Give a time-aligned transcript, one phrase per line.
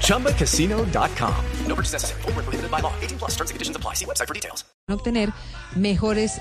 [0.00, 1.34] ChumbaCasino.com.
[1.66, 2.22] No purchase necessary.
[2.22, 2.92] Full prohibited by law.
[3.02, 3.94] 18 plus terms and conditions apply.
[3.94, 4.64] See website for details.
[4.88, 5.32] Obtener
[5.76, 6.40] mejores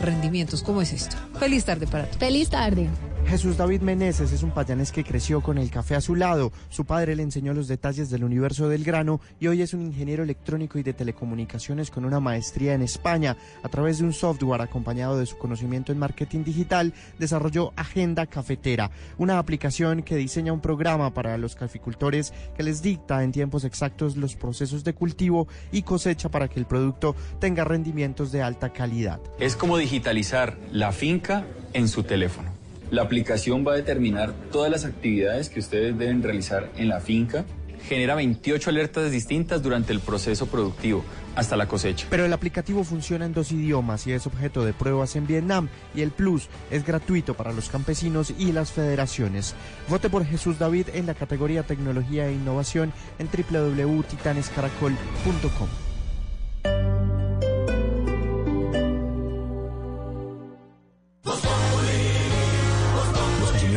[0.00, 0.62] rendimientos.
[0.62, 1.16] ¿Cómo es esto?
[1.38, 2.18] Feliz tarde para todos.
[2.18, 2.88] Feliz tarde.
[3.28, 6.52] Jesús David Meneses es un payanés que creció con el café a su lado.
[6.68, 10.22] Su padre le enseñó los detalles del universo del grano y hoy es un ingeniero
[10.22, 13.36] electrónico y de telecomunicaciones con una maestría en España.
[13.64, 18.92] A través de un software acompañado de su conocimiento en marketing digital, desarrolló Agenda Cafetera,
[19.18, 24.16] una aplicación que diseña un programa para los caficultores que les dicta en tiempos exactos
[24.16, 29.20] los procesos de cultivo y cosecha para que el producto tenga rendimientos de alta calidad.
[29.40, 32.55] Es como digitalizar la finca en su teléfono.
[32.90, 37.44] La aplicación va a determinar todas las actividades que ustedes deben realizar en la finca.
[37.88, 42.06] Genera 28 alertas distintas durante el proceso productivo hasta la cosecha.
[42.10, 46.00] Pero el aplicativo funciona en dos idiomas y es objeto de pruebas en Vietnam y
[46.02, 49.54] el Plus es gratuito para los campesinos y las federaciones.
[49.88, 55.85] Vote por Jesús David en la categoría Tecnología e Innovación en www.titanescaracol.com.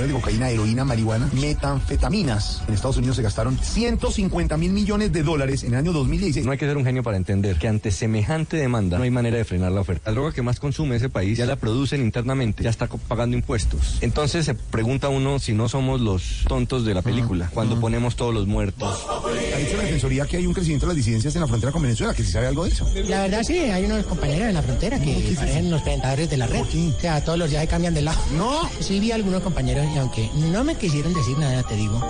[0.09, 2.63] de cocaína, heroína, marihuana, metanfetaminas.
[2.67, 6.45] En Estados Unidos se gastaron 150 mil millones de dólares en el año 2016.
[6.45, 9.37] No hay que ser un genio para entender que ante semejante demanda no hay manera
[9.37, 10.09] de frenar la oferta.
[10.09, 13.97] La droga que más consume ese país ya la producen internamente, ya está pagando impuestos.
[14.01, 18.33] Entonces se pregunta uno si no somos los tontos de la película, cuando ponemos todos
[18.33, 19.05] los muertos.
[19.53, 21.81] Ha dicho la Defensoría que hay un crecimiento de las disidencias en la frontera con
[21.81, 22.87] Venezuela, que si sabe algo de eso.
[23.07, 26.47] La verdad sí, hay unos compañeros en la frontera que parecen los presentadores de la
[26.47, 26.61] red.
[26.61, 28.19] O sea, todos los días cambian de lado.
[28.35, 28.69] No.
[28.79, 32.01] Sí vi algunos compañeros y aunque no me quisieron decir nada, te digo,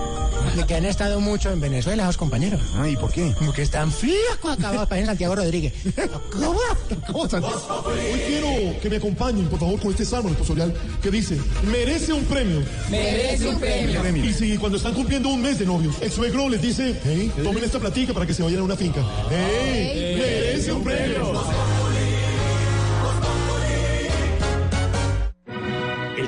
[0.56, 2.62] de que han estado mucho en Venezuela, esos compañeros.
[2.76, 3.34] Ah, ¿y por qué?
[3.46, 5.74] Porque están flacos acabados para Santiago Rodríguez.
[6.32, 6.60] ¿Cómo?
[7.08, 7.24] ¿Cómo?
[7.24, 12.24] Hoy quiero que me acompañen, por favor, con este salmo responsorial que dice, merece un
[12.26, 12.62] premio.
[12.90, 14.26] Merece un premio.
[14.26, 17.64] Y si cuando están cumpliendo un mes de novios, el suegro les dice, hey, tomen
[17.64, 19.02] esta platica para que se vayan a una finca.
[19.30, 20.16] ¡Hey!
[20.18, 21.34] ¡Merece un premio!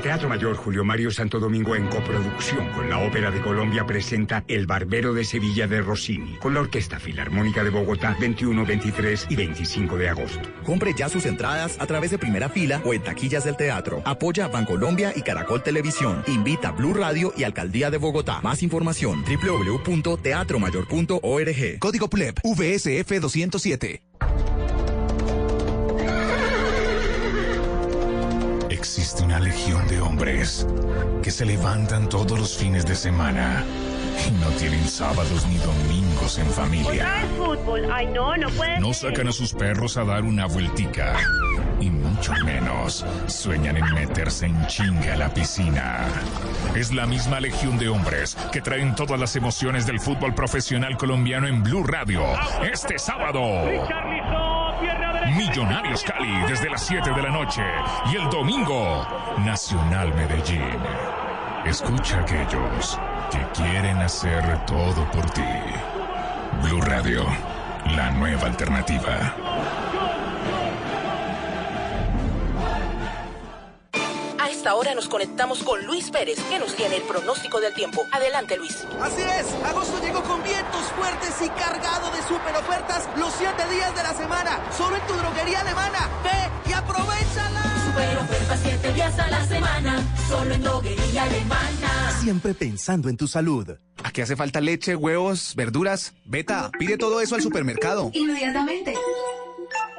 [0.01, 4.43] El Teatro Mayor Julio Mario Santo Domingo en coproducción con la Ópera de Colombia presenta
[4.47, 9.35] El Barbero de Sevilla de Rossini con la Orquesta Filarmónica de Bogotá 21, 23 y
[9.35, 10.49] 25 de agosto.
[10.65, 14.01] Compre ya sus entradas a través de primera fila o en taquillas del teatro.
[14.03, 16.23] Apoya Bancolombia y Caracol Televisión.
[16.25, 18.41] Invita Blue Radio y Alcaldía de Bogotá.
[18.41, 21.77] Más información www.teatromayor.org.
[21.77, 24.01] Código PLEP VSF 207.
[28.81, 30.65] Existe una legión de hombres
[31.21, 33.63] que se levantan todos los fines de semana
[34.27, 37.07] y no tienen sábados ni domingos en familia.
[37.37, 37.87] fútbol.
[37.93, 41.15] Ay, no, no puede No sacan a sus perros a dar una vueltica.
[41.79, 46.07] Y mucho menos sueñan en meterse en chinga a la piscina.
[46.75, 51.45] Es la misma legión de hombres que traen todas las emociones del fútbol profesional colombiano
[51.45, 52.23] en Blue Radio.
[52.63, 53.45] Este sábado.
[55.27, 57.61] Millonarios Cali desde las 7 de la noche.
[58.11, 59.05] Y el domingo,
[59.39, 60.79] Nacional Medellín.
[61.65, 62.99] Escucha a aquellos
[63.31, 65.43] que quieren hacer todo por ti.
[66.63, 67.25] Blue Radio,
[67.95, 69.80] la nueva alternativa.
[74.61, 78.05] Esta hora nos conectamos con Luis Pérez, que nos tiene el pronóstico del tiempo.
[78.11, 78.85] Adelante, Luis.
[79.01, 83.95] Así es, agosto llegó con vientos fuertes y cargado de super ofertas los 7 días
[83.95, 84.59] de la semana.
[84.77, 86.07] Solo en tu droguería alemana.
[86.23, 87.63] Ve y aprovechala.
[87.87, 89.99] Super ofertas 7 días a la semana.
[90.29, 92.19] Solo en droguería alemana.
[92.21, 93.67] Siempre pensando en tu salud.
[94.03, 96.13] ¿A qué hace falta leche, huevos, verduras?
[96.23, 98.11] Beta, pide todo eso al supermercado.
[98.13, 98.93] Inmediatamente.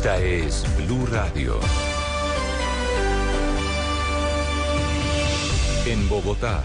[0.00, 1.60] Esta es Blue Radio.
[5.84, 6.64] En Bogotá,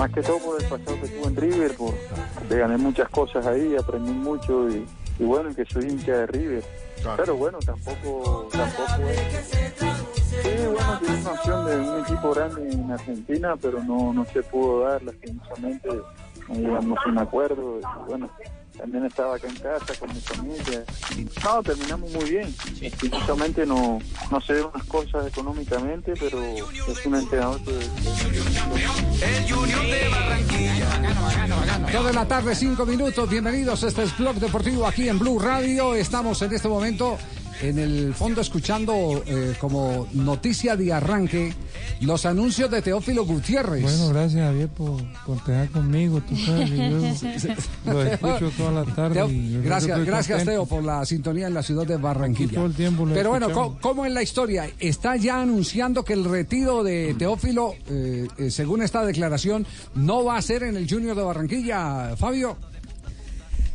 [0.00, 1.92] Más que todo por el pasado que tuve en River, por,
[2.48, 4.86] le gané muchas cosas ahí, aprendí mucho y,
[5.18, 6.64] y bueno, que soy hincha de River.
[7.18, 9.44] Pero bueno, tampoco, tampoco es...
[9.44, 14.42] Sí, bueno, tiene una opción de un equipo grande en Argentina, pero no, no se
[14.42, 15.90] pudo dar, lastimosamente,
[16.48, 17.80] digamos, sin acuerdo.
[17.80, 18.30] y bueno,
[18.76, 20.84] también estaba acá en casa con mi familia.
[21.44, 22.54] No, terminamos muy bien.
[22.80, 23.98] Lastimosamente no,
[24.30, 27.72] no se dieron las cosas económicamente, pero es un entrenador que...
[31.92, 33.28] Dos de la tarde, cinco minutos.
[33.28, 33.82] Bienvenidos.
[33.82, 35.94] Este es Blog Deportivo aquí en Blue Radio.
[35.94, 37.18] Estamos en este momento
[37.62, 41.52] en el fondo escuchando eh, como noticia de arranque
[42.00, 43.82] los anuncios de Teófilo Gutiérrez.
[43.82, 45.38] Bueno, gracias Javier por, por
[45.70, 47.52] conmigo, tú sabes, yo
[47.92, 49.14] lo escucho toda la tarde.
[49.14, 50.44] Teo, gracias, gracias.
[50.44, 52.54] Teo por la sintonía en la ciudad de Barranquilla.
[52.54, 53.50] todo el tiempo lo Pero bueno.
[53.52, 54.70] ¿cómo, cómo es la historia?
[54.78, 60.36] Está ya anunciando que el retiro de Teófilo, eh, eh, según esta declaración, no va
[60.36, 62.56] a ser en el Junior de Barranquilla, Fabio.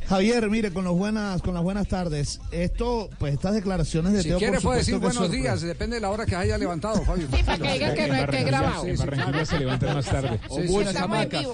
[0.07, 2.40] Javier, mire, con, los buenas, con las buenas tardes.
[2.52, 6.02] Esto, pues estas declaraciones de Si Teo, quiere por puede decir buenos días, depende de
[6.02, 7.28] la hora que haya levantado, Fabio.
[7.34, 8.86] Sí, para que digan que no es que es grabado.
[8.86, 10.40] En Barranquilla se levantan más tarde.
[10.50, 11.46] O buenas hamacas.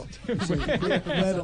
[1.05, 1.43] Bueno,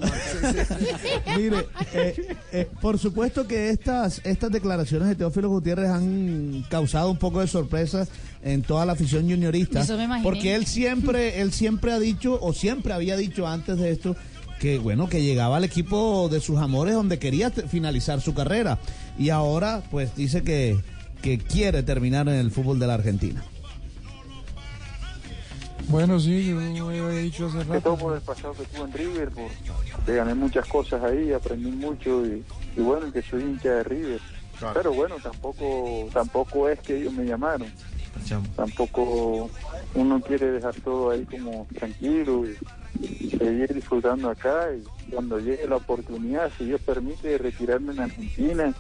[1.38, 7.18] mire, eh, eh, por supuesto que estas, estas declaraciones de Teófilo Gutiérrez han causado un
[7.18, 8.08] poco de sorpresa
[8.44, 9.82] en toda la afición juniorista.
[9.82, 10.24] Eso me imaginé.
[10.24, 14.16] Porque él siempre, él siempre ha dicho, o siempre había dicho antes de esto,
[14.60, 18.80] que bueno, que llegaba al equipo de sus amores donde quería finalizar su carrera.
[19.18, 20.80] Y ahora, pues dice que,
[21.22, 23.44] que quiere terminar en el fútbol de la Argentina.
[25.90, 27.82] Bueno, sí, yo lo había dicho hace que rato.
[27.82, 29.50] todo por el pasado que tuve en River, por,
[30.06, 32.44] gané muchas cosas ahí, aprendí mucho y,
[32.76, 34.20] y bueno, que soy hincha de River.
[34.74, 37.72] Pero bueno, tampoco tampoco es que ellos me llamaron.
[38.56, 39.50] Tampoco
[39.94, 42.58] uno quiere dejar todo ahí como tranquilo y
[43.38, 48.74] seguir disfrutando acá y cuando llegue la oportunidad, si Dios permite, retirarme en Argentina,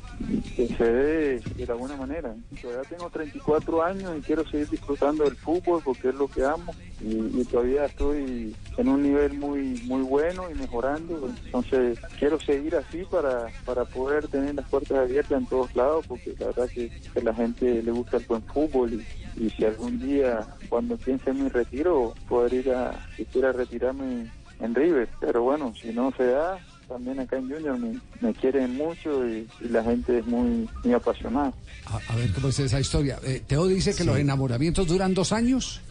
[0.55, 2.35] que se dé de buena manera.
[2.61, 6.73] Todavía tengo 34 años y quiero seguir disfrutando del fútbol porque es lo que amo
[7.01, 11.29] y, todavía estoy en un nivel muy muy bueno y mejorando.
[11.45, 16.35] Entonces quiero seguir así para, para poder tener las puertas abiertas en todos lados porque
[16.39, 19.01] la verdad que, que a la gente le gusta el buen fútbol
[19.37, 24.27] y, si algún día cuando piense en mi retiro poder ir a quisiera retirarme
[24.59, 25.07] en River.
[25.19, 29.47] Pero bueno, si no se da, también acá en Junior me, me quieren mucho y,
[29.61, 31.53] y la gente es muy, muy apasionada.
[31.85, 33.19] A, a ver cómo es esa historia.
[33.23, 35.81] Eh, Teo dice que los enamoramientos duran dos años.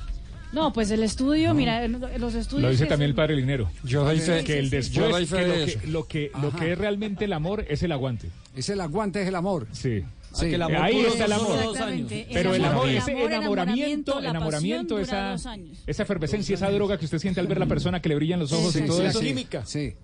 [0.52, 2.62] No, pues el estudio, mira, los estudios.
[2.62, 3.68] Lo dice también el padre Linero.
[3.82, 6.78] Yo doy fe- que el yo después, que lo, que, lo que lo que es
[6.78, 8.30] realmente el amor es el aguante.
[8.54, 9.66] Es el aguante, es el amor.
[9.72, 10.04] Sí.
[10.32, 10.46] Sí.
[10.46, 11.58] Eh, Ahí está el amor.
[12.32, 15.34] Pero el amor, el ese amor, el enamoramiento, la enamoramiento, esa,
[15.86, 18.52] esa efervescencia, esa droga que usted siente al ver la persona que le brillan los
[18.52, 19.20] ojos Sí, y todo sí, eso.
[19.20, 19.46] sí.
[19.64, 19.94] Sí.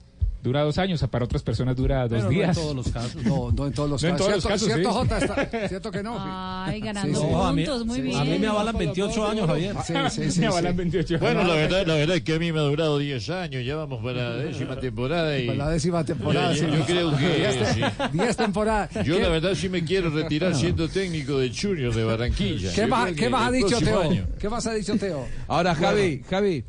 [0.42, 2.56] Dura dos años, para otras personas dura dos Pero no en días.
[2.56, 3.22] todos los casos.
[3.24, 4.26] No, no en todos los No en casos.
[4.26, 4.96] todos los ¿Cierto- casos, cierto, sí.
[4.98, 5.18] Jota?
[5.46, 6.16] Está- ¿Cierto que no?
[6.18, 7.32] Ay, ganando Sí, sí.
[7.32, 8.18] puntos, muy bien.
[8.18, 9.76] A mí me avalan 28 años, Javier.
[9.86, 10.78] Sí, sí, sí, Me avalan sí.
[10.78, 11.48] 28 Bueno, años.
[11.50, 14.02] la verdad, la verdad es que a mí me ha durado 10 años, ya vamos
[14.02, 15.46] para la décima temporada y...
[15.46, 16.52] Para la décima temporada.
[16.54, 16.66] Yo- sí.
[16.72, 17.26] yo- yo creo que...
[17.36, 17.80] Diez, sí.
[18.12, 18.90] diez temporadas.
[19.04, 22.72] Yo ¿Qué- la verdad sí me quiero retirar siendo técnico de Junior de Barranquilla.
[22.74, 24.02] ¿Qué más, qué ha dicho Teo?
[24.40, 25.24] ¿Qué más ha dicho Teo?
[25.46, 26.64] Ahora, Javi, Javi,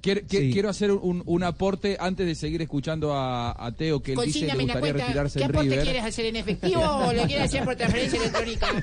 [0.00, 0.50] Quiero, Sí.
[0.52, 4.40] quiero hacer un, un aporte antes de seguir escuchando a, a Teo, que él dice
[4.40, 4.98] que gustaría cuenta.
[5.04, 5.84] retirarse ¿Qué en aporte River.
[5.84, 8.66] quieres hacer en efectivo o lo quieres hacer por transferencia electrónica?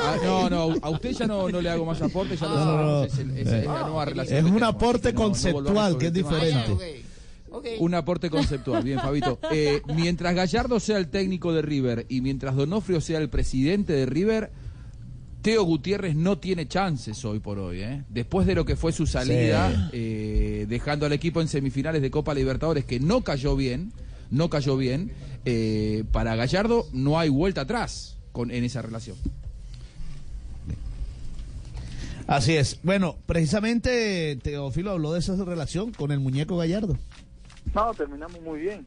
[0.00, 2.64] Ah, no, no, a usted ya no, no le hago más aporte, ya lo No,
[2.64, 3.08] no, no.
[3.08, 5.64] sabemos, es, el- es- es la nueva relación Es un tenemos, aporte no- no conceptual,
[5.64, 6.62] volvamos que es sobre el tema.
[6.62, 7.04] diferente.
[7.78, 9.38] Un aporte conceptual, bien, Fabito.
[9.50, 14.06] Eh, mientras Gallardo sea el técnico de River y mientras Donofrio sea el presidente de
[14.06, 14.50] River,
[15.42, 17.80] Teo Gutiérrez no tiene chances hoy por hoy.
[17.82, 18.04] ¿eh?
[18.08, 22.34] Después de lo que fue su salida, eh, dejando al equipo en semifinales de Copa
[22.34, 23.92] Libertadores, que no cayó bien,
[24.30, 25.12] no cayó bien,
[25.44, 29.16] eh, para Gallardo no hay vuelta atrás con, en esa relación.
[32.26, 32.80] Así es.
[32.82, 36.98] Bueno, precisamente Teófilo habló de esa relación con el muñeco Gallardo.
[37.74, 38.86] No, terminamos muy bien.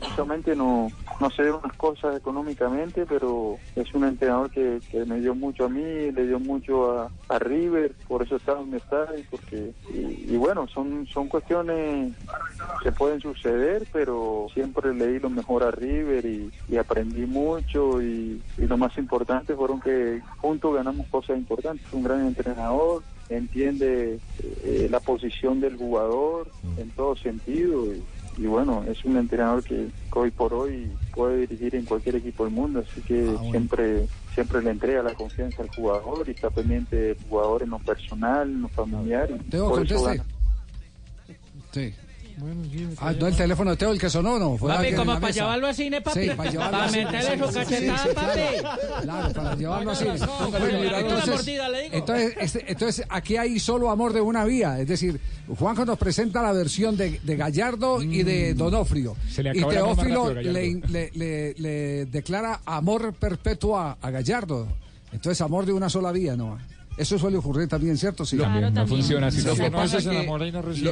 [0.00, 0.88] Justamente no,
[1.20, 5.64] no se dieron las cosas económicamente, pero es un entrenador que, que me dio mucho
[5.64, 10.36] a mí, le dio mucho a, River, por eso está donde está y porque y,
[10.36, 12.14] bueno, son son cuestiones
[12.82, 18.42] que pueden suceder, pero siempre le di lo mejor a River y, aprendí mucho y,
[18.58, 21.86] y lo más importante fueron que juntos ganamos cosas importantes.
[21.92, 24.18] Un gran entrenador, entiende
[24.64, 28.02] eh, la posición del jugador en todo sentido y,
[28.36, 32.52] y bueno, es un entrenador que, hoy por hoy puede dirigir en cualquier equipo del
[32.52, 37.16] mundo, así que siempre siempre le entrega la confianza al jugador y está pendiente del
[37.28, 39.30] jugador en lo personal, en lo familiar.
[39.30, 40.18] y Teo, por eso conteste.
[40.18, 40.36] gana.
[41.72, 41.94] Sí.
[42.98, 44.58] Ah, no, el teléfono de Teo, el que sonó, no.
[44.58, 46.20] Fue Papi, como para llevarlo al cine, papi.
[46.24, 48.40] Sí, para llevarlo Para al cine, meterle sí, su sí, cachetada, sí, sí, papi.
[48.60, 49.90] Claro, claro, para llevarlo
[51.68, 51.94] le digo.
[51.94, 54.78] entonces, este- entonces, aquí hay solo amor de una vía.
[54.78, 55.18] Es decir,
[55.58, 59.16] Juanjo nos presenta la versión de, de Gallardo y de Donofrio.
[59.30, 64.68] Se le y Teófilo rápido le, le- le- le declara amor perpetuo a, a Gallardo.
[65.12, 66.58] Entonces, amor de una sola vía, ¿no?
[66.96, 68.24] Eso suele ocurrir también, ¿cierto?
[68.24, 68.36] Sí.
[68.44, 69.38] También, no funciona así.
[69.42, 70.26] Lo que, pasa que,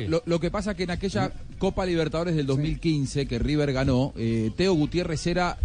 [0.09, 4.51] lo, lo- que pasa que en aquella Copa Libertadores del 2015 que River ganó, eh,
[4.57, 5.57] Teo Gutiérrez era,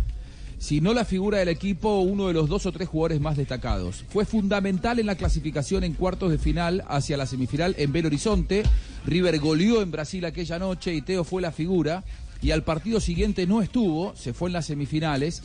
[0.58, 4.06] si no la figura del equipo, uno de los dos o tres jugadores más destacados.
[4.10, 8.64] Fue fundamental en la clasificación en cuartos de final hacia la semifinal en Belo Horizonte.
[9.06, 12.04] River goleó en Brasil aquella noche y Teo fue la figura.
[12.42, 15.42] Y al partido siguiente no estuvo, se fue en las semifinales.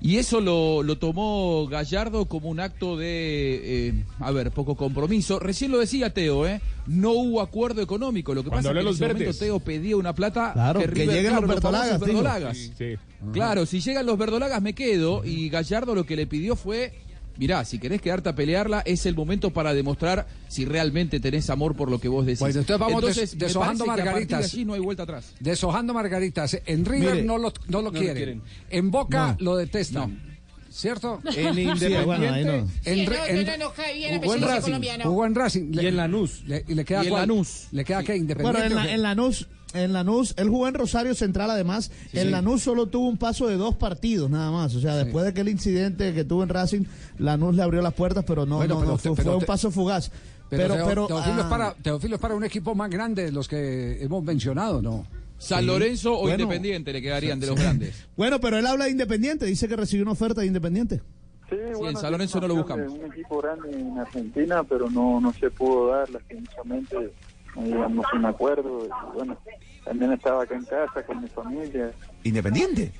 [0.00, 5.40] Y eso lo, lo tomó Gallardo como un acto de, eh, a ver, poco compromiso.
[5.40, 6.60] Recién lo decía Teo, ¿eh?
[6.86, 8.32] No hubo acuerdo económico.
[8.32, 9.38] Lo que Cuando pasa es que en los ese momento.
[9.38, 12.06] Teo pedía una plata Claro, que, lleguen los verdolagas, dijo.
[12.06, 12.56] verdolagas.
[12.78, 12.94] Sí.
[13.32, 15.24] Claro, si llegan los verdolagas me quedo.
[15.24, 16.92] Y Gallardo lo que le pidió fue,
[17.38, 21.74] mirá, si querés quedarte a pelearla, es el momento para demostrar si realmente tenés amor
[21.76, 22.40] por lo que vos decís.
[22.40, 24.44] Bueno, entonces vamos Entonces, deshojando que margaritas.
[24.52, 25.32] allí no hay vuelta atrás.
[25.40, 26.58] Deshojando margaritas.
[26.66, 28.16] En River Mire, no lo, no lo no quieren.
[28.16, 28.42] quieren.
[28.70, 29.44] En Boca No.
[29.44, 30.26] lo detestan.
[30.70, 31.20] ¿Cierto?
[31.24, 32.64] En Sí, Independiente-.
[32.84, 34.60] En, Sí, jugó en Racing.
[34.62, 35.04] colombiano.
[35.04, 35.72] Jugó en Racing.
[35.72, 36.42] Le- Y en Lanús.
[36.46, 37.22] le- ¿Y le queda Y en cuál?
[37.28, 37.68] Lanús.
[37.72, 38.16] ¿Le queda qué?
[38.16, 38.60] ¿Independiente?
[38.68, 41.90] Bueno, en, la- en Lanús, en Lanús, él jugó en Rosario Central además.
[42.12, 44.74] en Lanús solo tuvo un paso de dos partidos nada más.
[44.74, 46.84] O sea, después de aquel incidente que tuvo en Racing,
[47.18, 49.36] Lanús le abrió las puertas, pero no, Bueno, no, pero no, te- fue, pero fue
[49.40, 50.10] un paso fugaz.
[50.50, 53.32] Pero, Pero, pero, Teófilo, es ah, para, Teófilo es para un equipo más grande de
[53.32, 55.06] los que hemos mencionado, ¿no?
[55.36, 55.66] San Sí.
[55.66, 56.42] Lorenzo o Bueno.
[56.44, 58.06] Independiente le quedarían de los grandes.
[58.16, 61.02] Bueno, pero él habla de Independiente, dice que recibió una oferta de Independiente.
[61.50, 61.56] Sí,
[61.86, 62.90] en San Lorenzo no lo buscamos.
[62.92, 67.12] Un equipo grande en Argentina, pero no no se pudo dar, lastimosamente,
[67.56, 68.86] llegamos a un acuerdo.
[68.86, 69.36] y bueno,
[69.84, 71.90] también estaba acá en casa con mi familia.
[72.24, 72.92] Independiente.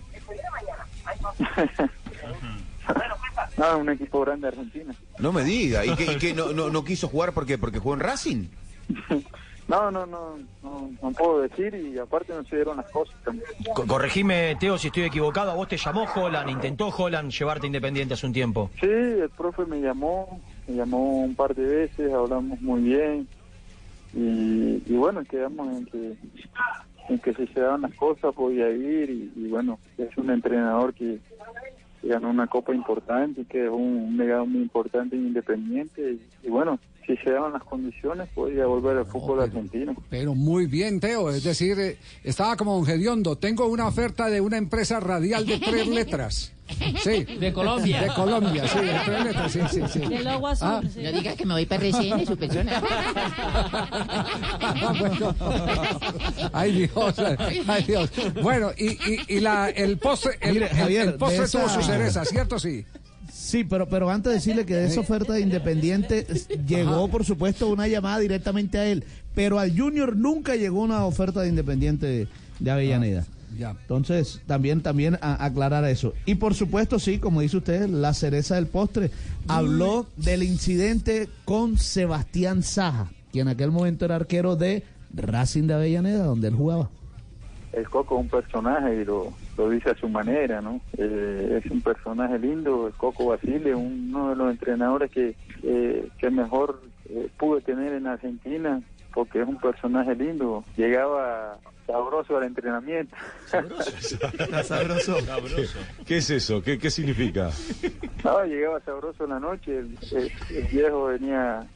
[3.57, 4.95] No, un equipo grande de Argentina.
[5.19, 5.85] No me diga.
[5.85, 8.47] ¿Y que, y que no, no, no quiso jugar porque, porque jugó en Racing?
[9.69, 13.45] No, no, no, no, no puedo decir y aparte no se dieron las cosas también.
[13.75, 15.51] Co- Corregime, Teo, si estoy equivocado.
[15.51, 16.49] ¿A vos te llamó Holland?
[16.49, 18.71] ¿Intentó Holland llevarte Independiente hace un tiempo?
[18.81, 23.29] Sí, el profe me llamó, me llamó un par de veces, hablamos muy bien
[24.15, 26.17] y, y bueno, quedamos en que,
[27.09, 30.95] en que si se daban las cosas podía ir y, y bueno, es un entrenador
[30.95, 31.19] que,
[32.01, 36.13] que ganó una copa importante y que dejó un, un legado muy importante en Independiente
[36.13, 39.97] y, y bueno, si se daban las condiciones podía volver al fútbol argentino.
[40.11, 41.31] Pero muy bien, Teo.
[41.31, 43.37] Es decir, eh, estaba como un hediondo.
[43.37, 46.53] Tengo una oferta de una empresa radial de tres letras.
[47.03, 47.25] Sí.
[47.41, 48.03] De Colombia.
[48.03, 50.01] De Colombia, sí, de letras, sí, sí, sí.
[50.15, 50.69] El logo azul.
[50.71, 50.81] Ah.
[50.93, 51.01] sí.
[51.03, 52.83] No digas que me voy para RCN, su persona.
[54.61, 55.35] Ah, bueno.
[56.53, 57.15] Ay Dios,
[57.67, 58.11] ay Dios.
[58.43, 61.83] Bueno, y, y, y la, el postre, el, Mire, Javier, el postre esa- tuvo su
[61.83, 62.59] cereza, ¿cierto?
[62.59, 62.85] Sí.
[63.33, 66.27] Sí, pero, pero antes de decirle que de esa oferta de Independiente
[66.67, 69.05] llegó, por supuesto, una llamada directamente a él.
[69.35, 73.25] Pero al Junior nunca llegó una oferta de Independiente de, de Avellaneda.
[73.57, 73.71] Ya.
[73.71, 76.13] Entonces, también, también a- aclarar eso.
[76.27, 79.11] Y por supuesto, sí, como dice usted, la cereza del postre.
[79.49, 83.11] Habló del incidente con Sebastián Saja.
[83.33, 84.83] quien en aquel momento era arquero de
[85.15, 86.89] Racing de Avellaneda, donde él jugaba.
[87.73, 90.81] El Coco es un personaje y lo, lo dice a su manera, ¿no?
[90.97, 96.31] Eh, es un personaje lindo, el Coco Basile, uno de los entrenadores que, eh, que
[96.31, 98.81] mejor eh, pude tener en Argentina,
[99.15, 100.65] porque es un personaje lindo.
[100.77, 103.17] Llegaba sabroso al entrenamiento.
[104.65, 105.17] Sabroso.
[106.07, 106.63] ¿Qué es eso?
[106.63, 107.51] ¿Qué, qué significa?
[108.25, 111.67] No, llegaba sabroso en la noche, el, el- el viejo venía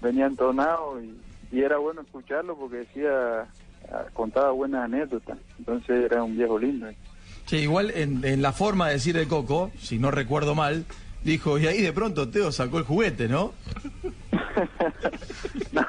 [0.00, 1.16] venía entonado y,
[1.56, 3.46] y era bueno escucharlo porque decía,
[3.92, 6.88] ah, contaba buenas anécdotas, entonces era un viejo lindo.
[7.46, 10.84] Che, igual en, en la forma de decir de Coco, si no recuerdo mal,
[11.22, 13.52] dijo, y ahí de pronto Teo sacó el juguete, ¿no?
[15.72, 15.82] No,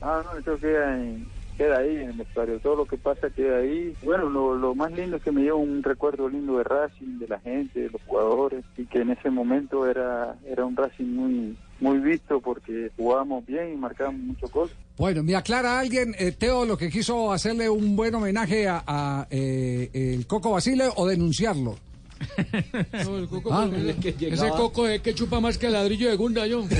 [0.00, 0.98] no, no, eso queda,
[1.56, 3.94] queda ahí en el vestuario, todo lo que pasa queda ahí.
[4.02, 7.28] Bueno, lo, lo más lindo es que me dio un recuerdo lindo de Racing, de
[7.28, 11.56] la gente, de los jugadores, y que en ese momento era, era un Racing muy,
[11.80, 14.74] muy visto porque jugábamos bien y marcábamos muchos goles.
[14.96, 19.26] Bueno, me aclara alguien, eh, Teo, lo que quiso hacerle un buen homenaje a, a,
[19.30, 21.76] eh, el Coco Basile o denunciarlo.
[23.04, 25.72] No, el coco, Ah, ese, que ese llegaba- coco es que chupa más que el
[25.74, 26.64] ladrillo de Gunda, yo.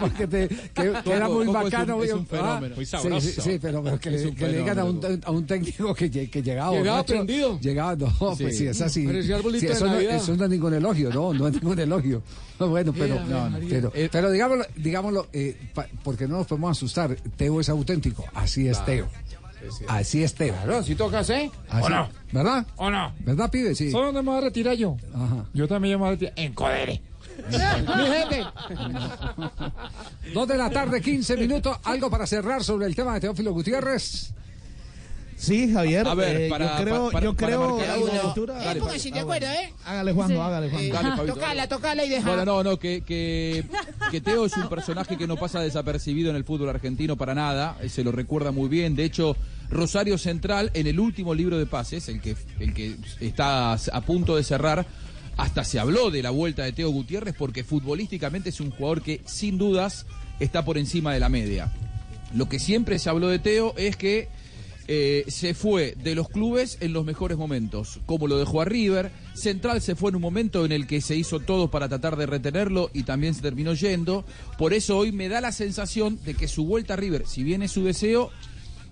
[0.00, 2.02] Porque te- que, que era muy Coco es un- bacano.
[2.04, 2.74] es un fenómeno.
[2.76, 3.28] Muy sí, sabroso.
[3.28, 6.10] Sí, sí, pero, pero que, le, que le digan a un, a un técnico que,
[6.10, 7.58] que llegaba Llegaba prendido.
[7.60, 8.42] Llegaba, no, Sí.
[8.44, 9.06] pues sí, es así.
[9.32, 12.22] Arbolito Sí, de eso, no, eso no es ningún elogio, no, no es ningún elogio.
[12.58, 17.14] Bueno, pero, no, no, pero, pero digámoslo, digámoslo eh, pa- porque no nos podemos asustar.
[17.36, 19.08] Teo es auténtico, así es Teo.
[19.88, 20.54] Así es Teo.
[20.54, 21.50] Claro, si tocas, ¿eh?
[21.68, 22.08] Así- ¿O no?
[22.32, 22.66] ¿Verdad?
[22.76, 23.12] ¿O no?
[23.20, 23.74] ¿Verdad, pibe?
[23.74, 23.90] Sí.
[23.90, 24.96] ¿Solo dónde me voy a retirar yo?
[25.14, 25.44] Ajá.
[25.54, 26.32] Yo también me voy a retirar.
[26.36, 27.02] En Codere.
[27.48, 27.56] Mi
[28.06, 28.44] gente.
[30.34, 31.76] Dos de la tarde, 15 minutos.
[31.84, 34.32] Algo para cerrar sobre el tema de Teófilo Gutiérrez.
[35.38, 36.06] Sí, Javier.
[36.08, 38.06] A ver, eh, para- yo creo, para- yo para creo marcar a algo.
[38.08, 39.72] la altura- Dale, Eh, pónganse de acuerdo, ¿eh?
[39.86, 40.84] Hágale, Juanjo, hágale, Juanjo.
[40.86, 41.34] Eh, Dale, Fabito.
[41.34, 42.26] tocala, tocala y deja.
[42.28, 43.64] Bueno, no, no, que, que,
[44.10, 47.76] que Teo es un personaje que no pasa desapercibido en el fútbol argentino para nada,
[47.80, 48.96] eh, se lo recuerda muy bien.
[48.96, 49.36] De hecho,
[49.70, 54.34] Rosario Central, en el último libro de pases, el que, el que está a punto
[54.34, 54.86] de cerrar,
[55.36, 59.20] hasta se habló de la vuelta de Teo Gutiérrez porque futbolísticamente es un jugador que
[59.24, 60.04] sin dudas
[60.40, 61.72] está por encima de la media.
[62.34, 64.28] Lo que siempre se habló de Teo es que
[64.90, 69.12] eh, se fue de los clubes en los mejores momentos, como lo dejó a River.
[69.34, 72.24] Central se fue en un momento en el que se hizo todo para tratar de
[72.24, 74.24] retenerlo y también se terminó yendo.
[74.56, 77.62] Por eso hoy me da la sensación de que su vuelta a River, si bien
[77.62, 78.30] es su deseo,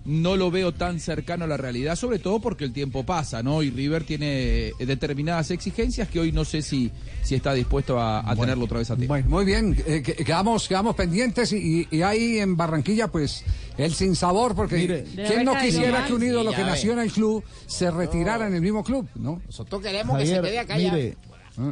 [0.07, 3.61] no lo veo tan cercano a la realidad, sobre todo porque el tiempo pasa, ¿no?
[3.61, 6.89] Y River tiene eh, determinadas exigencias que hoy no sé si,
[7.23, 8.95] si está dispuesto a, a tenerlo otra vez a.
[8.95, 13.43] Bueno, muy bien, eh, que- quedamos, quedamos pendientes y, y ahí en Barranquilla, pues,
[13.77, 15.03] el sinsabor, porque Mire.
[15.27, 18.61] ¿quién no quisiera que un ídolo que nació en el club se retirara en el
[18.61, 19.41] mismo club, ¿no?
[19.45, 20.93] Nosotros queremos que se quede acá ya.
[20.93, 21.17] mire,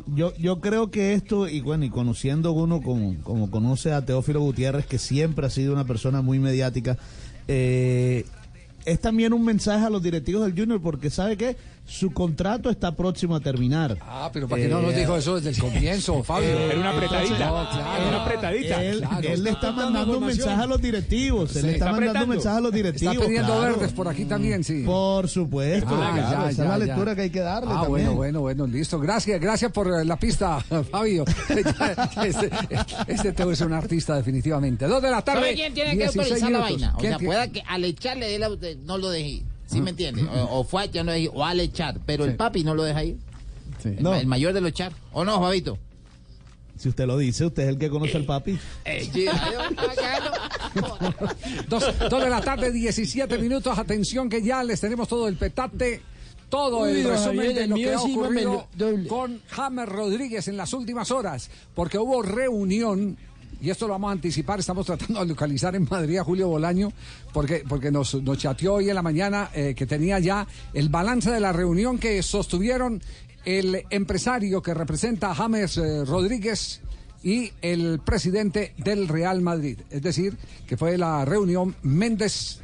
[0.07, 4.41] yo, yo creo que esto, y bueno, y conociendo uno como, como conoce a Teófilo
[4.41, 6.97] Gutiérrez, que siempre ha sido una persona muy mediática,
[7.47, 8.25] eh,
[8.85, 11.55] es también un mensaje a los directivos del Junior, porque ¿sabe qué?
[11.87, 13.95] Su contrato está próximo a terminar.
[14.01, 16.49] Ah, pero ¿para qué no nos dijo eso desde el comienzo, Fabio?
[16.49, 17.45] Era una apretadita.
[17.45, 17.95] No, claro.
[17.97, 18.83] Era una apretadita.
[18.83, 19.27] Él, Claro.
[19.29, 21.51] él le está mandando un mensaje a los directivos.
[21.51, 21.65] Se Sí.
[21.67, 23.13] le está, Está mandando un mensaje a los directivos.
[23.13, 23.73] Está pidiendo claro.
[23.75, 24.81] verdes por aquí también, sí.
[24.83, 25.87] Por supuesto.
[25.91, 26.85] Ah, claro, ya, esa es ya, la ya.
[26.85, 27.89] lectura que hay que darle Ah, también.
[27.89, 28.99] bueno, bueno, bueno, listo.
[28.99, 30.59] Gracias, gracias por eh, la pista,
[30.91, 31.23] Fabio.
[32.25, 32.49] este,
[33.07, 34.85] este Teo es un artista, definitivamente.
[34.87, 35.41] Dos de la tarde.
[35.41, 36.93] ¿Sabe quién tiene que 16 autorizar la vaina?
[36.95, 38.49] O ¿Quién sea, que- pueda que al echarle de la,
[38.85, 39.43] no lo deje.
[39.67, 40.23] ¿Sí me entiende?
[40.23, 41.99] O, o fue a echar, no ir, o al echar.
[42.05, 43.17] Pero el papi no lo deja ir.
[43.83, 44.13] El, No.
[44.15, 44.93] el mayor de los echar.
[45.11, 45.77] ¿O no, Fabito?
[46.77, 48.57] Si usted lo dice, usted es el que conoce al papi.
[48.83, 49.09] Eh,
[49.75, 50.31] bacano.
[51.69, 53.77] Dos, dos de la tarde, 17 minutos.
[53.77, 56.01] Atención que ya les tenemos todo el petate.
[56.49, 58.67] Todo Uy, el don resumen Javier, de lo que ha ocurrido
[59.07, 63.17] con James Rodríguez en las últimas horas, porque hubo reunión.
[63.65, 66.93] Y esto lo vamos a anticipar, estamos tratando de localizar en Madrid a Julio Bolaño,
[67.33, 71.31] porque, porque nos, nos chateó hoy en la mañana eh, que tenía ya el balance
[71.31, 73.01] de la reunión que sostuvieron
[73.43, 76.81] el empresario que representa a James eh, Rodríguez
[77.23, 79.79] y el presidente del Real Madrid.
[79.89, 82.59] Es decir, que fue la reunión Méndez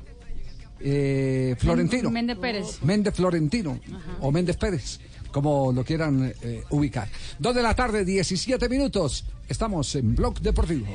[0.82, 2.12] eh, Florentino.
[2.12, 2.80] Méndez Pérez.
[2.84, 3.80] Méndez Florentino
[4.20, 5.00] o Méndez Pérez,
[5.32, 7.08] como lo quieran eh, ubicar.
[7.40, 9.26] Dos de la tarde, 17 minutos.
[9.48, 10.88] Estamos en Blog Deportivo.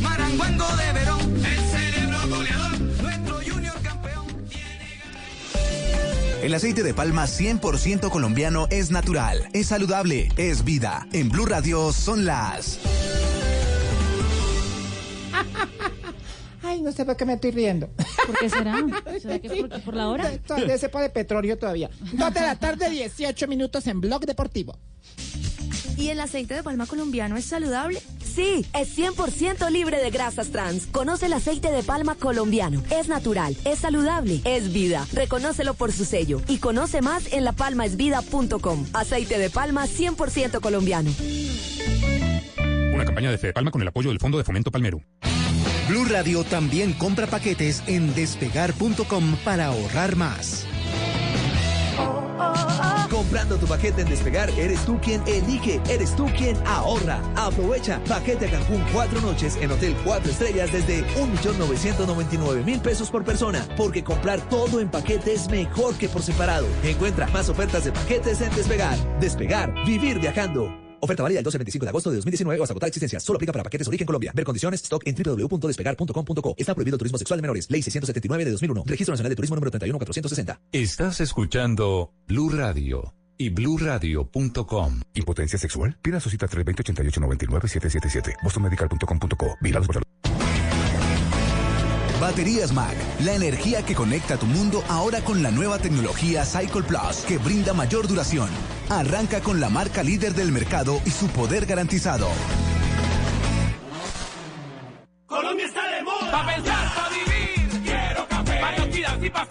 [0.00, 4.26] Maranguango de Verón, el cerebro goleador, nuestro Junior campeón.
[6.42, 11.06] El aceite de palma 100% colombiano es natural, es saludable, es vida.
[11.12, 12.78] En Blue Radio son las.
[16.72, 17.90] Ay, no sé por qué me estoy riendo.
[18.26, 18.74] ¿Por qué será?
[19.20, 20.38] ¿Será que es por, por la hora?
[20.38, 21.90] Todavía se pone petróleo todavía.
[22.14, 24.78] Dos de la tarde, 18 minutos en Blog Deportivo.
[25.98, 28.00] ¿Y el aceite de palma colombiano es saludable?
[28.24, 30.86] Sí, es 100% libre de grasas trans.
[30.86, 32.82] Conoce el aceite de palma colombiano.
[32.90, 35.06] Es natural, es saludable, es vida.
[35.12, 38.86] Reconócelo por su sello y conoce más en lapalmaesvida.com.
[38.94, 41.10] Aceite de palma 100% colombiano.
[42.94, 45.02] Una campaña de Fede Palma con el apoyo del Fondo de Fomento Palmero.
[45.88, 50.66] Blue Radio también compra paquetes en despegar.com para ahorrar más.
[53.10, 57.20] Comprando tu paquete en Despegar, eres tú quien elige, eres tú quien ahorra.
[57.36, 63.64] Aprovecha paquete a Cancún cuatro noches en Hotel Cuatro Estrellas desde 1.999.000 pesos por persona,
[63.76, 66.66] porque comprar todo en paquete es mejor que por separado.
[66.82, 68.98] Encuentra más ofertas de paquetes en Despegar.
[69.20, 70.81] Despegar, vivir viajando.
[71.04, 73.18] Oferta válida el 12 al 25 de agosto de 2019 o hasta agotar existencia.
[73.18, 74.30] Solo aplica para paquetes origen Colombia.
[74.34, 76.54] Ver condiciones, stock en www.despegar.com.co.
[76.56, 77.68] Está prohibido el turismo sexual de menores.
[77.70, 78.84] Ley 679 de 2001.
[78.86, 80.60] Registro Nacional de Turismo número 31460.
[80.70, 85.00] Estás escuchando Blue Radio y bluradio.com.
[85.14, 85.98] ¿Impotencia sexual?
[86.00, 88.36] Pida su cita 320-8899-777.
[88.44, 89.56] bostonmedical.com.co.
[89.60, 90.06] Vigilados por salud.
[92.22, 97.24] Baterías Mac, la energía que conecta tu mundo ahora con la nueva tecnología Cycle Plus
[97.26, 98.48] que brinda mayor duración.
[98.98, 102.28] Arranca con la marca líder del mercado y su poder garantizado.
[105.24, 106.30] Colombia está de moda.
[106.30, 107.82] Pa' pensar, pa' vivir.
[107.82, 108.60] Quiero café.
[108.60, 109.46] Cuidarse y pa'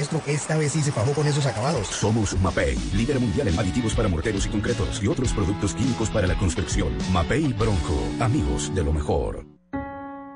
[0.00, 1.86] maestro, esta vez sí se fajó con esos acabados.
[1.88, 6.26] Somos Mapei, líder mundial en aditivos para morteros y concretos y otros productos químicos para
[6.26, 6.96] la construcción.
[7.12, 9.44] Mapei Bronco, amigos de lo mejor.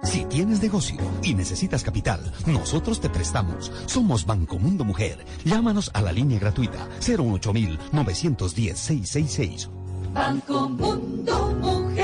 [0.03, 3.73] Si tienes negocio y necesitas capital, nosotros te prestamos.
[3.87, 5.25] Somos Banco Mundo Mujer.
[5.47, 9.71] Llámanos a la línea gratuita 08910-666.
[10.13, 12.04] Banco Mundo Mujer.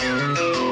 [0.00, 0.69] Dos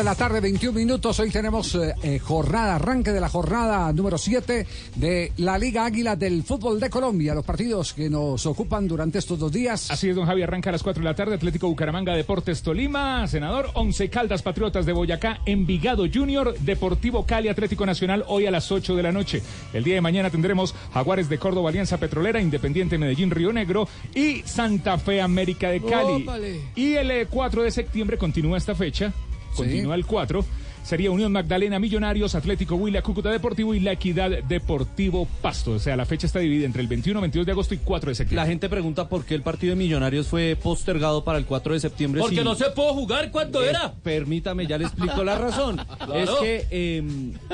[0.00, 1.20] de la tarde, 21 minutos.
[1.20, 6.16] Hoy tenemos eh, eh, jornada, arranque de la jornada número 7 de la Liga Águila
[6.16, 7.34] del Fútbol de Colombia.
[7.34, 9.90] Los partidos que nos ocupan durante estos dos días.
[9.90, 13.26] Así es, don Javi, arranca a las 4 de la tarde, Atlético Bucaramanga, Deportes Tolima,
[13.28, 18.72] Senador, Once Caldas, Patriotas de Boyacá, Envigado Junior, Deportivo Cali, Atlético Nacional, hoy a las
[18.72, 19.42] 8 de la noche.
[19.74, 24.40] El día de mañana tendremos Jaguares de Córdoba, Alianza Petrolera, Independiente Medellín, Río Negro y
[24.46, 26.22] Santa Fe América de Cali.
[26.22, 26.60] Ópale.
[26.74, 29.12] Y el eh, 4 de septiembre continúa esta fecha,
[29.56, 30.44] continúa el 4.
[30.82, 35.72] Sería Unión Magdalena Millonarios, Atlético Huila, Cúcuta Deportivo y La Equidad Deportivo Pasto.
[35.72, 38.14] O sea, la fecha está dividida entre el 21, 22 de agosto y 4 de
[38.14, 38.42] septiembre.
[38.42, 41.80] La gente pregunta por qué el partido de Millonarios fue postergado para el 4 de
[41.80, 42.22] septiembre.
[42.22, 43.92] Porque si- no se pudo jugar cuánto Eh, era.
[44.02, 45.76] Permítame, ya le explico la razón.
[45.98, 46.14] Claro.
[46.14, 47.02] Es que eh,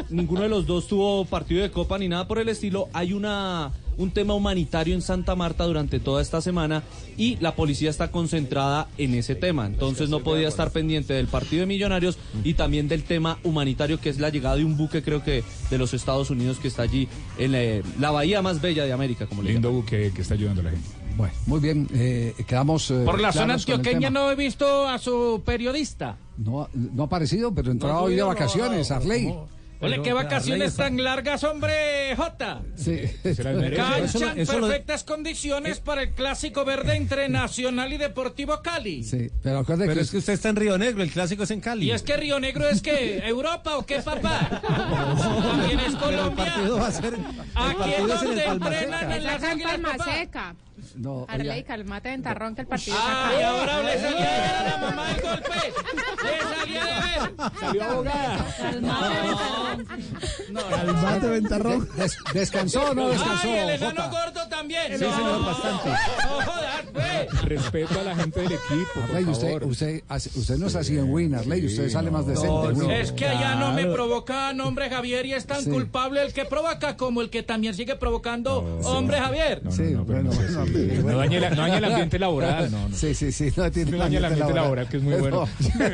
[0.08, 2.88] ninguno de los dos tuvo partido de copa ni nada por el estilo.
[2.92, 6.82] Hay una un tema humanitario en Santa Marta durante toda esta semana
[7.16, 9.66] y la policía está concentrada en ese tema.
[9.66, 14.08] Entonces no podía estar pendiente del partido de Millonarios y también del tema humanitario que
[14.10, 17.08] es la llegada de un buque creo que de los Estados Unidos que está allí
[17.38, 19.82] en la, la bahía más bella de América, como le Lindo llaman.
[19.82, 20.88] buque que está ayudando a la gente.
[21.16, 21.88] Bueno, muy bien.
[21.94, 22.90] eh, quedamos.
[22.90, 26.18] eh, Por la zona antioqueña no he visto a su periodista.
[26.36, 29.34] No, ha- no ha aparecido, pero entraba No hoy de vacaciones, no, Arley.
[29.80, 32.62] Ole, qué vacaciones tan largas, hombre, Jota.
[32.76, 32.98] Sí.
[33.76, 39.04] Canchan perfectas condiciones para el clásico verde entre Nacional y Deportivo Cali.
[39.04, 41.60] Sí, pero Pero que es que usted está en Río Negro, el clásico es en
[41.60, 41.86] Cali.
[41.86, 44.60] Y es que Río Negro es que Europa o qué papá.
[45.42, 46.54] También es Colombia.
[46.92, 47.14] ser.
[47.54, 49.16] Aquí es donde Palma entrenan Seca.
[49.16, 50.65] en las Acá en
[50.96, 54.62] No, Arley, calmate, ventarrón, que el partido Ah, y ahora le salía de ver a
[54.64, 55.50] la mamá del golpe.
[56.24, 57.50] Le salía de ver.
[57.60, 58.46] Salió abogada.
[60.70, 61.88] Calmate, ventarrón.
[61.96, 63.48] Des- ¿Descansó o no descansó?
[63.48, 64.92] Ay, el enano gordo también.
[64.92, 65.88] Sí, señor, bastante.
[65.90, 67.42] No jodas, pues.
[67.42, 69.64] Respeto a la gente del equipo, por Arley, usted, favor.
[69.64, 73.00] usted, hace- usted no es así en Win, Arley, usted sale más decente.
[73.00, 75.70] Es que allá no me provoca nombre Javier y es tan Sí.
[75.70, 79.62] culpable el que provoca como el que también sigue provocando hombre Javier.
[79.70, 80.30] Sí, bueno,
[80.86, 82.96] bueno, Arley, No dañe, la- no dañe el ambiente laboral, no, no.
[82.96, 85.48] Sí, sí, sí, no tiene No dañe el ambiente laboral, que es muy bueno.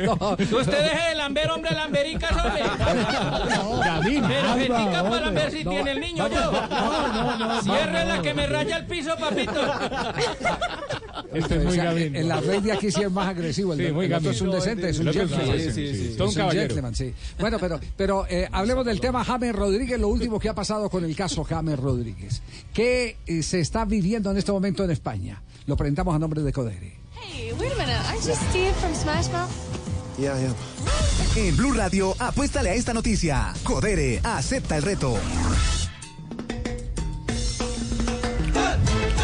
[0.05, 0.31] No, no.
[0.33, 2.63] Usted deje de lamber, hombre, lambericas, hombre.
[3.85, 6.51] David, Pero Alba, jetica para ver si No, tiene el niño yo.
[7.63, 9.51] Cierre la que me raya el piso, papito.
[11.33, 12.15] Este es O muy sea, Gavín.
[12.15, 13.73] En la red de aquí sí es más agresivo.
[13.73, 14.35] El, Sí, de- muy el otro Gavín.
[14.35, 15.51] es un decente, es un gentleman.
[15.51, 16.07] decente, sí, sí.
[16.11, 17.13] Es Todo un gentleman, sí.
[17.39, 21.03] Bueno, pero, pero eh, hablemos del tema James Rodríguez, lo último que ha pasado con
[21.03, 22.41] el caso James Rodríguez.
[22.73, 25.41] ¿Qué eh, se está viviendo en este momento en España?
[25.67, 26.97] Lo presentamos a nombre de Codere.
[27.21, 27.95] Hey, wait a minute.
[28.09, 29.51] Aren't you Steve from Smash Mouth?
[30.17, 30.53] Ya, ya.
[31.35, 33.53] En Blue Radio, apuéstale a esta noticia.
[33.63, 35.15] Codere, acepta el reto.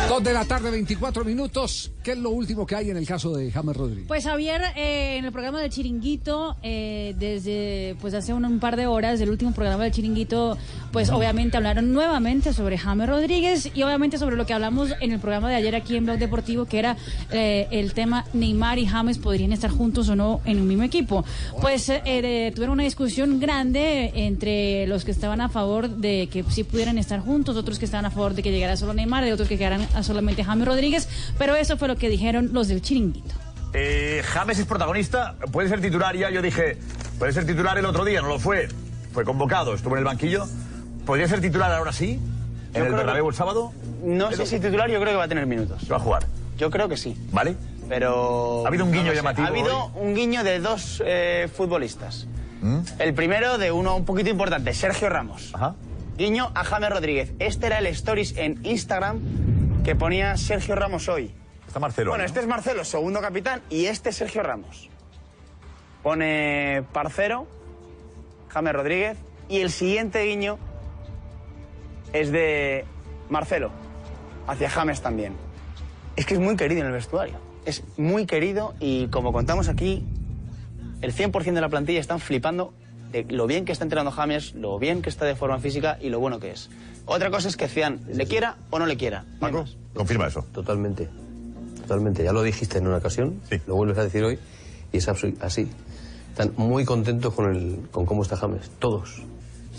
[0.10, 1.91] Dos de la tarde, 24 minutos.
[2.04, 4.06] ¿Qué es lo último que hay en el caso de James Rodríguez?
[4.08, 8.88] Pues Javier, eh, en el programa del Chiringuito, eh, desde pues hace un, par de
[8.88, 10.58] horas, el último programa del Chiringuito,
[10.91, 15.19] pues obviamente hablaron nuevamente sobre James Rodríguez y obviamente sobre lo que hablamos en el
[15.19, 16.98] programa de ayer aquí en Blog Deportivo, que era
[17.30, 21.24] eh, el tema Neymar y James podrían estar juntos o no en un mismo equipo.
[21.62, 26.98] Pues tuvieron una discusión grande entre los que estaban a favor de que sí pudieran
[26.98, 29.58] estar juntos, otros que estaban a favor de que llegara solo Neymar y otros que
[29.58, 31.07] quedaran a solamente James Rodríguez,
[31.38, 33.35] pero eso fue lo que dijeron los del Chiringuito.
[33.73, 36.29] Eh, James es protagonista, puede ser titular ya.
[36.31, 36.77] Yo dije,
[37.19, 38.67] puede ser titular el otro día, no lo fue.
[39.13, 40.45] Fue convocado, estuvo en el banquillo.
[41.05, 42.19] ¿Podría ser titular ahora sí?
[42.73, 43.71] ¿En el creo Bernabéu que- el sábado?
[44.03, 45.88] No sé si titular, yo creo que va a tener minutos.
[45.91, 46.25] ¿Va a jugar?
[46.57, 47.15] Yo creo que sí.
[47.31, 47.55] ¿Vale?
[47.88, 48.63] Pero.
[48.65, 49.15] ¿Ha habido un no guiño sé.
[49.17, 49.91] llamativo Ha habido hoy?
[50.07, 52.27] un guiño de dos eh, futbolistas.
[52.62, 52.79] ¿Mm?
[52.99, 55.51] El primero de uno un poquito importante, Sergio Ramos.
[56.17, 57.31] Guiño a James Rodríguez.
[57.39, 59.19] Este era el stories en Instagram
[59.83, 61.33] que ponía Sergio Ramos hoy.
[61.67, 62.11] Está Marcelo.
[62.11, 62.25] Bueno, ¿no?
[62.25, 64.89] este es Marcelo, segundo capitán, y este es Sergio Ramos.
[66.03, 67.47] Pone Parcero,
[68.49, 70.57] James Rodríguez, y el siguiente guiño
[72.13, 72.85] es de
[73.29, 73.71] Marcelo,
[74.47, 75.35] hacia James también.
[76.15, 77.35] Es que es muy querido en el vestuario.
[77.65, 80.05] Es muy querido y como contamos aquí,
[81.01, 82.73] el 100% de la plantilla están flipando
[83.12, 86.10] de lo bien que está entrenando James, lo bien que está de forma física y
[86.10, 86.69] lo bueno que es.
[87.06, 89.26] Otra cosa es que Cian le quiera o no le quiera.
[89.39, 90.45] Paco, confirma eso.
[90.54, 91.10] Totalmente.
[91.82, 92.24] Totalmente.
[92.24, 94.38] Ya lo dijiste en una ocasión, lo vuelves a decir hoy
[94.91, 95.67] y es así.
[96.30, 98.69] Están muy contentos con, el, con cómo está James.
[98.80, 99.24] Todos.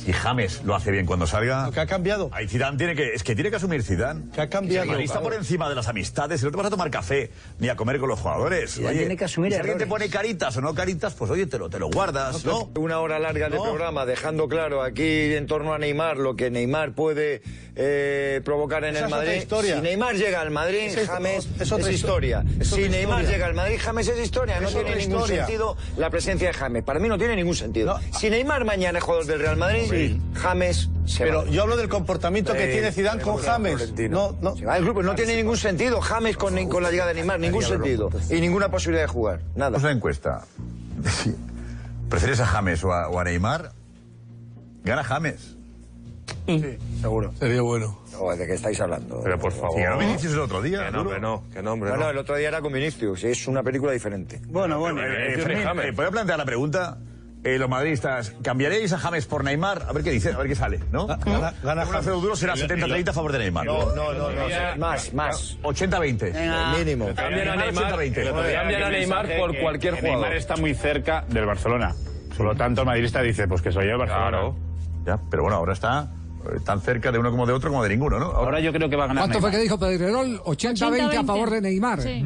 [0.05, 1.71] Si James lo hace bien cuando salga.
[1.73, 2.31] ¿Qué ha cambiado?
[2.33, 3.15] Ahí Zidane tiene que.
[3.15, 4.31] Es que tiene que asumir Zidane.
[4.35, 4.97] ¿Qué ha cambiado?
[4.97, 6.41] Si está por encima de las amistades.
[6.43, 8.75] y No te vas a tomar café ni a comer con los jugadores.
[8.75, 11.59] Zidane tiene que asumir si alguien te pone caritas o no caritas, pues oye, te
[11.59, 12.71] lo, te lo guardas, ¿no?
[12.77, 13.63] Una hora larga de No.
[13.65, 17.43] programa dejando claro aquí en torno a Neymar lo que Neymar puede
[17.77, 19.39] eh, provocar en Esa el es otra Madrid.
[19.43, 19.77] historia.
[19.77, 22.45] Si Neymar llega al Madrid, es- James es otra histo- historia.
[22.59, 23.31] es otra si Neymar historia.
[23.31, 24.61] llega al Madrid, James es historia.
[24.61, 25.45] No Es tiene ningún historia.
[25.47, 26.83] sentido la presencia de James.
[26.85, 27.99] Para mí no tiene ningún sentido.
[28.19, 30.21] Si Neymar mañana es jugador del Real Madrid, Sí.
[30.35, 31.51] James se Pero va.
[31.51, 33.93] yo hablo del comportamiento que Eh, tiene Zidane con James.
[34.11, 34.57] No, no.
[34.57, 35.03] Se va del grupo.
[35.03, 37.41] No tiene ningún sentido James con, con la llegada de Neymar.
[37.41, 38.11] Ningún sentido.
[38.31, 39.41] Y ninguna posibilidad de jugar.
[39.55, 39.71] Nada.
[39.71, 40.43] Vamos a la encuesta.
[42.09, 43.73] ¿Prefieres a James o a, o a Neymar?
[44.85, 45.57] Gana James.
[46.47, 47.33] Sí, seguro.
[47.39, 47.99] Sería bueno.
[48.37, 49.21] ¿De qué estáis hablando?
[49.23, 49.77] Pero por favor.
[49.77, 50.87] Si ganó Vinicius el otro día.
[50.87, 51.45] Que no, no.
[51.53, 53.25] Que no, hombre, no, no, el otro día era con Vinicius.
[53.25, 54.41] Es una película diferente.
[54.47, 55.01] Bueno, bueno.
[55.03, 56.99] Eh, eh, eh, ¿Puedo plantear la pregunta?
[57.43, 59.87] Eh, los madridistas, ¿cambiaríais a James por Neymar?
[59.89, 61.07] A ver qué dice, a ver qué sale, ¿no?
[61.07, 61.95] Gana- gana un James.
[61.95, 63.65] acero duro será El- 70-30 a favor de Neymar.
[63.65, 64.43] No, no, no, no,
[64.77, 65.57] más, más.
[65.63, 66.33] 80-20.
[66.33, 66.75] Venga.
[66.77, 67.07] Mínimo.
[67.15, 68.21] Cambian a Neymar, Neymar, 80-20.
[68.21, 70.19] el otro día Cambian a Neymar por cualquier jugador.
[70.21, 71.95] Neymar está muy cerca del Barcelona.
[72.37, 74.53] Por lo tanto, el madridista dice, pues que soy el Barcelona.
[75.07, 76.11] Ya, pero bueno, ahora está
[76.65, 78.27] tan cerca de uno como de otro como de ninguno, ¿no?
[78.27, 80.41] Ahora yo creo que va a ganar ¿Cuánto fue que dijo Pedrerol?
[80.45, 81.27] 80-20 a 80-20.
[81.27, 82.03] favor de Neymar.
[82.03, 82.25] Sí.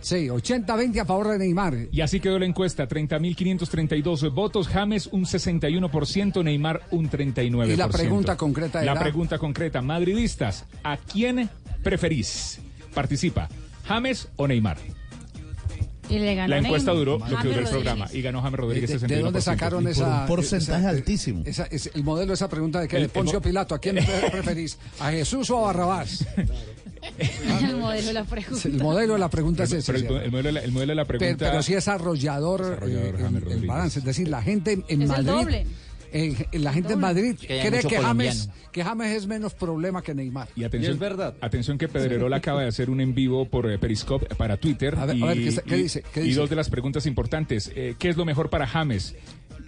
[0.00, 1.74] Sí, 80-20 a favor de Neymar.
[1.90, 7.72] Y así quedó la encuesta, 30.532 votos, James un 61%, Neymar un 39%.
[7.72, 11.48] Y la pregunta concreta La era- pregunta concreta, madridistas, ¿a quién
[11.82, 12.60] preferís?
[12.94, 13.48] Participa,
[13.86, 14.76] James o Neymar.
[16.10, 17.06] Y le ganó La encuesta Neymar.
[17.06, 17.70] duró lo que duró el Rodríguez.
[17.70, 19.06] programa y ganó James Rodríguez ¿De, 61%.
[19.08, 21.42] de dónde sacaron esa, esa- altísimo.
[21.46, 23.78] esa- es el modelo de esa pregunta de que El- de Poncio el Pilato, ¿a
[23.78, 24.78] quién pre- preferís?
[25.00, 26.26] ¿A Jesús o a Barrabás?
[27.60, 28.66] El modelo de la pregunta.
[28.68, 29.92] El modelo de la pregunta es ese.
[29.92, 31.50] Pero el, el modelo, de la- el modelo de la Pero, pregunta...
[31.50, 33.98] pero sí es arrollador, arrollador, eh, James el- el, balance.
[33.98, 35.26] Es decir, la gente en Es el Madrid.
[35.26, 35.66] doble.
[36.14, 40.14] Eh, la gente en Madrid Que cree que James, que James es menos problema que
[40.14, 40.48] Neymar.
[40.54, 40.98] Y atención,
[41.40, 44.94] Atención que Pedrerol acaba de hacer un en vivo por eh, Periscope para Twitter.
[44.96, 46.04] A ver, y, a ver, ¿qué dice?
[46.12, 46.40] ¿Qué y dice?
[46.40, 47.72] dos de las preguntas importantes.
[47.74, 49.16] Eh, ¿Qué es lo mejor para James?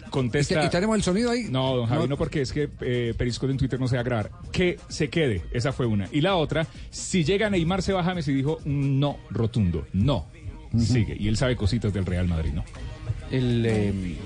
[0.08, 0.64] contesta.
[0.64, 1.48] ¿Y, tenemos el sonido ahí?
[1.50, 4.04] No, don Javi, no, porque es que eh, Periscope en Twitter no se va a
[4.04, 4.30] grabar.
[4.52, 6.08] Que se quede, esa fue una.
[6.12, 10.26] Y la otra, si llega Neymar, se va James y dijo no rotundo, no.
[10.78, 11.16] Sigue.
[11.18, 12.64] Y él sabe cositas del Real Madrid, ¿no?
[13.30, 14.16] El, eh,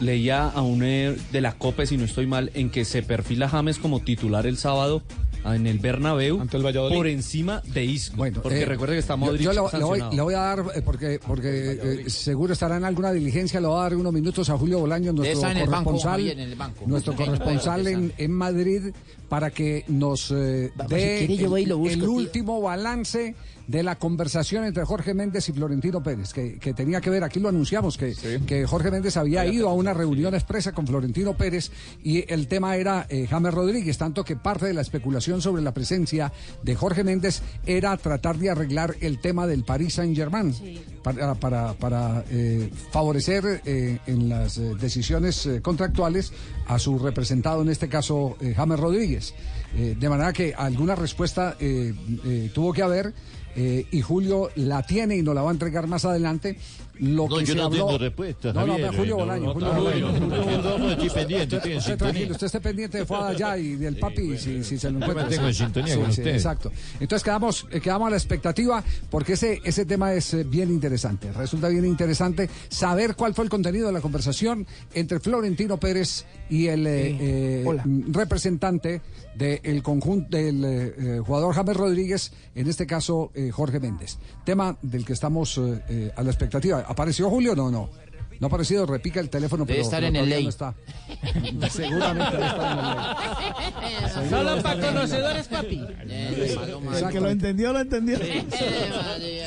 [0.00, 3.48] leía a un eh, de la COPE, si no estoy mal, en que se perfila
[3.48, 5.02] James como titular el sábado
[5.44, 6.44] en el Bernabéu
[6.88, 8.16] por encima de Isco.
[8.16, 10.12] Bueno, porque eh, recuerde que está yo- Modric Yo, le, le voy, sancionado.
[10.12, 13.78] le voy a dar, eh, porque, porque eh, seguro estará en alguna diligencia, le voy
[13.78, 16.84] a dar unos minutos a Julio Bolaño, nuestro en el banco, corresponsal, en el banco.
[16.86, 18.82] nuestro corresponsal en, en Madrid,
[19.28, 22.60] para que nos eh, dé si quiere yo voy y lo el- busco, el último
[22.60, 27.24] balance de la conversación entre Jorge Méndez y Florentino Pérez, que, que tenía que ver,
[27.24, 28.14] aquí lo anunciamos, que,
[28.46, 31.70] que Jorge Méndez había ido a una reunión expresa con Florentino Pérez
[32.02, 35.74] y el tema era eh, James Rodríguez, tanto que parte de la especulación sobre la
[35.74, 40.54] presencia de Jorge Méndez era tratar de arreglar el tema del Paris Saint-Germain
[41.02, 46.32] para, para, para, eh, favorecer eh, en las eh, decisiones eh, contractuales
[46.66, 49.34] a su representado, en este caso eh, James Rodríguez.
[49.76, 51.92] Eh, de manera que alguna respuesta eh,
[52.24, 53.12] eh, tuvo que haber.
[53.56, 56.58] Eh, y Julio la tiene y nos la va a entregar más adelante.
[57.00, 59.20] Lo No, que yo se no habló- tengo respuesta, No, no, Javier, pero Julio no,
[59.24, 59.44] Bolaño.
[59.46, 60.12] no, Julio no, Bolaño.
[60.12, 64.36] no, no, no, no, Usted tranquilo, usted esté pendiente de Fuada allá y del papi
[64.38, 65.22] si, si se lo encuentra.
[65.24, 66.26] mantengo en sintonía con usted.
[66.28, 66.72] Exacto.
[67.00, 71.32] Entonces quedamos, eh, quedamos a la expectativa porque ese, ese tema es eh, bien interesante.
[71.32, 76.66] Resulta bien interesante saber cuál fue el contenido de la conversación entre Florentino Pérez y
[76.68, 79.00] el eh, eh, mm, representante
[79.34, 84.16] del conjunto del eh, eh, jugador James Rodríguez, en este caso eh, Jorge Méndez.
[84.44, 86.85] Tema del que estamos eh, eh, a la expectativa.
[86.86, 87.54] ¿Apareció Julio?
[87.56, 87.90] No, no.
[88.38, 90.42] No ha aparecido, repica el teléfono, Debe pero, estar pero en el ley.
[90.44, 90.74] no está.
[91.70, 94.28] Seguramente debe estar en el ley.
[94.30, 95.86] Solo para conocedores, papi.
[96.06, 98.18] El que lo entendió, lo entendió.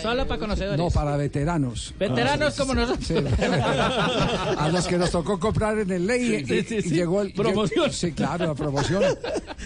[0.01, 0.79] Solo para conocedores.
[0.79, 1.93] No, para veteranos.
[1.99, 3.05] Veteranos como nosotros.
[3.07, 3.13] Sí.
[4.57, 6.89] A los que nos tocó comprar en el ley Sí, y, sí, y sí.
[6.89, 7.91] llegó el Promoción.
[7.93, 9.03] Sí, claro, la promoción.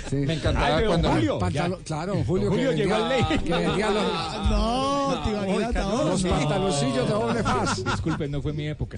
[0.09, 0.17] Sí.
[0.17, 1.39] Me encantaba Ay, cuando- Julio,
[1.85, 3.23] claro, Julio, Julio que llegó al ley.
[3.41, 4.03] que vendía los,
[4.49, 5.02] No.
[5.13, 7.83] Los pantaloncillos de doble faz.
[7.83, 8.97] Disculpen, no fue mi época.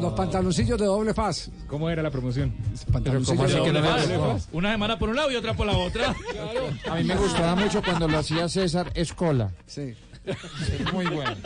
[0.00, 1.50] Los pantaloncillos de doble faz.
[1.66, 2.54] ¿Cómo era la promoción?
[2.92, 3.82] Pantaloncillos de doble
[4.18, 4.48] faz.
[4.52, 6.14] Una semana por un lado y otra por la otra.
[6.90, 9.52] A mí me gustaba mucho cuando lo hacía César Escola.
[9.66, 9.94] Sí.
[10.92, 11.36] Muy bueno.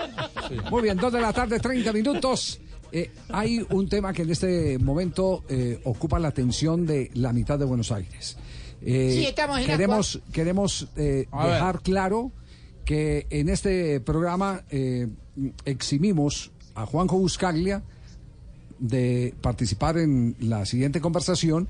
[0.71, 2.61] Muy bien, dos de la tarde, 30 minutos.
[2.91, 7.59] Eh, hay un tema que en este momento eh, ocupa la atención de la mitad
[7.59, 8.37] de Buenos Aires.
[8.83, 11.53] Eh, Sí, estamos en queremos queremos eh, ver.
[11.53, 12.33] dejar claro
[12.85, 15.09] que en este programa eh,
[15.65, 17.83] eximimos a Juanjo Buscaglia
[18.79, 21.69] de participar en la siguiente conversación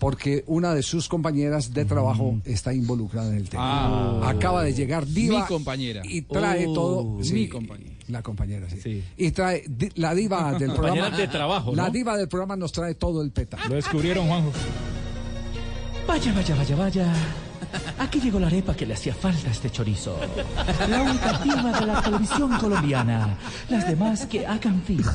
[0.00, 4.20] porque una de sus compañeras de trabajo está involucrada en el tema.
[4.24, 4.28] Ah.
[4.30, 6.02] Acaba de llegar Diva Mi compañera.
[6.04, 7.04] y trae Oh, todo.
[7.32, 7.90] mi compañera.
[8.08, 9.02] La compañera, sí.
[9.16, 9.64] Y trae
[9.96, 11.10] la diva del programa.
[11.16, 13.58] de trabajo, La diva del programa nos trae todo el peta.
[13.68, 14.52] Lo descubrieron, Juanjo.
[16.06, 17.14] Vaya, vaya, vaya, vaya.
[17.98, 20.18] Aquí llegó la arepa que le hacía falta a este chorizo.
[20.88, 23.36] La única diva de la televisión colombiana.
[23.68, 25.12] Las demás que hagan fila.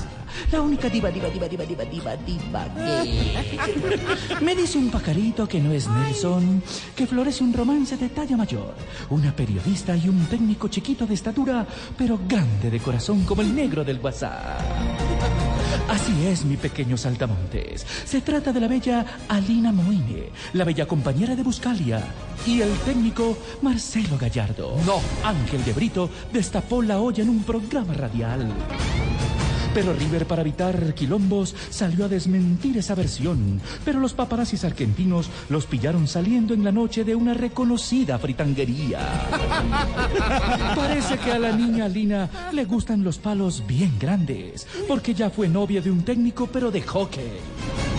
[0.51, 4.43] La única diva, diva, diva, diva, diva, diva, diva que...
[4.43, 6.61] Me dice un pajarito que no es Nelson,
[6.95, 8.75] que florece un romance de talla mayor.
[9.09, 11.65] Una periodista y un técnico chiquito de estatura,
[11.97, 14.59] pero grande de corazón como el negro del WhatsApp.
[15.89, 17.85] Así es, mi pequeño saltamontes.
[18.05, 22.01] Se trata de la bella Alina Moine, la bella compañera de Buscalia,
[22.45, 24.75] y el técnico Marcelo Gallardo.
[24.85, 25.01] No.
[25.23, 28.51] Ángel de Brito destapó la olla en un programa radial.
[29.73, 33.59] Pero River, para evitar quilombos, salió a desmentir esa versión.
[33.83, 38.99] Pero los paparazzis argentinos los pillaron saliendo en la noche de una reconocida fritanguería.
[40.75, 45.47] Parece que a la niña Lina le gustan los palos bien grandes, porque ya fue
[45.47, 47.92] novia de un técnico, pero de hockey.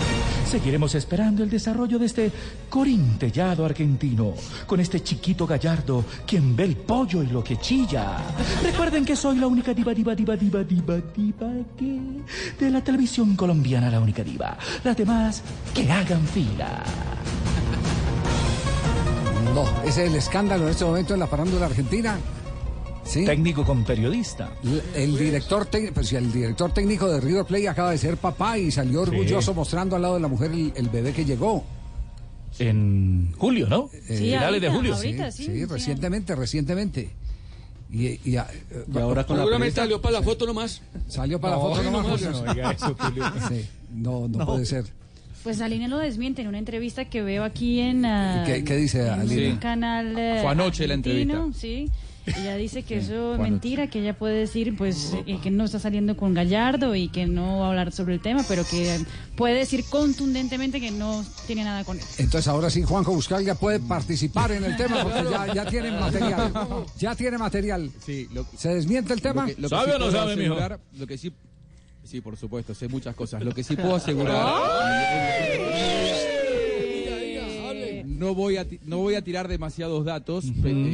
[0.55, 2.31] Seguiremos esperando el desarrollo de este
[2.69, 8.19] corintellado argentino, con este chiquito gallardo, quien ve el pollo y lo que chilla.
[8.63, 11.99] Recuerden que soy la única diva, diva, diva, diva, diva, diva, que...
[12.57, 14.57] De la televisión colombiana, la única diva.
[14.81, 16.83] Las demás, que hagan fila.
[19.53, 22.17] No, ese es el escándalo en este momento en la farándula argentina.
[23.05, 23.23] ¿Sí?
[23.23, 24.49] Técnico con periodista.
[24.63, 28.17] L- El director, tec- pues, sí, el director técnico de River Plate acaba de ser
[28.17, 31.63] papá y salió orgulloso mostrando al lado de la mujer el, el bebé que llegó.
[32.57, 33.89] En julio, ¿no?
[34.09, 34.95] Eh, Finales de julio.
[34.95, 37.09] Sí, sí, recientemente, recientemente.
[37.91, 38.83] Y, y, ah, eh,
[39.27, 40.81] Seguramente salió para la foto nomás.
[41.07, 42.21] Salió para No, la foto no, nomás.
[42.21, 42.95] no, no eso.
[43.49, 44.85] Sí, no, no, puede ser.
[45.43, 49.01] Pues Aline lo desmiente en una entrevista que veo aquí en, ah, ¿Qué- qué dice
[49.05, 49.51] en Aline?
[49.51, 51.59] un canal eh, Fue anoche la argentino, entrevista.
[51.59, 51.91] sí
[52.27, 55.77] Ella dice que eso es mentira, que ella puede decir pues eh, que no está
[55.79, 58.99] saliendo con Gallardo y que no va a hablar sobre el tema, pero que
[59.37, 62.05] puede decir contundentemente que no tiene nada con él.
[62.17, 66.51] Entonces ahora sí Juanjo Buscaglia puede participar en el tema porque ya, ya tiene material.
[66.97, 67.91] Ya tiene material.
[68.57, 69.47] ¿Se desmiente el tema?
[69.47, 71.31] Lo que- lo que sí puedo asegurar- Lo que sí,
[72.03, 73.43] sí, por supuesto, sé muchas cosas.
[73.43, 74.45] Lo que sí puedo asegurar.
[78.15, 80.45] No voy, a, no voy a tirar demasiados datos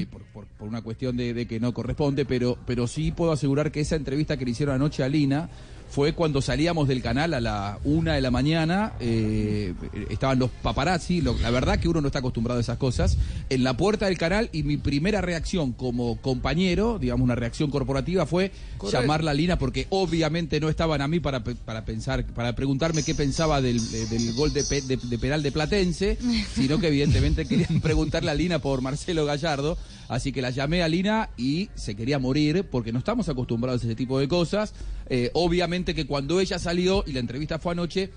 [0.02, 3.32] eh, por, por- por una cuestión de, de que no corresponde, pero, pero sí puedo
[3.32, 5.50] asegurar que esa entrevista que le hicieron anoche a Lina
[5.92, 9.74] fue cuando salíamos del canal a la una de la mañana, eh,
[10.10, 13.18] estaban los paparazzi, lo- la verdad que uno no está acostumbrado a esas cosas,
[13.50, 18.26] en la puerta del canal y mi primera reacción como compañero, digamos una reacción corporativa
[18.26, 19.02] fue Correcto.
[19.02, 23.14] llamarla a Lina porque obviamente no estaban a mí para, para pensar, para preguntarme qué
[23.14, 23.80] pensaba del,
[24.10, 26.18] del gol de, pe- de- de penal de Platense,
[26.56, 29.78] sino que evidentemente querían preguntarle a Lina por Marcelo Gallardo.
[30.08, 33.86] Así que la llamé a Lina y se quería morir porque no estamos acostumbrados a
[33.86, 34.74] ese tipo de cosas.
[35.14, 38.12] Eh, obviamente que cuando ella salió y la entrevista fue anoche,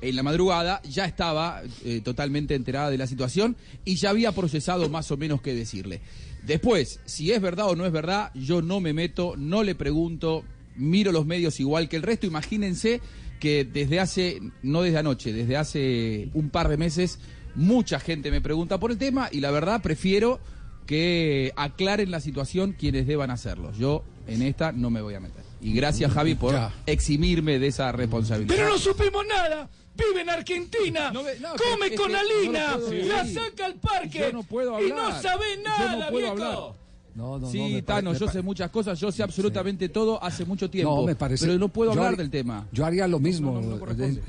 [0.00, 4.88] en la madrugada ya estaba eh, totalmente enterada de la situación y ya había procesado
[4.88, 6.00] más o menos qué decirle.
[6.44, 10.42] Después, si es verdad o no es verdad, yo no me meto, no le pregunto,
[10.74, 12.26] miro los medios igual que el resto.
[12.26, 13.00] Imagínense
[13.38, 17.20] que desde hace, no desde anoche, desde hace un par de meses,
[17.54, 20.40] mucha gente me pregunta por el tema y la verdad prefiero
[20.86, 23.70] que aclaren la situación quienes deban hacerlo.
[23.78, 25.51] Yo en esta no me voy a meter.
[25.62, 26.54] Y gracias Javi por
[26.86, 28.54] eximirme de esa responsabilidad.
[28.54, 29.68] Pero no supimos nada.
[29.94, 31.10] Vive en Argentina.
[31.12, 32.76] no, come es con que Alina.
[32.78, 34.18] no la saca al parque.
[34.20, 36.48] Yo no puedo Y no sabe nada, no puedo viejo.
[36.48, 36.82] hablar.
[37.14, 40.70] No, no, sí, no, Tano, yo sé muchas cosas, yo sé absolutamente todo hace mucho
[40.70, 40.96] tiempo.
[40.96, 41.44] No, me parece.
[41.46, 42.66] Pero no puedo hablar haría- del tema.
[42.72, 43.60] Yo haría lo mismo.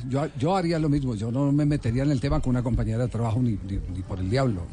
[0.10, 1.16] yo, yo haría lo mismo.
[1.16, 4.02] Yo no me metería en el tema con una compañera de trabajo ni, ni- ni
[4.06, 4.68] por el diablo.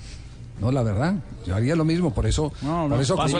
[0.60, 1.14] No, la verdad.
[1.46, 2.12] Yo haría lo mismo.
[2.12, 3.38] Por eso, No, no, por eso paso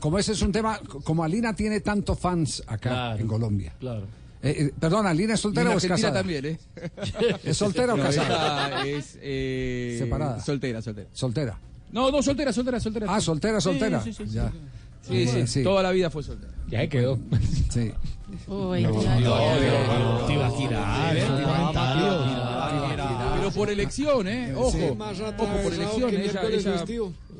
[0.00, 3.72] como, ese es un tema, como Alina tiene tantos fans acá en Colombia.
[3.78, 4.02] Claro.
[4.42, 6.14] Eh, eh, perdón, ¿Alina es soltera o es casada?
[6.14, 6.58] también, ¿eh?
[7.42, 8.84] ¿Es soltera o No, casada?
[8.86, 10.40] es eh, Separada.
[10.40, 11.08] Soltera, soltera.
[11.12, 11.58] Soltera.
[11.92, 13.06] No, no, soltera, soltera, soltera.
[13.08, 14.02] Ah, soltera, soltera.
[14.02, 14.52] Sí, sí, sí, Ya.
[15.02, 15.62] Sí, sí, Sí, sí.
[15.62, 16.52] toda la vida fue soltera.
[16.68, 17.18] Ya se quedó.
[17.70, 17.92] Sí.
[18.48, 21.16] Uy, No, te la- Te iba a tirar.
[23.48, 24.52] Pero por elección, ¿eh?
[24.54, 24.70] Ojo.
[24.72, 26.14] Sí, más Ojo, por elección.
[26.14, 26.84] Ella.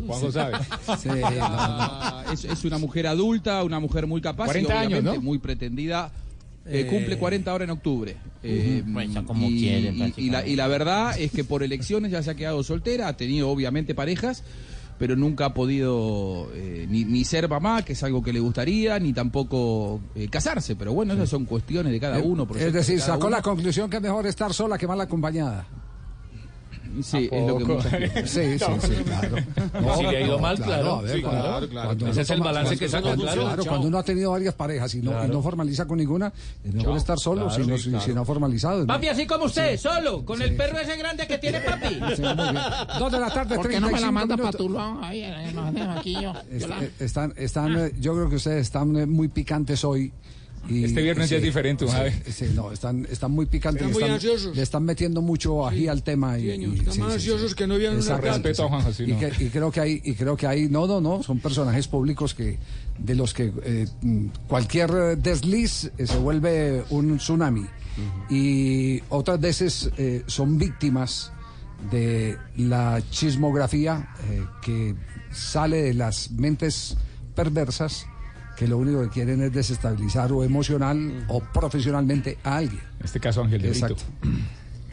[0.07, 0.57] Juanjo sabe.
[0.98, 1.36] Sí, no, no.
[1.40, 5.22] Ah, es, es una mujer adulta, una mujer muy capaz 40 y obviamente años, ¿no?
[5.22, 6.11] muy pretendida.
[6.66, 8.16] Eh, Eh, cumple 40 ahora en octubre.
[8.42, 11.62] Eh, Pues ya como y, quiere, y- y la, y la verdad es que por
[11.62, 14.42] elecciones ya se ha quedado soltera, ha tenido obviamente parejas,
[14.98, 18.98] pero nunca ha podido eh, ni, ni ser mamá, que es algo que le gustaría,
[18.98, 20.74] ni tampoco eh, casarse.
[20.74, 22.48] Pero bueno, esas son cuestiones de cada uno.
[22.59, 23.36] es decir, sacó uno.
[23.36, 25.66] la conclusión que es mejor estar sola que mal acompañada.
[27.03, 29.37] Sí, es lo que mucha gente- Sí, sí, sí, claro.
[29.97, 30.95] Si le ha ido mal, claro.
[30.97, 32.07] a ver, Sí, claro, claro.
[32.09, 33.64] Ese es el balance que saca, claro.
[33.66, 35.32] Cuando uno ha tenido varias parejas y no, y Claro.
[35.32, 36.32] no formaliza con ninguna,
[36.64, 36.97] es mejor Chao.
[36.97, 38.05] estar solo Claro, si, no, sí, si- claro.
[38.05, 38.80] si no ha formalizado.
[38.80, 38.87] ¿no?
[38.87, 41.99] Papi, así como usted, solo, con el perro ese grande que tiene papi.
[42.99, 45.05] Dos de la tarde, ¿Por qué no me la 35 manda para Tulón?
[45.05, 45.24] Ahí,
[45.55, 46.32] no, aquí yo.
[46.99, 50.12] Están, están, eh, yo creo que ustedes están eh, muy picantes hoy.
[50.68, 52.12] Y, Este viernes ya es diferente, sí, ¿sabe?
[52.30, 53.82] sí, no, están, están muy picantes.
[53.82, 54.56] Están le muy están, ansiosos.
[54.56, 56.38] le están metiendo mucho ají al tema.
[56.38, 57.56] Y, Sí, señor, y- están sí, más sí, ansiosos sí.
[57.56, 59.18] que no vieron una Respeto a Juan José, y, no.
[59.20, 62.34] que- y creo que hay, y creo que hay, no, no, no, son personajes públicos
[62.34, 62.58] que
[62.98, 63.86] de los que eh,
[64.48, 67.66] cualquier desliz eh, se vuelve un tsunami.
[68.28, 71.32] Y otras veces eh, son víctimas
[71.90, 74.94] de la chismografía eh, que
[75.30, 76.96] sale de las mentes
[77.34, 78.06] perversas
[78.57, 82.80] que lo único que quieren es desestabilizar o emocional o profesionalmente a alguien.
[83.00, 83.86] En este caso Ángel de Brito.
[83.86, 84.04] Exacto.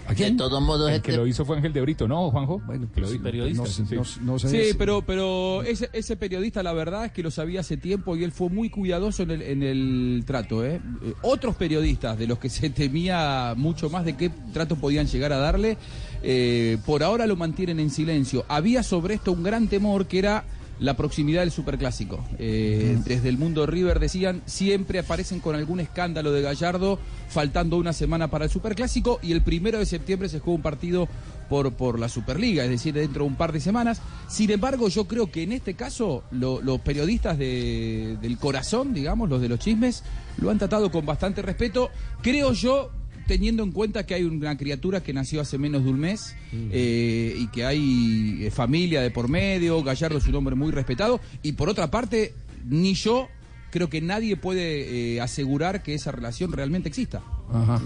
[0.05, 0.35] ¿A quién?
[0.35, 2.61] De todos modos, El este- que lo hizo fue Ángel de Brito, ¿no, Juanjo?
[2.65, 3.23] Bueno, que lo dijo.
[3.53, 3.83] No, Sí.
[3.91, 4.03] no-
[4.33, 7.61] no sé Sí, si- pero, pero ese, ese periodista, la verdad es que lo sabía
[7.61, 10.65] hace tiempo y él fue muy cuidadoso en el, en el trato.
[10.65, 10.81] ¿eh?
[11.03, 15.31] Eh, Otros periodistas de los que se temía mucho más de qué trato podían llegar
[15.31, 15.77] a darle,
[16.21, 18.43] eh, por ahora lo mantienen en silencio.
[18.49, 20.43] Había sobre esto un gran temor que era
[20.83, 22.23] la proximidad del superclásico.
[22.39, 27.93] Eh, Desde el mundo River decían, siempre aparecen con algún escándalo de Gallardo, faltando una
[27.93, 31.07] semana para el superclásico y el primero de septiembre se juega un partido
[31.49, 34.01] por, por la Superliga, es decir, dentro de un par de semanas.
[34.27, 39.29] Sin embargo, yo creo que en este caso lo- los periodistas de- del corazón, digamos,
[39.29, 40.03] los de los chismes,
[40.37, 41.91] lo han tratado con bastante respeto.
[42.21, 42.91] Creo yo,
[43.27, 47.35] teniendo en cuenta que hay una criatura que nació hace menos de un mes eh,
[47.37, 51.53] y que hay eh, familia de por medio, Gallardo es un hombre muy respetado, y
[51.53, 52.33] por otra parte,
[52.67, 53.27] ni yo
[53.71, 57.21] creo que nadie puede eh, asegurar que esa relación realmente exista.
[57.51, 57.81] Ajá.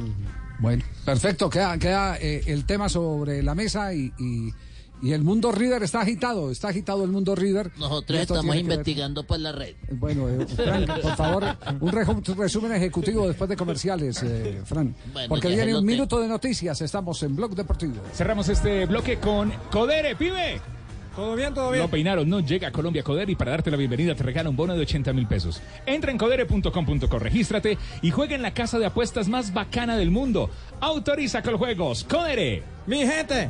[0.60, 1.50] Bueno, perfecto.
[1.50, 4.52] Queda, queda eh, el tema sobre la mesa y, y-
[5.02, 7.72] Y el mundo River está agitado, está agitado el mundo River.
[7.78, 9.76] Nosotros estamos que ver- investigando por la red.
[9.92, 11.44] Bueno, eh, Fran, por favor,
[11.80, 11.92] un
[12.38, 14.96] resumen ejecutivo después de comerciales, eh, Fran.
[15.14, 17.94] Bueno, Porque viene un minuto de noticias, estamos en Blog Deportivo.
[18.14, 20.60] Cerramos este bloque con Codere, pibe.
[21.16, 21.82] Todo bien, todo bien.
[21.84, 24.56] Lo peinaron, no llega a Colombia Codere y para darte la bienvenida te regala un
[24.56, 25.62] bono de 80 mil pesos.
[25.88, 30.52] Entra en codere.com.co, regístrate y juega en la casa de apuestas más bacana del mundo.
[30.80, 32.04] Autoriza con juegos.
[32.04, 32.62] Codere.
[32.86, 33.50] Mi gente,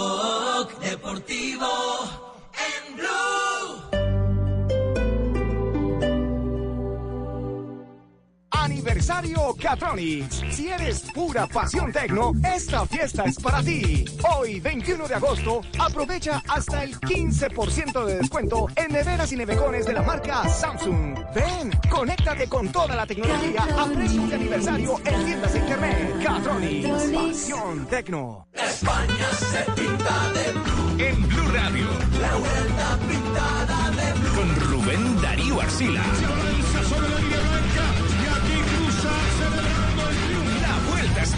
[8.85, 10.41] Aniversario Catronics.
[10.49, 14.03] Si eres pura pasión tecno, esta fiesta es para ti.
[14.35, 19.93] Hoy, 21 de agosto, aprovecha hasta el 15% de descuento en neveras y nevecones de
[19.93, 21.15] la marca Samsung.
[21.35, 26.23] Ven, conéctate con toda la tecnología a precios de aniversario en tiendas de internet.
[26.23, 26.89] Catronics.
[27.13, 28.47] Pasión tecno.
[28.53, 31.05] España se pinta de blue.
[31.05, 31.87] En Blue Radio,
[32.19, 34.35] La vuelta pintada de blue.
[34.35, 36.01] con Rubén Darío Arcila.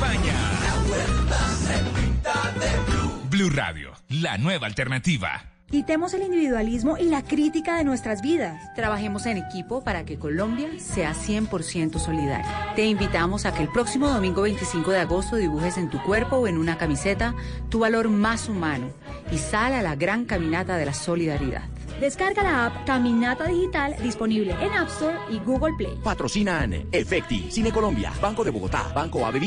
[0.03, 0.33] España.
[0.61, 3.21] La vuelta se pinta de blue.
[3.29, 5.45] Blue Radio, la nueva alternativa.
[5.69, 8.61] Quitemos el individualismo y la crítica de nuestras vidas.
[8.75, 12.73] Trabajemos en equipo para que Colombia sea 100% solidaria.
[12.75, 16.47] Te invitamos a que el próximo domingo 25 de agosto dibujes en tu cuerpo o
[16.47, 17.33] en una camiseta
[17.69, 18.89] tu valor más humano
[19.31, 21.63] y sal a la gran caminata de la solidaridad.
[21.99, 25.97] Descarga la app Caminata Digital disponible en App Store y Google Play.
[26.03, 29.39] Patrocinan Efecti, Cine Colombia, Banco de Bogotá, Banco Ave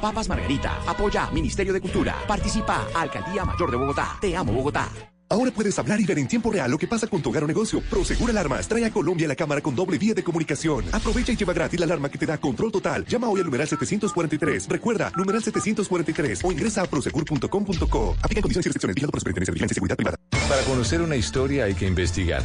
[0.00, 5.11] Papas Margarita, Apoya Ministerio de Cultura, Participa Alcaldía Mayor de Bogotá, Te amo Bogotá.
[5.32, 7.46] Ahora puedes hablar y ver en tiempo real lo que pasa con tu hogar o
[7.46, 7.80] negocio.
[7.88, 10.84] Prosegur Alarmas trae a Colombia la cámara con doble vía de comunicación.
[10.92, 13.06] Aprovecha y lleva gratis la alarma que te da control total.
[13.06, 14.68] Llama hoy al numeral 743.
[14.68, 18.16] Recuerda, numeral 743 o ingresa a prosegur.com.co.
[18.20, 18.94] Aplica condiciones y restricciones.
[18.94, 20.16] Vigilado por Superintendencia de Vigilancia y Seguridad Privada.
[20.50, 22.44] Para conocer una historia hay que investigar,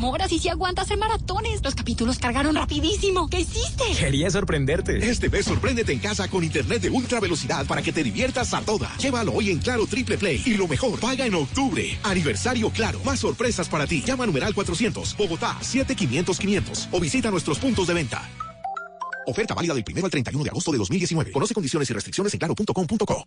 [0.00, 1.62] Amor, así sí aguanta hacer maratones.
[1.62, 3.28] Los capítulos cargaron rapidísimo.
[3.28, 3.84] ¿Qué hiciste?
[3.98, 4.96] Quería sorprenderte.
[5.10, 8.62] Este mes sorpréndete en casa con internet de ultra velocidad para que te diviertas a
[8.62, 8.96] toda.
[8.96, 11.98] Llévalo hoy en Claro Triple Play y lo mejor, paga en octubre.
[12.02, 12.98] Aniversario Claro.
[13.04, 14.02] Más sorpresas para ti.
[14.02, 18.26] Llama a numeral 400, Bogotá 7500 500 o visita nuestros puntos de venta.
[19.26, 21.30] Oferta válida del 1 al 31 de agosto de 2019.
[21.30, 23.26] Conoce condiciones y restricciones en claro.com.co.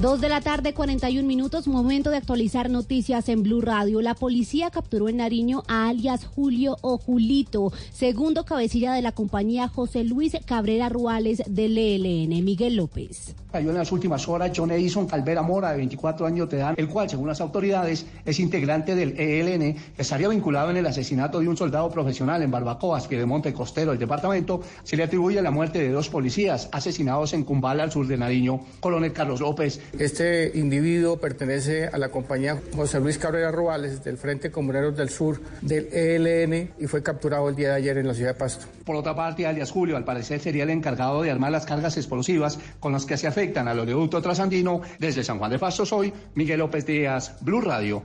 [0.00, 4.00] Dos de la tarde, 41 minutos, momento de actualizar noticias en Blue Radio.
[4.00, 9.66] La policía capturó en Nariño a alias Julio o Julito, segundo cabecilla de la compañía
[9.66, 12.44] José Luis Cabrera Ruales del ELN.
[12.44, 13.34] Miguel López.
[13.50, 16.86] Cayó en las últimas horas John Edison Calvera Mora, de 24 años de edad, el
[16.86, 21.48] cual, según las autoridades, es integrante del ELN, que estaría vinculado en el asesinato de
[21.48, 25.50] un soldado profesional en Barbacoas, que de Monte Costero, el departamento, se le atribuye la
[25.50, 28.60] muerte de dos policías asesinados en Cumbala, al sur de Nariño.
[28.78, 29.80] Coronel Carlos López.
[29.98, 35.40] Este individuo pertenece a la compañía José Luis Cabrera Ruales del Frente Comuneros del Sur
[35.62, 38.66] del ELN y fue capturado el día de ayer en la ciudad de Pasto.
[38.84, 42.58] Por otra parte, alias Julio, al parecer, sería el encargado de armar las cargas explosivas
[42.80, 45.86] con las que se afectan al oleoducto trasandino desde San Juan de Pasto.
[45.86, 48.02] Soy Miguel López Díaz, Blue Radio.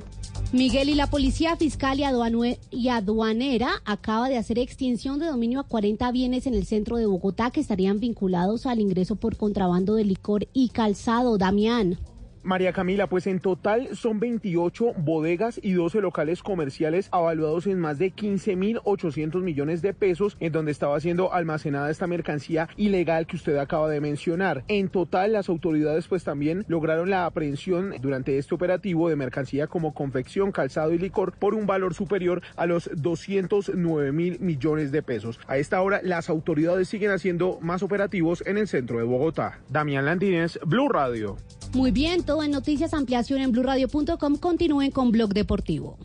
[0.52, 5.60] Miguel y la Policía Fiscal y, Aduanue- y Aduanera acaba de hacer extinción de dominio
[5.62, 9.96] a 40 bienes en el centro de Bogotá que estarían vinculados al ingreso por contrabando
[9.96, 11.38] de licor y calzado.
[11.38, 11.63] Damián.
[11.64, 11.98] yan.
[12.44, 17.98] María Camila, pues en total son 28 bodegas y 12 locales comerciales avaluados en más
[17.98, 23.58] de 15.800 millones de pesos, en donde estaba siendo almacenada esta mercancía ilegal que usted
[23.58, 24.64] acaba de mencionar.
[24.68, 29.94] En total, las autoridades pues también lograron la aprehensión durante este operativo de mercancía como
[29.94, 35.40] confección, calzado y licor por un valor superior a los 209 mil millones de pesos.
[35.48, 39.60] A esta hora, las autoridades siguen haciendo más operativos en el centro de Bogotá.
[39.70, 41.38] Damián Landines, Blue Radio.
[41.74, 44.36] Muy bien, todo en noticias, ampliación en blurradio.com.
[44.38, 45.98] Continúen con Blog Deportivo.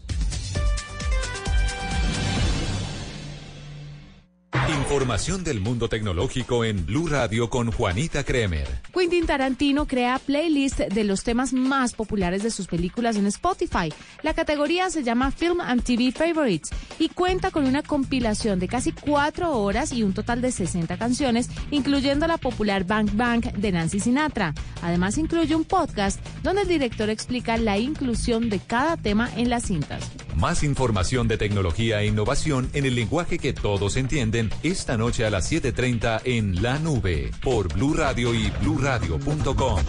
[4.53, 8.67] Información del mundo tecnológico en Blue Radio con Juanita Kremer.
[8.95, 13.93] Quentin Tarantino crea playlist de los temas más populares de sus películas en Spotify.
[14.23, 18.93] La categoría se llama Film and TV Favorites y cuenta con una compilación de casi
[18.93, 24.01] cuatro horas y un total de 60 canciones, incluyendo la popular Bang Bang de Nancy
[24.01, 24.55] Sinatra.
[24.81, 29.65] Además incluye un podcast donde el director explica la inclusión de cada tema en las
[29.65, 30.03] cintas.
[30.39, 35.31] Más información de tecnología e innovación en el lenguaje que todos entienden esta noche a
[35.31, 39.81] las 7:30 en La Nube por Blue Radio y bluradio.com.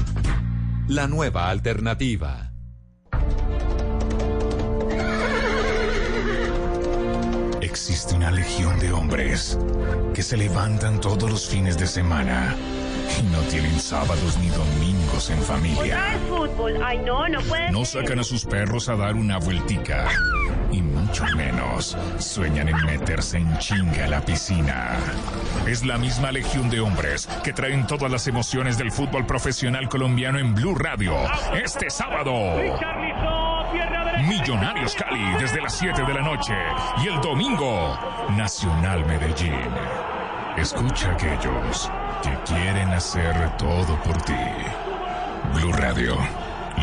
[0.87, 2.51] La nueva alternativa.
[7.61, 9.57] Existe una legión de hombres
[10.13, 12.55] que se levantan todos los fines de semana
[13.19, 16.17] y no tienen sábados ni domingos en familia.
[16.27, 16.79] fútbol.
[16.83, 20.09] Ay, no, no puede No sacan a sus perros a dar una vueltica.
[20.71, 24.97] Y mucho menos sueñan en meterse en chinga a la piscina.
[25.67, 30.39] Es la misma legión de hombres que traen todas las emociones del fútbol profesional colombiano
[30.39, 31.15] en Blue Radio.
[31.53, 32.33] Este sábado.
[34.27, 36.53] Millonarios Cali desde las 7 de la noche.
[37.03, 37.97] Y el domingo,
[38.37, 39.53] Nacional Medellín.
[40.57, 41.91] Escucha a aquellos
[42.21, 44.33] que quieren hacer todo por ti.
[45.53, 46.17] Blue Radio,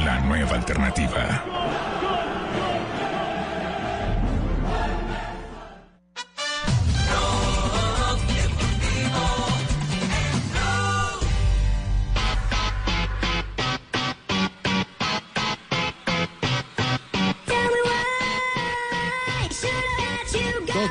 [0.04, 1.42] la nueva alternativa.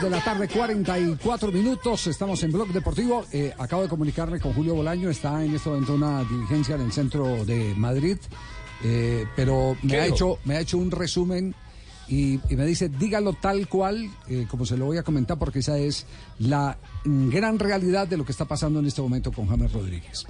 [0.02, 2.08] De la tarde, 44 minutos.
[2.08, 3.26] Estamos en Blog Deportivo.
[3.32, 5.10] Eh, acabo de comunicarme con Julio Bolaño.
[5.10, 8.18] Está en este momento una diligencia en el centro de Madrid.
[8.84, 11.56] Eh, pero me ¿Qué ha, hecho, me ha hecho un resumen
[12.10, 15.60] y, y me dice, dígalo tal cual, eh, como se lo voy a comentar, porque
[15.60, 16.06] esa es
[16.40, 20.26] la gran realidad de lo que está pasando en este momento con James Rodríguez.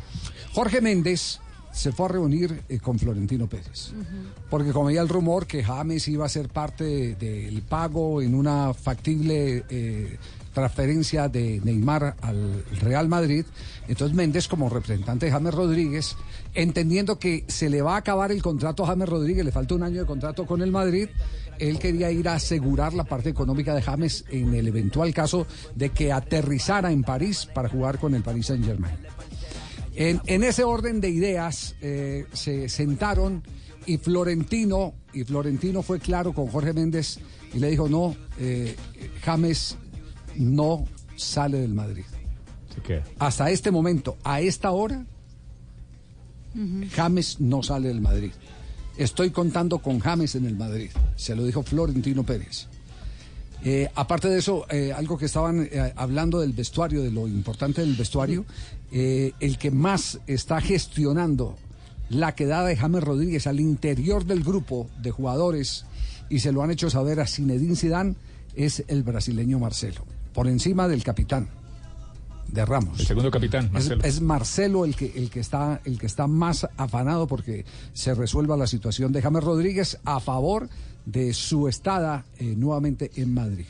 [0.53, 1.39] Jorge Méndez
[1.75, 3.91] se fue a reunir eh, con Florentino Pérez.
[4.49, 8.33] Porque como había el rumor que James iba a ser parte de- del pago en
[8.33, 10.17] una factible eh,
[10.53, 13.43] transferencia de Neymar al Real Madrid,
[13.89, 16.15] entonces Méndez como representante de James Rodríguez,
[16.53, 19.83] entendiendo que se le va a acabar el contrato a James Rodríguez, le falta un
[19.83, 21.09] año de contrato con el Madrid,
[21.59, 25.45] él quería ir a asegurar la parte económica de James en el eventual caso
[25.75, 28.95] de que aterrizara en París para jugar con el Paris Saint Germain.
[29.95, 33.43] En, en ese orden de ideas eh, se sentaron
[33.85, 37.19] y Florentino, y Florentino fue claro con Jorge Méndez
[37.53, 38.75] y le dijo, no, eh,
[39.23, 39.77] James
[40.35, 40.85] no
[41.15, 42.03] sale del Madrid.
[43.19, 45.05] Hasta este momento, a esta hora,
[46.91, 48.31] James no sale del Madrid.
[48.97, 52.67] Estoy contando con James en el Madrid, se lo dijo Florentino Pérez.
[53.63, 57.81] Eh, aparte de eso, eh, algo que estaban eh, hablando del vestuario, de lo importante
[57.81, 58.45] del vestuario,
[58.91, 61.55] eh, el que más está gestionando
[62.09, 65.85] la quedada de James Rodríguez al interior del grupo de jugadores
[66.29, 68.15] y se lo han hecho saber a Zinedine Zidane
[68.55, 71.47] es el brasileño Marcelo, por encima del capitán
[72.47, 72.99] de Ramos.
[72.99, 74.03] El segundo capitán, Es- Marcelo.
[74.03, 78.55] Es, Marcelo el que, el, que está, el que está más afanado porque se resuelva
[78.55, 80.69] la situación de James Rodríguez a favor
[81.05, 83.65] de su estada eh, nuevamente en Madrid.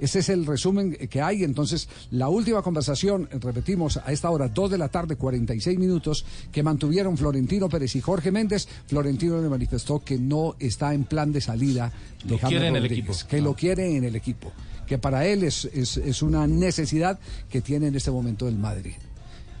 [0.00, 1.44] Ese es el resumen que hay.
[1.44, 6.62] Entonces, la última conversación, repetimos, a esta hora, 2 de la tarde, 46 minutos, que
[6.62, 8.66] mantuvieron Florentino Pérez y Jorge Méndez.
[8.86, 11.92] Florentino le manifestó que no está en plan de salida
[12.24, 13.12] de Lo James quiere en el equipo.
[13.28, 14.52] que lo quiere en el equipo,
[14.86, 17.18] que para él es, es- es una necesidad
[17.50, 18.94] que tiene en este momento el Madrid.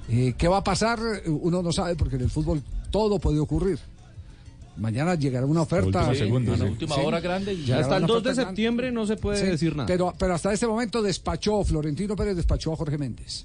[0.08, 0.98] Eh, ¿Qué va a pasar?
[1.26, 3.78] Uno no sabe porque en el fútbol todo puede ocurrir.
[4.76, 5.86] Mañana llegará una oferta.
[6.08, 6.62] última segunda, Eh, sí.
[6.64, 9.86] última hora grande y hasta el una 2 de septiembre no se puede decir nada.
[9.86, 13.44] Pero, pero hasta este momento despachó, Florentino Pérez despachó a Jorge Méndez.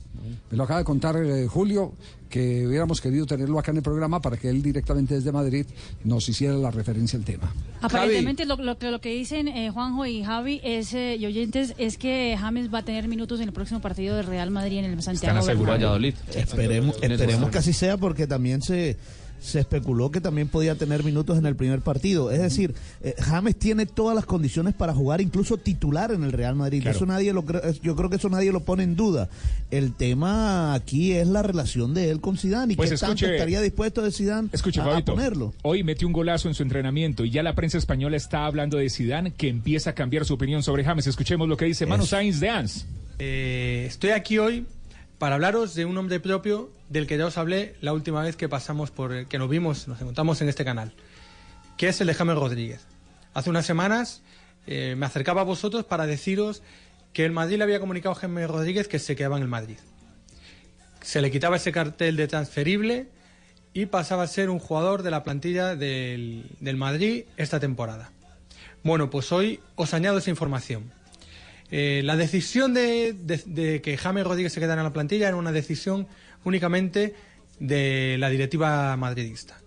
[0.49, 1.93] Me lo acaba de contar eh, Julio,
[2.29, 5.65] que hubiéramos querido tenerlo acá en el programa para que él directamente desde Madrid
[6.03, 7.53] nos hiciera la referencia al tema.
[7.81, 11.73] Aparentemente lo, lo que- lo que dicen eh, Juanjo y Javi es, eh, y oyentes
[11.77, 14.85] es que James va a tener minutos en el próximo partido del Real Madrid en
[14.85, 15.67] el Santiago Bernabéu.
[15.67, 16.13] Valladolid.
[16.33, 18.97] Esperemos, esperemos que así sea porque también se
[19.39, 22.31] se especuló que también podía tener minutos en el primer partido.
[22.31, 22.73] Es decir,
[23.03, 26.81] eh, James tiene todas las condiciones para jugar, incluso titular en el Real Madrid.
[26.81, 26.95] Claro.
[26.97, 27.43] Eso nadie lo
[27.83, 29.29] yo creo que eso nadie lo pone en duda.
[29.71, 33.33] El tema aquí es la relación de él con Zidane y Pues qué tanto escuche-
[33.33, 35.53] estaría dispuesto de Zidane Escuche, a, a Fabito, ponerlo.
[35.63, 38.89] hoy metió un golazo en su entrenamiento y ya la prensa española está hablando de
[38.89, 41.05] Zidane que empieza a cambiar su opinión sobre James.
[41.07, 42.85] Escuchemos lo que dice Manu Sainz de Ans.
[43.19, 44.65] Eh, estoy aquí hoy
[45.17, 48.49] para hablaros de un hombre propio del que ya os hablé la última vez que
[48.49, 50.93] pasamos por que nos vimos, nos encontramos en este canal,
[51.77, 52.85] que es el de James Rodríguez.
[53.33, 54.21] Hace unas semanas
[54.67, 56.63] eh, me acercaba a vosotros para deciros
[57.13, 59.77] que el Madrid le había comunicado a James Rodríguez que se quedaba en el Madrid.
[61.01, 63.07] Se le quitaba ese cartel de transferible
[63.73, 68.11] y pasaba a ser un jugador de la plantilla del, del Madrid esta temporada.
[68.83, 70.91] Bueno, pues hoy os añado esa información.
[71.71, 76.07] Eh, la decisión de, que James Rodríguez se quedara en la plantilla era una decisión
[76.43, 77.15] únicamente
[77.59, 79.59] de la directiva madridista.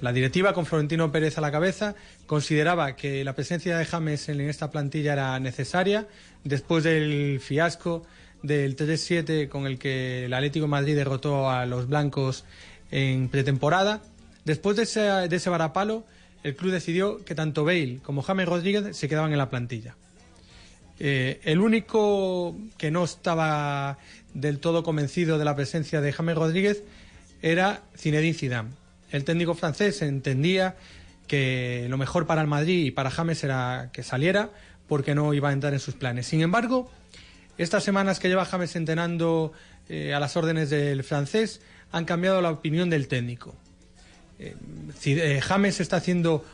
[0.00, 1.94] La directiva, con Florentino Pérez a la cabeza,
[2.26, 6.06] consideraba que la presencia de James en esta plantilla era necesaria
[6.44, 8.04] después del fiasco
[8.42, 12.44] del 3-7 con el que el Atlético Madrid derrotó a los blancos
[12.90, 14.02] en pretemporada.
[14.44, 16.04] Después de ese, de ese varapalo,
[16.42, 19.96] el club decidió que tanto Bale como James Rodríguez se quedaban en la plantilla.
[20.98, 23.98] Eh, el único que no estaba
[24.34, 26.82] del todo convencido de la presencia de James Rodríguez
[27.42, 28.70] era Zinedine Zidane.
[29.10, 30.76] El técnico francés entendía
[31.26, 34.50] que lo mejor para el Madrid y para James era que saliera
[34.88, 36.26] porque no iba a entrar en sus planes.
[36.26, 36.90] Sin embargo,
[37.58, 39.52] estas semanas que lleva James entrenando
[39.88, 41.60] eh, a las órdenes del francés
[41.92, 43.54] han cambiado la opinión del técnico.
[44.38, 46.44] Eh, James está haciendo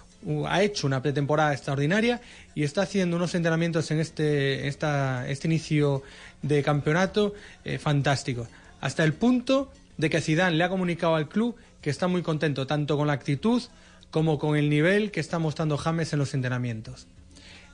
[0.48, 2.20] ha hecho una pretemporada extraordinaria
[2.54, 6.02] y está haciendo unos entrenamientos en este este inicio
[6.42, 8.48] de campeonato eh, fantásticos
[8.80, 12.66] hasta el punto de que Zidane le ha comunicado al club que está muy contento
[12.66, 13.62] tanto con la actitud
[14.10, 17.06] como con el nivel que está mostrando James en los entrenamientos.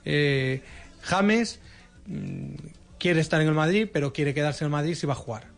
[0.05, 0.63] Eh,
[1.03, 1.61] James
[2.07, 2.55] mm,
[2.99, 5.49] quiere estar en el Madrid, pero quiere quedarse en el Madrid si va a jugar.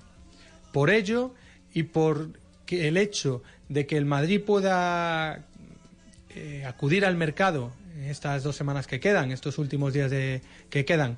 [0.72, 1.34] Por ello
[1.74, 2.30] y por
[2.68, 5.44] el hecho de que el Madrid pueda
[6.34, 7.72] eh, acudir al mercado
[8.06, 11.16] estas dos semanas que quedan, estos últimos días de, que quedan,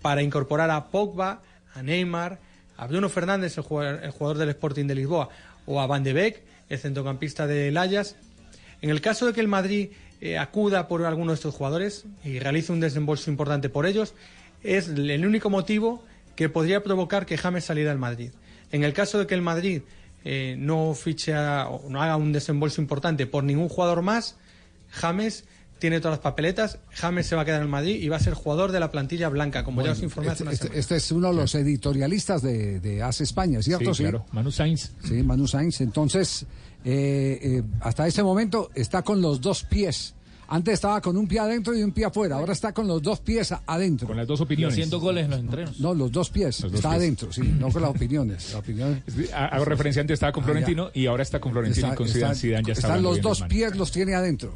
[0.00, 1.42] para incorporar a Pogba,
[1.74, 2.38] a Neymar,
[2.76, 5.28] a Bruno Fernández, el jugador, el jugador del Sporting de Lisboa,
[5.66, 8.16] o a Van de Beek, el centrocampista del Ajax.
[8.80, 9.90] En el caso de que el Madrid
[10.20, 14.14] eh, acuda por alguno de estos jugadores y realice un desembolso importante por ellos,
[14.62, 16.04] es el único motivo
[16.36, 18.30] que podría provocar que James saliera al Madrid.
[18.70, 19.82] En el caso de que el Madrid
[20.24, 24.36] eh, no fiche o no haga un desembolso importante por ningún jugador más,
[24.92, 25.44] James
[25.78, 28.20] tiene todas las papeletas, James se va a quedar en el Madrid y va a
[28.20, 30.80] ser jugador de la plantilla blanca, como ya os informé hace este, unas este- semanas.
[30.80, 33.92] este es uno de los editorialistas de, de AS España, ¿cierto?
[33.92, 34.24] Sí, claro.
[34.30, 34.92] Manu Sainz.
[35.02, 35.80] Sí, Manu Sainz.
[35.80, 36.46] Entonces,
[36.84, 40.14] eh, eh, hasta ese momento está con los dos pies.
[40.48, 42.36] Antes estaba con un pie adentro y un pie afuera.
[42.36, 44.06] Ahora está con los dos pies adentro.
[44.06, 44.74] Con las dos opiniones.
[44.74, 45.80] Haciendo goles en los entrenos.
[45.80, 46.60] No, los dos pies.
[46.60, 46.98] Los dos está pies.
[47.00, 48.44] adentro, sí, no con las opiniones.
[48.50, 49.02] Las opiniones.
[49.34, 51.96] Ha- Hago referencia antes estaba con Ah, Florentino y ahora está con Florentino Está- y
[51.96, 52.64] con está- Zidane.
[52.66, 54.54] Ya está están los dos pies, los tiene adentro.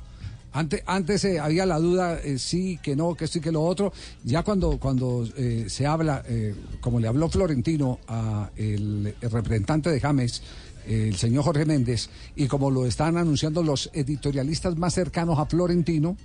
[0.57, 3.92] Antes, antes eh, había la duda, eh, sí, que no, que sí, que lo otro.
[4.24, 9.90] Ya cuando, cuando eh, se habla, eh, como le habló Florentino a el, el representante
[9.90, 10.42] de James,
[10.86, 16.16] el señor Jorge Méndez, y como lo están anunciando los editorialistas más cercanos a Florentino,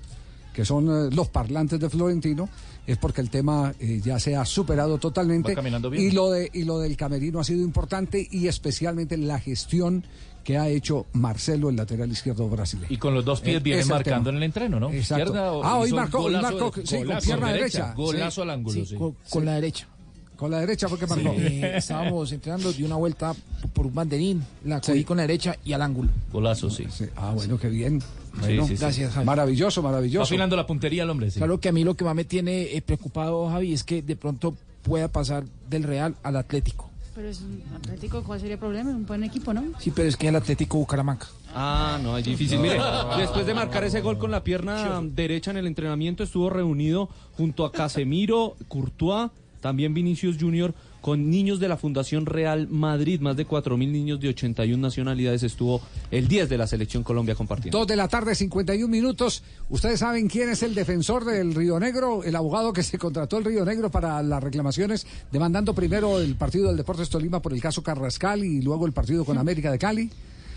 [0.54, 2.48] que son los parlantes de Florentino,
[2.88, 5.50] es porque el tema eh, ya se ha superado totalmente.
[5.50, 6.04] Va caminando bien.
[6.04, 10.04] Y lo, de, y lo del camerino ha sido importante y especialmente la gestión
[10.44, 12.88] que ha hecho Marcelo, el lateral izquierdo brasileño.
[12.90, 14.30] Y con los dos pies Eh, viene el marcando tema.
[14.32, 14.92] en el entreno, ¿no?
[14.92, 15.26] Exacto.
[15.26, 17.94] Izquierda ah, hoy marcó, hoy marcó, de- sí, con pierna derecha, derecha.
[17.94, 18.42] golazo Sí.
[18.42, 18.96] al ángulo, sí.
[18.96, 19.88] Con, con la derecha.
[20.36, 21.34] Con la derecha fue que marcó.
[21.38, 23.36] Eh, estábamos entrenando de una vuelta
[23.74, 25.04] por un banderín, la cogí Sí.
[25.04, 26.10] con la derecha y al ángulo.
[26.34, 26.86] Golazo, sí.
[27.16, 28.02] Ah, bueno, qué bien.
[28.40, 28.82] Bueno, sí, sí.
[28.82, 29.26] Gracias, Javi.
[29.28, 30.22] Maravilloso, maravilloso.
[30.22, 31.38] Va afilando la puntería el hombre, sí.
[31.38, 34.16] Claro que a mí lo que más me tiene eh, preocupado, Javi, es que de
[34.16, 36.90] pronto pueda pasar del Real al Atlético.
[37.14, 38.90] Pero es un Atlético, ¿cuál sería el problema?
[38.90, 39.64] Es un buen equipo, ¿no?
[39.80, 41.28] Sí, pero es que el Atlético Bucaramanga.
[41.54, 42.60] Ah, no, es difícil.
[42.60, 42.80] Mire,
[43.18, 47.66] después de marcar ese gol con la pierna derecha en el entrenamiento, estuvo reunido junto
[47.66, 53.20] a Casemiro, Courtois, también Vinicius Junior, con niños de la Fundación Real Madrid.
[53.22, 55.82] Más de 4.000 niños de 81 nacionalidades estuvo
[56.12, 57.78] el 10 de la Selección Colombia compartiendo.
[57.80, 59.44] Dos de la tarde, 51 minutos.
[59.70, 62.24] ¿Ustedes saben quién es el defensor del Río Negro?
[62.24, 66.68] El abogado que se contrató el Río Negro para las reclamaciones, demandando primero el partido
[66.68, 70.10] del Deportes Tolima por el caso Carrascal y luego el partido con América de Cali.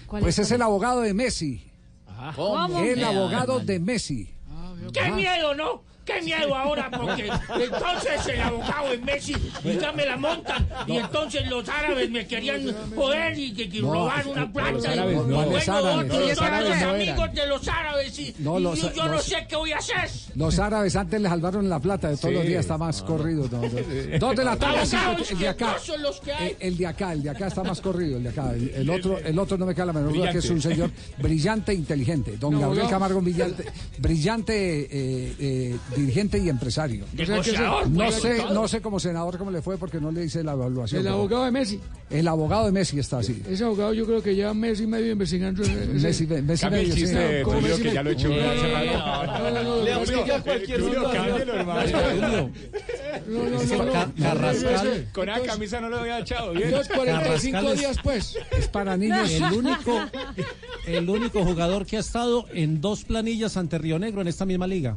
[0.06, 0.46] ¿Cuál Pues es?
[0.46, 1.62] es el abogado de Messi.
[2.36, 2.78] ¿Cómo?
[2.80, 4.28] El abogado de Messi.
[4.92, 5.82] ¡Qué miedo, no!
[6.04, 9.34] Qué miedo ahora, porque entonces el abogado es Messi
[9.64, 10.66] y ya me la montan.
[10.86, 14.72] Y entonces los árabes me querían joder y, que- que No, robar una plata.
[14.72, 17.68] los y- árabes no, y los árabes, otros los son árabes los amigos de los
[17.68, 20.10] árabes y, No, y los- yo, no sé qué voy a hacer.
[20.34, 22.34] Los árabes antes les salvaron la plata, de todos Sí.
[22.34, 23.48] los días está más corrido.
[23.50, 24.18] no, no.
[24.18, 25.76] Dos de la tarde, cincuenta- el de acá.
[25.76, 26.56] izquierdosos los que hay.
[26.60, 28.52] El, el de acá, el de acá está más corrido, el de acá.
[28.52, 30.90] El, el otro, el otro no me queda la menor duda que es un señor
[31.18, 32.36] brillante e inteligente.
[32.36, 32.90] Don No, Gabriel no.
[32.90, 33.64] Camargo brillante,
[33.98, 37.04] brillante eh, eh, dirigente y empresario.
[37.12, 40.42] Negociador, no pues, sé, no sé como senador cómo le fue porque no le hice
[40.44, 40.98] la evaluación.
[41.00, 41.80] El pero- abogado de Messi.
[42.10, 43.42] El abogado de Messi está así.
[43.48, 45.62] Ese abogado yo creo que lleva mes y medio investigando.
[45.62, 47.06] Messi, Messi medio, sí.
[47.06, 48.28] de ¿Cómo Julio, Messi que me- ya lo he hecho
[49.84, 50.80] Le aplica cualquier
[51.48, 52.50] hermano.
[55.12, 56.68] Con esa camisa no lo había echado bien.
[56.68, 58.36] Entonces, 45 Carrascal es- días pues.
[58.58, 59.30] Es para niños.
[59.30, 60.00] El único,
[60.86, 64.66] el único jugador que ha estado en dos planillas ante Río Negro en esta misma
[64.66, 64.96] liga.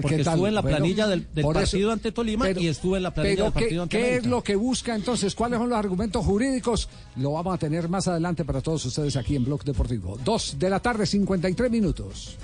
[0.00, 0.34] Porque ¿Qué tal?
[0.34, 2.96] estuvo en la Bueno, planilla del, del por eso- partido ante Tolima pero- y estuvo
[2.96, 5.34] en la planilla Pero del ¿qué, partido ante qué es lo que busca entonces?
[5.34, 6.88] ¿Cuáles son los argumentos jurídicos?
[7.16, 10.18] Lo vamos a tener más adelante para todos ustedes aquí en Blog Deportivo.
[10.24, 12.36] Dos de la tarde, 53 minutos.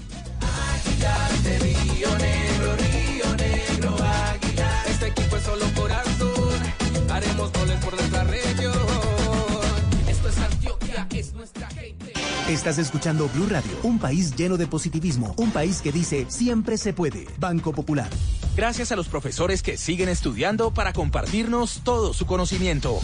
[12.48, 16.92] Estás escuchando Blue Radio, un país lleno de positivismo, un país que dice siempre se
[16.92, 17.26] puede.
[17.40, 18.08] Banco Popular.
[18.54, 23.00] Gracias a los profesores que siguen estudiando para compartirnos todo su conocimiento.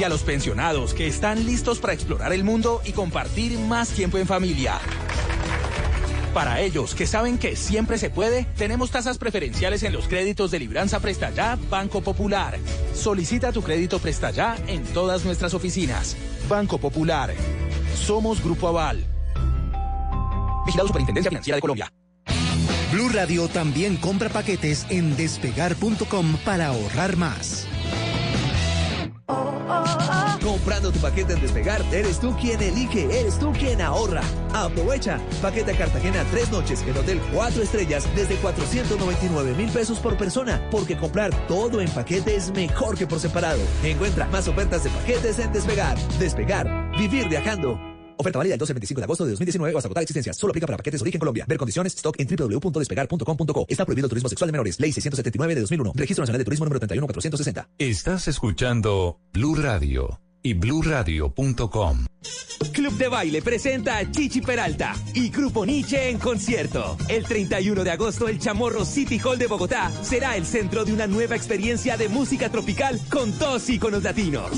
[0.00, 4.18] Y a los pensionados que están listos para explorar el mundo y compartir más tiempo
[4.18, 4.80] en familia.
[6.34, 10.58] Para ellos que saben que siempre se puede, tenemos tasas preferenciales en los créditos de
[10.58, 12.58] Libranza Presta Ya Banco Popular.
[12.92, 16.16] Solicita tu crédito Presta Ya en todas nuestras oficinas.
[16.48, 17.32] Banco Popular.
[17.94, 19.06] Somos Grupo Aval.
[20.66, 21.92] Vigilado Superintendencia Financiera de Colombia.
[22.90, 27.68] Blue Radio también compra paquetes en despegar.com para ahorrar más.
[30.42, 34.22] Comprando tu paquete en Despegar, eres tú quien elige, eres tú quien ahorra.
[34.52, 35.18] Aprovecha.
[35.40, 40.60] Paquete a Cartagena tres noches en Hotel 4 Estrellas desde 499 mil pesos por persona.
[40.70, 43.60] Porque comprar todo en paquete es mejor que por separado.
[43.82, 45.98] Encuentra más ofertas de paquetes en Despegar.
[46.18, 46.90] Despegar.
[46.98, 47.93] Vivir viajando.
[48.16, 50.32] Oferta válida del 12 al 25 de agosto de 2019 o hasta agotar existencia.
[50.32, 51.44] Solo aplica para paquetes origen Colombia.
[51.46, 53.66] Ver condiciones, stock en www.despegar.com.co.
[53.68, 54.80] Está prohibido el turismo sexual de menores.
[54.80, 55.92] Ley 679 de 2001.
[55.94, 57.68] Registro Nacional de Turismo número 31460.
[57.78, 62.06] Estás escuchando Blue Radio y bluradio.com.
[62.72, 66.96] Club de Baile presenta a Chichi Peralta y Grupo Nietzsche en concierto.
[67.08, 71.06] El 31 de agosto, el Chamorro City Hall de Bogotá será el centro de una
[71.06, 74.50] nueva experiencia de música tropical con dos íconos latinos.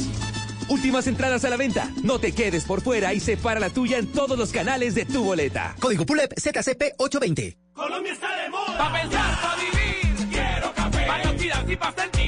[0.68, 1.90] Últimas entradas a la venta.
[2.02, 5.24] No te quedes por fuera y separa la tuya en todos los canales de tu
[5.24, 5.76] boleta.
[5.80, 7.56] Código PULEP ZCP 820.
[7.72, 8.78] Colombia está de moda.
[8.78, 10.28] Pa' pensar, pa' vivir.
[10.30, 11.06] Quiero café.
[11.06, 12.25] Para y para sentir.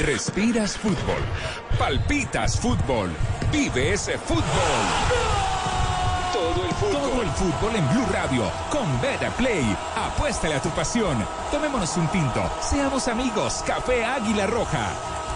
[0.00, 1.20] Respiras fútbol.
[1.78, 3.10] Palpitas fútbol.
[3.52, 4.42] Vive ese fútbol.
[6.32, 6.92] Todo el fútbol.
[6.92, 8.50] Todo el fútbol en Blue Radio.
[8.70, 9.76] Con Beta Play.
[9.94, 11.18] Apuéstale a tu pasión.
[11.52, 12.42] Tomémonos un tinto.
[12.62, 13.62] Seamos amigos.
[13.66, 14.88] Café Águila Roja.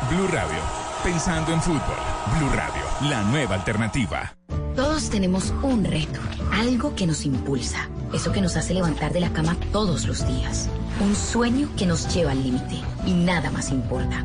[0.09, 0.61] Blue Radio.
[1.03, 1.99] Pensando en fútbol.
[2.39, 3.11] Blue Radio.
[3.11, 4.35] La nueva alternativa.
[4.75, 6.19] Todos tenemos un reto,
[6.53, 10.69] algo que nos impulsa, eso que nos hace levantar de la cama todos los días,
[11.01, 14.25] un sueño que nos lleva al límite y nada más importa.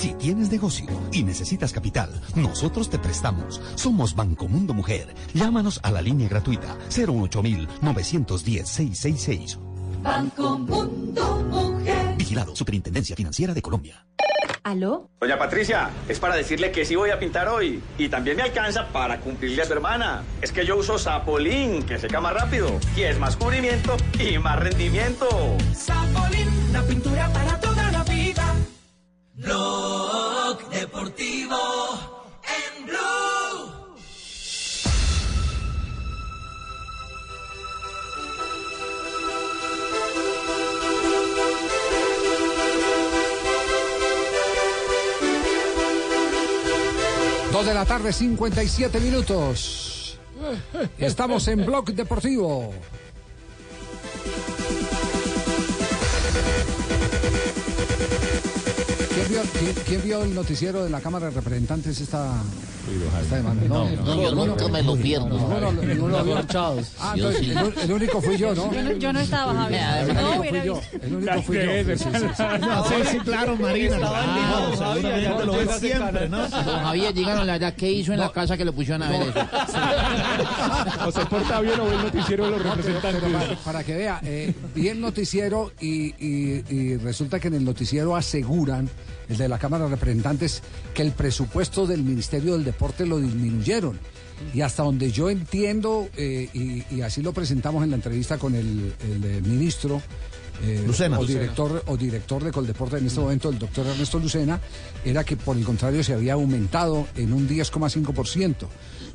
[0.00, 3.60] Si tienes negocio y necesitas capital, nosotros te prestamos.
[3.74, 5.14] Somos Banco Mundo Mujer.
[5.34, 9.58] Llámanos a la línea gratuita 08910-666.
[10.02, 12.16] Banco Mundo Mujer.
[12.16, 14.06] Vigilado Superintendencia Financiera de Colombia.
[14.62, 15.10] ¿Aló?
[15.20, 17.82] Doña Patricia, es para decirle que sí voy a pintar hoy.
[17.98, 20.22] Y también me alcanza para cumplirle a su hermana.
[20.40, 22.70] Es que yo uso Sapolín, que seca más rápido.
[22.96, 25.28] Y es más cubrimiento y más rendimiento.
[25.74, 27.59] Zapolín, la pintura para.
[29.40, 31.56] Blog Deportivo
[32.44, 32.98] en Blue.
[47.50, 50.18] Dos de la tarde, 57 minutos.
[50.98, 52.74] Estamos en Blog Deportivo.
[59.26, 62.32] ¿Quién vio, quién- quién vio el noticiero de la Cámara de Representantes esta,
[63.22, 63.60] esta semana?
[63.68, 63.88] No,
[64.22, 65.28] yo nunca me lo pierdo.
[65.28, 66.38] Lo vio.
[66.98, 68.72] Ah, entonces, el, el único fui yo, ¿no?
[68.72, 69.80] Yo no, yo no estaba, Javier.
[70.08, 70.74] El No único hubiera fui yo.
[70.74, 71.06] visto.
[71.06, 71.62] El único fui yo.
[71.98, 72.04] Sí,
[73.10, 73.16] sí.
[73.18, 73.96] No, claro, Marina.
[74.76, 76.48] Seguramente lo ves siempre, ¿no?
[76.48, 79.40] Javier, díganos la verdad, ¿qué hizo en la casa que lo pusieron a ver eso?
[81.06, 83.58] O se porta bien o ve el noticiero de los No, representantes.
[83.64, 88.88] para, que vea, eh, vi el noticiero y resulta que en el noticiero aseguran,
[89.30, 90.62] el de la Cámara de Representantes,
[90.92, 93.98] que el presupuesto del Ministerio del Deporte lo disminuyeron.
[94.54, 98.54] Y hasta donde yo entiendo, eh, y, y así lo presentamos en la entrevista con
[98.54, 100.00] el, el, eh, ministro.
[100.62, 101.18] eh, Lucena.
[101.18, 101.40] o Lucena.
[101.40, 104.58] director o director de Coldeporte en este momento, el doctor Ernesto Lucena,
[105.04, 108.54] era que por el contrario se había aumentado en un 10,5%.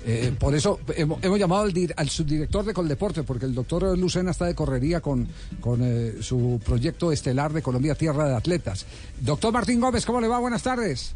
[0.08, 3.98] Eh, por eso hemos, hemos llamado al, dir- al subdirector de Coldeporte, porque el doctor
[3.98, 5.28] Lucena está de correría con,
[5.60, 8.86] con eh, su proyecto estelar de Colombia Tierra de Atletas.
[9.20, 10.38] Doctor Martín Gómez, ¿cómo le va?
[10.40, 11.16] Buenas tardes.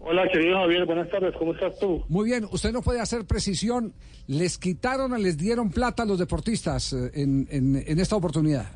[0.00, 2.02] Hola, querido Javier, buenas tardes, ¿cómo estás tú?
[2.08, 3.92] Muy bien, usted no puede hacer precisión.
[4.26, 8.66] ¿Les quitaron o les dieron plata a los deportistas eh, en, en- en esta oportunidad?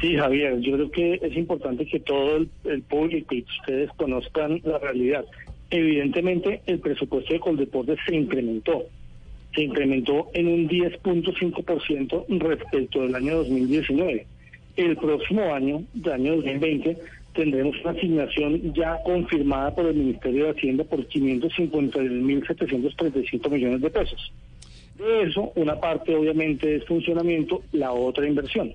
[0.00, 4.60] Sí, Javier, yo creo que es importante que todo el, el público y ustedes conozcan
[4.64, 5.24] la realidad.
[5.70, 8.84] Evidentemente, el presupuesto de Coldeportes se incrementó.
[9.54, 14.26] Se incrementó en un 10.5% respecto del año 2019.
[14.76, 16.98] El próximo año, del año 2020,
[17.34, 24.32] tendremos una asignación ya confirmada por el Ministerio de Hacienda por 551.735 millones de pesos.
[24.98, 28.74] De eso, una parte obviamente es funcionamiento, la otra inversión.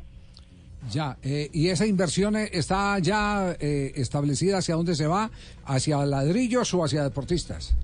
[0.90, 5.30] Ya, eh, ¿y esa inversión está ya eh, establecida hacia dónde se va?
[5.66, 7.76] ¿Hacia ladrillos o hacia deportistas?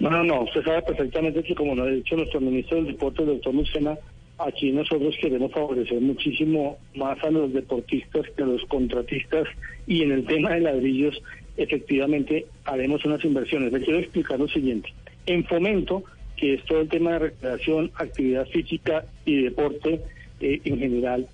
[0.00, 3.22] No, no, no, usted sabe perfectamente que como lo ha dicho nuestro ministro del Deporte,
[3.22, 3.96] el doctor Lucena,
[4.38, 9.46] aquí nosotros queremos favorecer muchísimo más a los deportistas que a los contratistas
[9.86, 11.22] y en el tema de ladrillos
[11.56, 13.72] efectivamente haremos unas inversiones.
[13.72, 14.92] Le quiero explicar lo siguiente.
[15.26, 16.02] En fomento,
[16.36, 20.00] que es todo el tema de recreación, actividad física y deporte
[20.40, 21.28] eh, en general,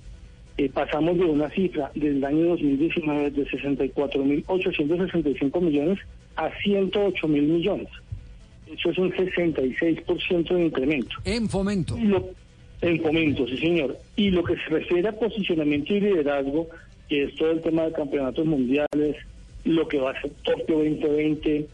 [0.58, 5.98] eh, pasamos de una cifra del año 2019 de 64.865 millones
[6.36, 7.88] a 108 mil millones.
[8.66, 11.16] Eso es un 66% de incremento.
[11.24, 11.96] En fomento.
[11.98, 12.28] Lo-
[12.80, 13.96] en fomento, sí señor.
[14.16, 16.68] Y lo que se refiere a posicionamiento y liderazgo,
[17.08, 19.16] que es todo el tema de campeonatos mundiales,
[19.64, 21.66] lo que va a ser Tokio 2020,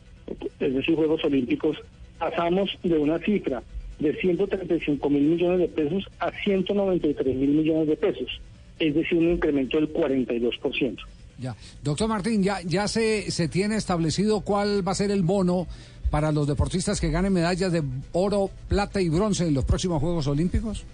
[0.61, 1.77] es decir, Juegos Olímpicos,
[2.19, 3.63] pasamos de una cifra
[3.99, 8.41] de 135 mil millones de pesos a 193 mil millones de pesos,
[8.79, 10.97] es decir, un incremento del 42%.
[11.39, 11.57] Ya.
[11.83, 15.67] Doctor Martín, ¿ya, ya se, se tiene establecido cuál va a ser el bono
[16.11, 20.27] para los deportistas que ganen medallas de oro, plata y bronce en los próximos Juegos
[20.29, 20.85] Olímpicos?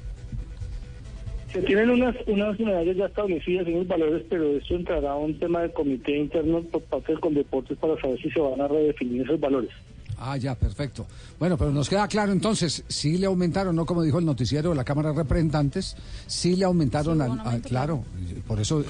[1.52, 5.38] Se tienen unas, unas medallas ya establecidas en los valores, pero esto entrará a un
[5.38, 9.22] tema de comité interno por parte del Condeportes para saber si se van a redefinir
[9.22, 9.70] esos valores.
[10.22, 11.06] Ah, ya, perfecto.
[11.38, 14.76] Bueno, pero nos queda claro entonces, sí le aumentaron, no como dijo el noticiero de
[14.76, 15.96] la Cámara de Representantes,
[16.26, 18.04] sí le aumentaron, al, al- claro,
[18.46, 18.84] por eso eh,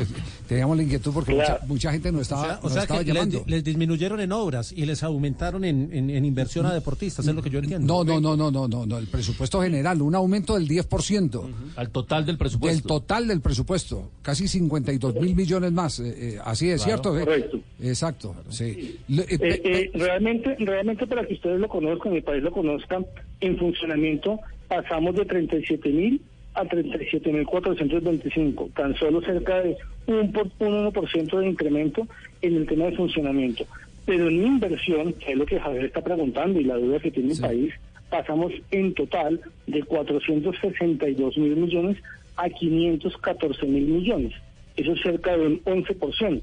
[0.49, 1.55] teníamos la inquietud porque Claro.
[1.61, 3.45] mucha, mucha gente nos estaba, O sea, o nos sea estaba que llamando.
[3.47, 7.43] les disminuyeron en obras y les aumentaron en, en- en inversión a deportistas, es lo
[7.43, 7.87] que yo entiendo.
[7.87, 11.43] No, no, no, no, no, no, no, el presupuesto general, un aumento del 10%.
[11.77, 12.89] Al total del Del presupuesto.
[12.89, 16.01] total del presupuesto, casi 52 mil millones más.
[16.01, 17.03] eh, eh, así es, Claro.
[17.03, 17.19] ¿cierto?
[17.19, 17.25] eh?
[17.25, 17.61] Correcto.
[17.83, 18.99] Exacto, sí.
[19.09, 23.07] Le- eh, Eh, eh, realmente, realmente para que ustedes lo conozcan, el país lo conozcan,
[23.41, 26.21] en funcionamiento pasamos de 37 mil
[26.55, 32.07] a 37 mil 425, tan solo cerca de un, por, un 1% de incremento
[32.43, 33.65] en el tema de funcionamiento.
[34.07, 37.33] Pero en inversión, que es lo que Javier está preguntando y la duda que tiene
[37.35, 37.75] el país,
[38.09, 41.97] pasamos en total de 462 mil millones
[42.37, 44.33] a 514 mil millones.
[44.77, 46.41] Eso es cerca de un 11%.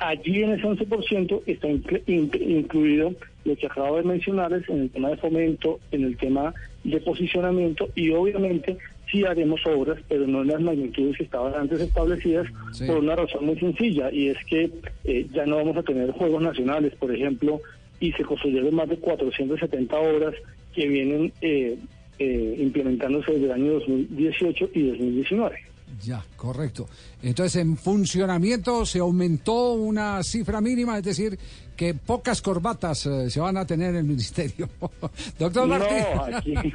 [0.00, 3.14] Allí en ese 11% está inclu- in- incluido
[3.48, 7.88] lo que acabo de mencionarles en el tema de fomento, en el tema de posicionamiento
[7.94, 8.76] y obviamente
[9.10, 12.86] sí haremos obras, pero no en las magnitudes que estaban antes establecidas Sí.
[12.86, 14.70] por una razón muy sencilla y es que
[15.04, 17.60] eh, ya no vamos a tener Juegos Nacionales, por ejemplo,
[18.00, 20.34] y se construyeron más de 470 obras
[20.74, 21.76] que vienen eh,
[22.18, 25.56] eh, implementándose desde el año 2018 y 2019.
[26.04, 26.88] Ya, correcto.
[27.22, 31.38] Entonces, en funcionamiento se aumentó una cifra mínima, es decir,
[31.76, 34.68] que pocas corbatas eh, se van a tener en el ministerio.
[35.38, 36.04] Doctor No, Martín.
[36.34, 36.54] aquí,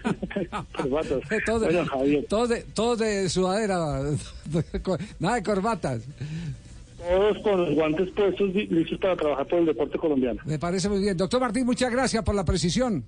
[0.75, 1.19] corbatas.
[1.45, 2.25] Todo de, Bueno, Javier.
[2.73, 3.77] todo de- sudadera,
[5.19, 6.01] nada de corbatas.
[6.97, 10.41] Todos con los guantes puestos, li- listos para trabajar por el deporte colombiano.
[10.45, 11.17] Me parece muy bien.
[11.17, 13.03] Doctor Martín, muchas gracias por la precisión.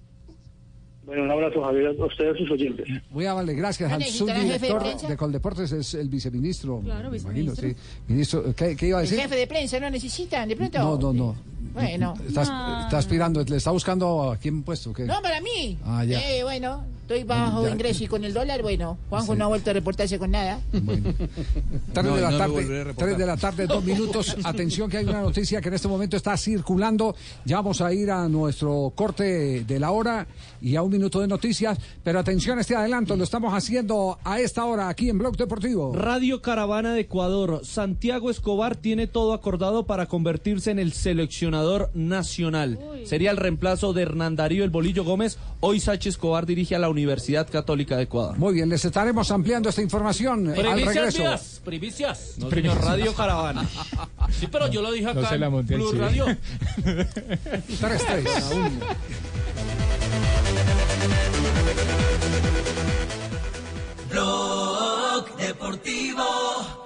[1.06, 2.88] Bueno, un abrazo, Javier, a ustedes y sus oyentes.
[3.12, 5.08] Muy amable, gracias ¿No al de subdirector prensa?
[5.08, 6.82] de Coldeportes, es el viceministro.
[6.84, 7.70] Claro, me imagino, viceministro.
[7.70, 8.04] sí.
[8.08, 9.22] Ministro, ¿qué, qué iba a El decir?
[9.24, 10.80] jefe de prensa no necesitan, de pronto.
[10.80, 11.36] No, no, no.
[11.74, 12.14] Bueno.
[12.28, 12.42] Está,
[12.84, 14.94] está aspirando, le está buscando a quién puesto.
[14.94, 15.04] ¿qué?
[15.06, 15.78] No, para mí.
[15.86, 16.20] Ah, ya.
[16.30, 17.72] Eh, bueno, estoy bajo Ya.
[17.72, 20.60] ingreso y con el dólar, bueno, Juanjo no ha vuelto a reportarse con nada.
[20.72, 23.08] Tres No, de la no tarde, volveré a reportar.
[23.08, 24.36] tres de la tarde, dos minutos.
[24.44, 27.16] Atención que hay una noticia que en este momento está circulando.
[27.46, 30.28] Ya vamos a ir a nuestro corte de la hora
[30.62, 31.78] y a un minuto de noticias.
[32.04, 35.94] Pero atención a este adelanto, lo estamos haciendo a esta hora aquí en Blog Deportivo.
[35.96, 37.62] Radio Caravana de Ecuador.
[37.64, 41.55] Santiago Escobar tiene todo acordado para convertirse en el seleccionador
[41.94, 42.80] nacional.
[43.06, 45.38] Sería el reemplazo de Hernán Darío El Bolillo Gómez.
[45.60, 48.38] Hoy Sachi Escobar dirige a la Universidad Católica de Ecuador.
[48.38, 51.20] Muy bien, les estaremos ampliando esta información eh, al Primicias regreso.
[51.20, 52.34] mías, primicias.
[52.38, 52.78] No, Primicias.
[52.80, 53.66] señor, Radio Caravana.
[54.32, 55.98] Sí, pero yo lo dije acá No se la monté al Blue sí.
[55.98, 56.26] Radio.
[57.80, 58.26] Tres, tres.
[64.10, 66.85] Blog Deportivo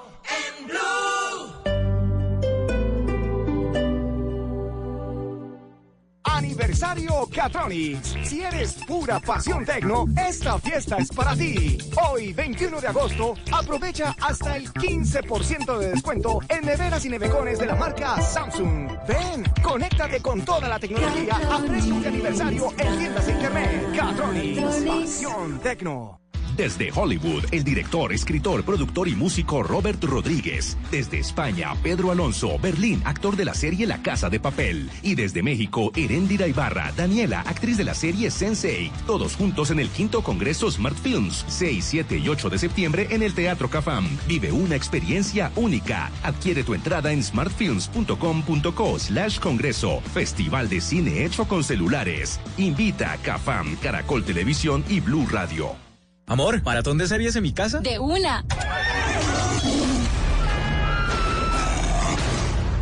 [6.24, 8.16] Aniversario Catronics.
[8.24, 11.78] Si eres pura pasión tecno, esta fiesta es para ti.
[12.10, 17.66] Hoy, 21 de agosto, aprovecha hasta el 15% de descuento en neveras y nevecones de
[17.66, 18.90] la marca Samsung.
[19.08, 23.96] Ven, conéctate con toda la tecnología a precios de aniversario en tiendas internet.
[23.96, 24.84] Catronics.
[24.86, 26.29] Pasión tecno.
[26.60, 30.78] Desde Hollywood, el director, escritor, productor y músico Robert Rodríguez.
[30.92, 34.90] Desde España, Pedro Alonso, Berlín, actor de la serie La Casa de Papel.
[35.02, 38.92] Y desde México, Erendira Ibarra, Daniela, actriz de la serie Sensei.
[39.08, 43.24] Todos juntos en el quinto Congreso Smart Films, 6, 7 y 8 de septiembre en
[43.24, 44.10] el Teatro Cafam.
[44.28, 46.12] Vive una experiencia única.
[46.24, 50.02] Adquiere tu entrada en smartfilms.com.co slash congreso.
[50.14, 52.38] Festival de cine hecho con celulares.
[52.58, 55.89] Invita a Cafam, Caracol Televisión y Blue Radio.
[56.30, 57.80] Amor, ¿maratón de series en mi casa?
[57.80, 58.46] De una.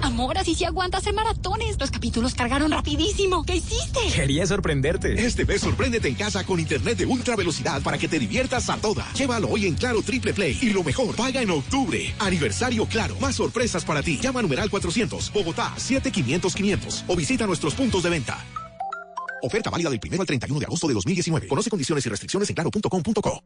[0.01, 1.79] Amor, así se aguanta hacer maratones.
[1.79, 3.45] Los capítulos cargaron rapidísimo.
[3.45, 4.01] ¿Qué hiciste?
[4.13, 5.25] Quería sorprenderte.
[5.25, 8.75] Este mes sorpréndete en casa con internet de ultra velocidad para que te diviertas a
[8.75, 9.05] toda.
[9.13, 12.13] Llévalo hoy en Claro Triple Play y lo mejor, paga en octubre.
[12.19, 13.15] Aniversario Claro.
[13.21, 14.19] Más sorpresas para ti.
[14.21, 18.43] Llama a numeral 400, Bogotá 7500 500 o visita nuestros puntos de venta.
[19.41, 21.47] Oferta válida del 1 al 31 de agosto de 2019.
[21.47, 23.43] Conoce condiciones y restricciones en claro.com.co.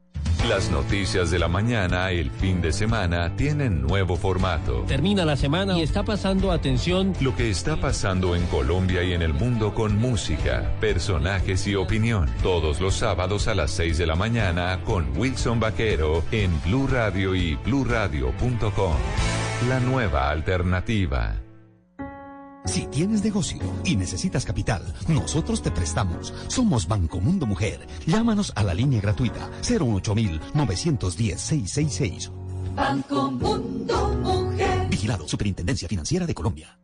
[0.47, 4.83] Las noticias de la mañana, el fin de semana, tienen nuevo formato.
[4.87, 7.13] Termina la semana y está pasando atención.
[7.21, 12.27] Lo que está pasando en Colombia y en el mundo con música, personajes y opinión.
[12.41, 17.35] Todos los sábados a las 6 de la mañana con Wilson Vaquero en Blue Radio
[17.35, 18.95] y bluradio.com.
[19.69, 21.39] La nueva alternativa.
[22.65, 26.33] Si tienes negocio y necesitas capital, nosotros te prestamos.
[26.47, 27.85] Somos Banco Mundo Mujer.
[28.05, 32.31] Llámanos a la línea gratuita 08910-666.
[32.75, 34.87] Banco Mundo Mujer.
[34.89, 36.77] Vigilado Superintendencia Financiera de Colombia.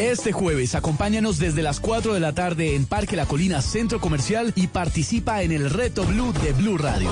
[0.00, 4.54] Este jueves, acompáñanos desde las 4 de la tarde en Parque La Colina Centro Comercial
[4.56, 7.10] y participa en el Reto Blue de Blue Radio.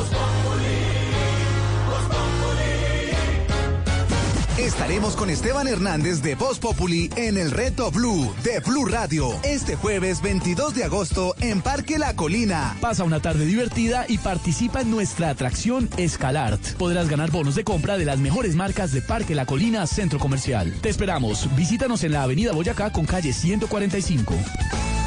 [4.68, 9.76] Estaremos con Esteban Hernández de Voz Populi en el Reto Blue de Blue Radio este
[9.76, 12.76] jueves 22 de agosto en Parque La Colina.
[12.78, 16.74] Pasa una tarde divertida y participa en nuestra atracción Escalart.
[16.74, 20.74] Podrás ganar bonos de compra de las mejores marcas de Parque La Colina Centro Comercial.
[20.82, 21.48] Te esperamos.
[21.56, 24.34] Visítanos en la Avenida Boyacá con calle 145.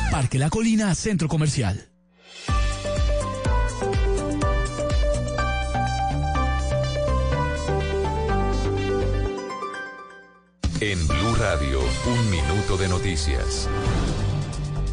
[0.09, 1.90] Parque La Colina Centro Comercial.
[10.82, 13.69] En Blue Radio, un minuto de noticias.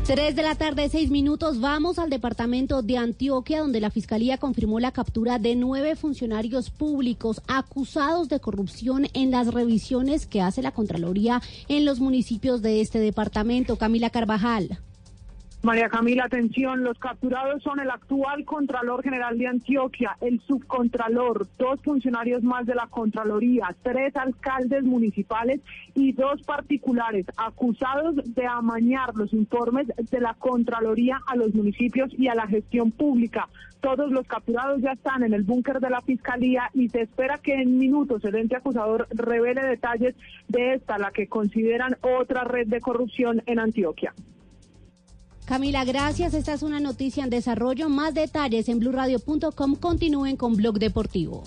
[0.04, 1.60] Tres de la tarde, seis minutos.
[1.60, 7.40] Vamos al departamento de Antioquia, donde la fiscalía confirmó la captura de nueve funcionarios públicos
[7.48, 12.98] acusados de corrupción en las revisiones que hace la Contraloría en los municipios de este
[12.98, 13.76] departamento.
[13.76, 14.80] Camila Carvajal.
[15.60, 21.82] María Camila, atención, los capturados son el actual Contralor General de Antioquia, el subcontralor, dos
[21.82, 25.60] funcionarios más de la Contraloría, tres alcaldes municipales
[25.96, 32.28] y dos particulares acusados de amañar los informes de la Contraloría a los municipios y
[32.28, 33.48] a la gestión pública.
[33.80, 37.54] Todos los capturados ya están en el búnker de la Fiscalía y se espera que
[37.54, 40.14] en minutos el ente acusador revele detalles
[40.46, 44.14] de esta, la que consideran otra red de corrupción en Antioquia.
[45.48, 46.34] Camila, gracias.
[46.34, 47.88] Esta es una noticia en desarrollo.
[47.88, 49.76] Más detalles en blurradio.com.
[49.76, 51.42] Continúen con Blog Deportivo.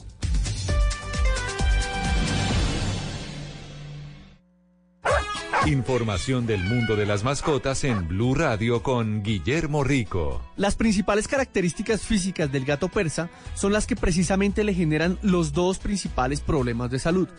[5.68, 10.42] Información del mundo de las mascotas en Blue Radio con Guillermo Rico.
[10.58, 15.78] Las principales características físicas del gato persa son las que precisamente le generan los dos
[15.78, 17.30] principales problemas de salud.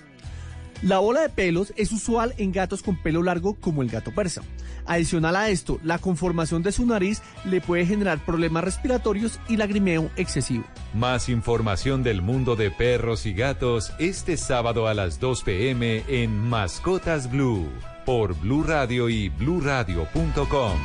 [0.83, 4.43] La bola de pelos es usual en gatos con pelo largo como el gato persa.
[4.85, 10.11] Adicional a esto, la conformación de su nariz le puede generar problemas respiratorios y lagrimeo
[10.17, 10.65] excesivo.
[10.93, 16.37] Más información del mundo de perros y gatos este sábado a las 2 pm en
[16.37, 17.69] Mascotas Blue
[18.05, 20.79] por Blue Radio y bluradio.com.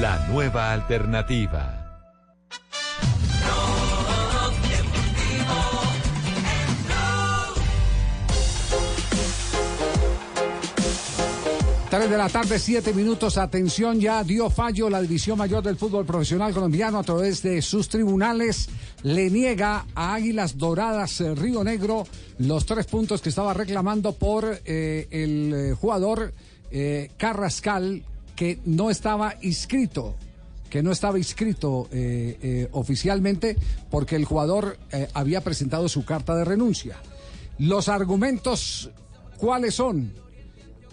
[0.00, 1.77] La nueva alternativa.
[11.90, 13.38] Tres de la tarde, siete minutos.
[13.38, 17.88] Atención, ya dio fallo la División Mayor del Fútbol Profesional Colombiano a través de sus
[17.88, 18.68] tribunales.
[19.02, 22.04] Le niega a Águilas Doradas eh, Río Negro
[22.40, 26.34] los tres puntos que estaba reclamando por eh, el eh, jugador
[27.16, 28.02] Carrascal,
[28.36, 30.14] que no estaba inscrito
[30.68, 31.88] que no estaba inscrito
[32.72, 33.56] oficialmente
[33.90, 34.76] porque el jugador
[35.14, 36.98] había presentado su carta de renuncia.
[37.58, 38.90] Los argumentos,
[39.38, 40.12] ¿cuáles son?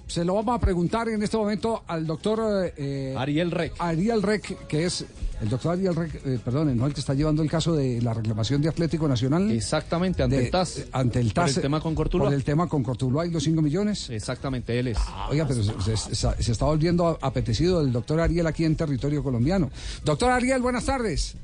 [0.07, 3.73] Se lo vamos a preguntar en este momento al doctor eh, Ariel Rec.
[3.79, 5.03] Ariel Rec, que es
[5.41, 8.13] el doctor Ariel Rec, eh, perdón, no el que está llevando el caso de la
[8.13, 9.49] reclamación de Atlético Nacional.
[9.51, 10.77] Exactamente, ante De- el TAS.
[10.77, 11.55] eh, Ante el Por TAS.
[11.57, 12.27] el tema con Cortuluá.
[12.27, 14.09] Por el tema con Cortuluá y los 5 millones.
[14.11, 14.97] Exactamente, él es.
[15.29, 19.71] Oiga, pero se, se- se está volviendo apetecido el doctor Ariel aquí en territorio colombiano.
[20.03, 21.35] Doctor Ariel, buenas tardes.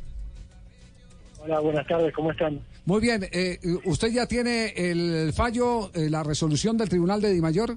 [1.43, 2.59] Hola, buenas tardes, ¿cómo están?
[2.85, 7.75] Muy bien, eh, ¿usted ya tiene el fallo, eh, la resolución del Tribunal de Dimayor?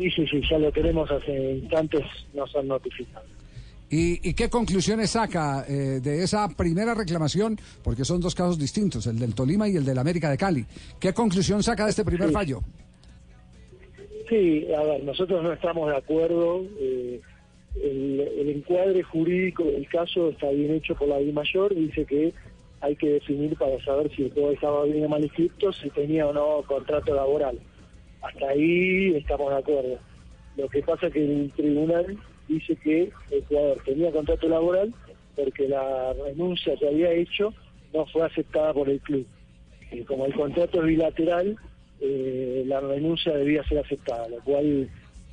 [0.00, 2.00] Sí, sí, sí, ya lo tenemos hace instantes,
[2.32, 3.26] nos han notificado.
[3.90, 7.58] ¿Y, y qué conclusiones saca eh, de esa primera reclamación?
[7.82, 10.64] Porque son dos casos distintos, el del Tolima y el del América de Cali.
[10.98, 12.32] ¿Qué conclusión saca de este primer Sí.
[12.34, 12.60] fallo?
[14.28, 16.64] Sí, a ver, nosotros no estamos de acuerdo.
[16.80, 17.20] eh,
[17.82, 22.32] el, el encuadre jurídico del caso está bien hecho por la DIMAYOR, dice que
[22.80, 26.26] hay que definir para saber si el juego estaba bien o mal inscrito, si tenía
[26.26, 27.58] o no contrato laboral.
[28.22, 29.98] Hasta ahí estamos de acuerdo.
[30.56, 32.18] Lo que pasa es que el tribunal
[32.48, 34.92] dice que el jugador tenía contrato laboral
[35.36, 37.54] porque la renuncia que había hecho
[37.94, 39.26] no fue aceptada por el club.
[40.06, 41.56] Como el contrato es bilateral,
[42.00, 44.88] eh, la renuncia debía ser aceptada, lo cual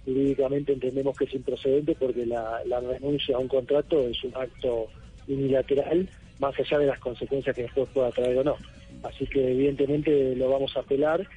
[0.06, 4.88] jurídicamente entendemos que es improcedente porque la, la renuncia a un contrato es un acto
[5.28, 6.10] unilateral,
[6.40, 8.56] más allá de las consecuencias que después pueda traer o no.
[9.04, 11.28] Así que evidentemente lo vamos a apelar.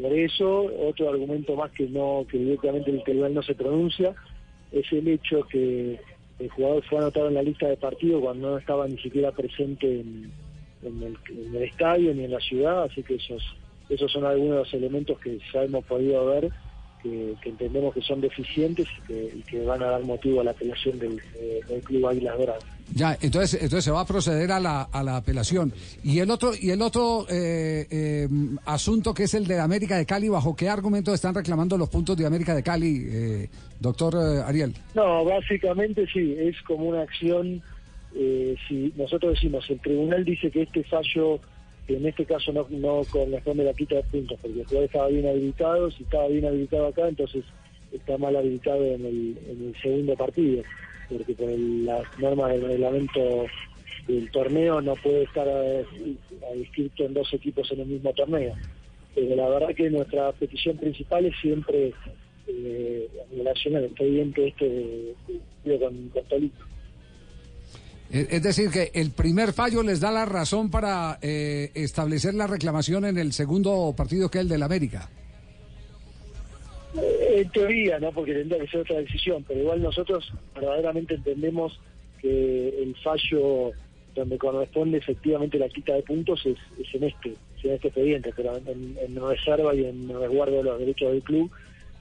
[0.00, 4.14] Por eso, otro argumento más que no que directamente el tribunal no se pronuncia
[4.72, 6.00] es el hecho que
[6.38, 10.00] el jugador fue anotado en la lista de partido cuando no estaba ni siquiera presente
[10.00, 10.32] en,
[10.82, 13.42] el, en el estadio ni en la ciudad, así que esos
[13.90, 16.50] esos son algunos de los elementos que ya hemos podido ver
[17.02, 20.44] que, que entendemos que son deficientes y que, y que van a dar motivo a
[20.44, 22.64] la apelación del, eh, del club Águilas Doradas.
[22.92, 25.72] Ya, entonces, entonces se va a proceder a la, a la apelación.
[26.02, 28.28] Y el otro, y el otro eh, eh,
[28.64, 32.16] asunto que es el de América de Cali, ¿bajo qué argumentos están reclamando los puntos
[32.16, 33.48] de América de Cali, eh,
[33.78, 34.74] doctor Ariel?
[34.94, 37.62] No, básicamente sí, es como una acción,
[38.14, 41.38] eh, si nosotros decimos, el tribunal dice que este fallo,
[41.96, 45.26] en este caso no, no corresponde la quita de puntos, porque el jugador estaba bien
[45.26, 47.44] habilitado, si estaba bien habilitado acá, entonces
[47.92, 50.62] está mal habilitado en el, segundo partido,
[51.08, 53.46] porque por las normas del reglamento
[54.06, 55.48] del torneo no puede estar
[56.56, 58.56] inscrito en dos equipos en el mismo torneo.
[59.14, 61.92] Pero la verdad que nuestra petición principal es siempre
[62.46, 65.14] eh, en relación expediente este de,
[65.64, 66.69] de- con, con Tolima.
[68.10, 73.04] Es decir, que el primer fallo les da la razón para eh, establecer la reclamación
[73.04, 75.08] en el segundo partido que es el del América.
[76.92, 78.10] En teoría, ¿no?
[78.10, 81.80] Porque tendría que ser otra decisión, pero igual nosotros verdaderamente entendemos
[82.20, 83.70] que el fallo
[84.14, 88.32] donde corresponde efectivamente la quita de puntos es, es en este, es en este expediente,
[88.34, 91.50] pero en, en reserva y en resguardo los derechos del club.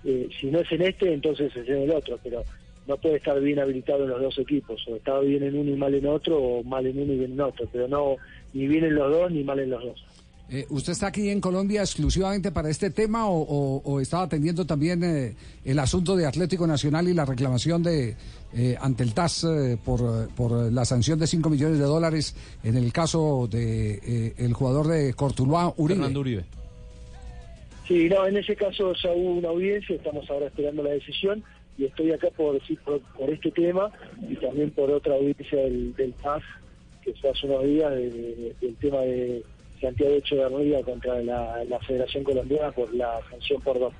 [0.03, 2.43] Eh, si no es en este, entonces es en el otro, pero
[2.89, 5.75] no puede estar bien habilitado en los dos equipos, o está bien en uno y
[5.77, 8.15] mal en otro, o mal en uno y bien en otro, pero no
[8.53, 10.05] ni bien en los dos ni mal en los dos.
[10.51, 14.65] Eh, ¿Usted está aquí en Colombia exclusivamente para este tema o, o- o estaba atendiendo
[14.65, 18.15] también eh, el asunto de Atlético Nacional y la reclamación de
[18.55, 22.75] eh, ante el TAS eh, por, por la sanción de 5 millones de dólares en
[22.77, 25.97] el caso de eh, el jugador de Cortuluá, Uribe?
[25.99, 26.45] Fernando Uribe.
[27.87, 31.43] Sí, no, en ese caso ya hubo una audiencia, estamos ahora esperando la decisión
[31.79, 33.89] y estoy acá por, sí, por, por este tema
[34.29, 36.43] y también por otra audiencia del, del PAS
[37.03, 39.43] que fue hace unos días de- de- del tema de
[39.79, 43.93] Santiago Echeverría contra la, la Federación Colombiana por la sanción por dos.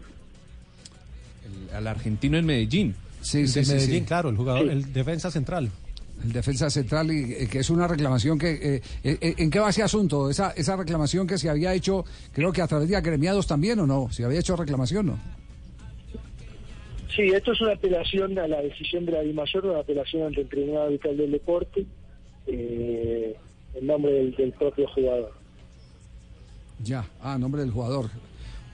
[1.69, 2.95] el- al argentino en Medellín.
[3.22, 4.69] Sí, de Medellín, claro, el jugador, Sí.
[4.72, 5.69] el defensa central.
[6.23, 8.51] El defensa central, y, eh, que es una reclamación que...
[8.51, 10.30] eh, eh, eh, ¿En qué va ese asunto?
[10.30, 12.03] Esa, esa reclamación que se había hecho,
[12.34, 14.10] creo que a través de agremiados también, ¿o no?
[14.11, 15.19] ¿Se había hecho reclamación, no?
[17.19, 20.47] Sí, esto es una apelación a la decisión de la DIMAYOR, una apelación ante el
[20.47, 21.85] Tribunal Arbitral del Deporte,
[22.47, 23.35] eh,
[23.75, 25.33] en nombre del, del propio jugador.
[26.81, 28.09] Ya, ah, nombre del jugador.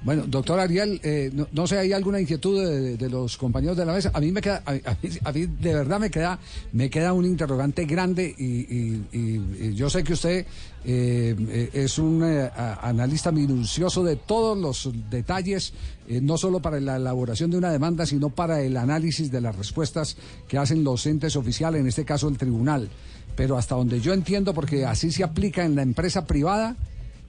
[0.06, 3.94] Bueno, doctor Ariel, eh, no, no sé, ¿hay alguna inquietud de, los compañeros de la
[3.94, 4.11] mesa?
[4.14, 4.80] A mí me queda, a, mí,
[5.23, 6.38] a de verdad me queda,
[6.73, 10.45] me queda un interrogante grande y, y- y- y yo sé que usted
[10.86, 12.52] eh, es un eh,
[12.84, 15.73] analista minucioso de todos los detalles,
[16.07, 19.56] eh, no solo para la elaboración de una demanda, sino para el análisis de las
[19.56, 20.18] respuestas
[20.48, 22.90] que hacen los entes oficiales, en este caso el tribunal.
[23.36, 26.76] Pero hasta donde yo entiendo, porque así se aplica en la empresa privada,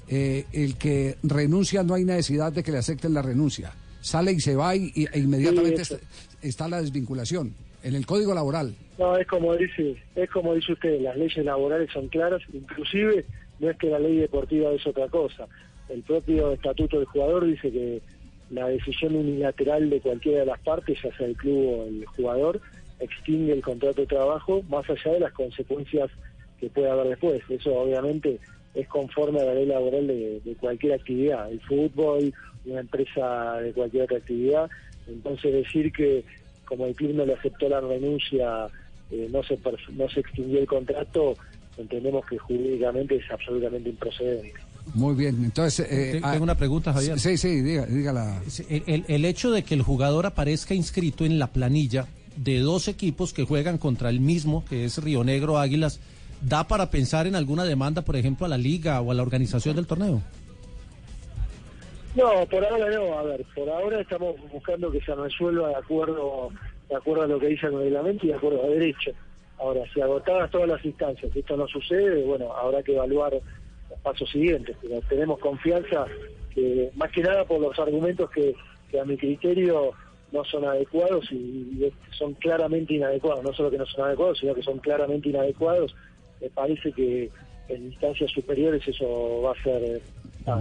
[0.09, 3.73] eh, el que renuncia no hay necesidad de que le acepten la renuncia.
[4.01, 5.95] Sale y se va y, y- e inmediatamente Sí, eso.
[5.97, 7.55] está, está la desvinculación.
[7.83, 8.75] En el código laboral.
[8.99, 13.25] No, es como dice, es como dice usted, las leyes laborales son claras, inclusive
[13.61, 15.47] no es que la ley deportiva es otra cosa.
[15.89, 18.01] El propio estatuto del jugador dice que
[18.51, 22.61] la decisión unilateral de cualquiera de las partes, ya sea el club o el jugador,
[22.99, 26.11] extingue el contrato de trabajo más allá de las consecuencias
[26.59, 27.43] que pueda haber después.
[27.49, 28.41] Eso obviamente
[28.77, 32.33] es conforme a la ley laboral de, de cualquier actividad, el fútbol,
[32.67, 34.71] una empresa de cualquier otra actividad.
[35.09, 36.25] Entonces decir que
[36.65, 38.67] como el club no le aceptó la renuncia,
[39.11, 39.59] eh, no se
[39.93, 41.37] no se extinguió el contrato,
[41.79, 44.53] entendemos que jurídicamente es absolutamente improcedente.
[44.95, 45.43] Muy bien.
[45.45, 45.87] Entonces.
[45.91, 47.19] eh, Tengo ah, una pregunta, Javier.
[47.19, 48.41] Sí, sí, diga, dígala.
[48.69, 52.87] El, el- el hecho de que el jugador aparezca inscrito en la planilla de dos
[52.89, 55.99] equipos que juegan contra el mismo, que es Río Negro Águilas,
[56.41, 59.77] ¿da para pensar en alguna demanda, por ejemplo, a la liga o a la organización
[59.77, 60.23] del torneo?
[62.17, 63.19] No, por ahora no.
[63.19, 66.49] A ver, por ahora estamos buscando que se resuelva de acuerdo,
[66.89, 69.11] de acuerdo a lo que dice el reglamento y de acuerdo a derecho.
[69.59, 74.31] Ahora, si agotadas todas las instancias esto no sucede, bueno, habrá que evaluar los pasos
[74.31, 74.77] siguientes.
[74.81, 76.07] Pero tenemos confianza
[76.55, 78.55] que, más que nada por los argumentos que,
[78.99, 79.91] a mi criterio
[80.33, 83.45] no son adecuados y son claramente inadecuados.
[83.45, 85.95] No solo que no son adecuados, sino que son claramente inadecuados.
[86.41, 87.31] Me parece que
[87.69, 89.83] en instancias superiores eso va a ser...
[89.83, 90.03] eh,
[90.47, 90.61] ah,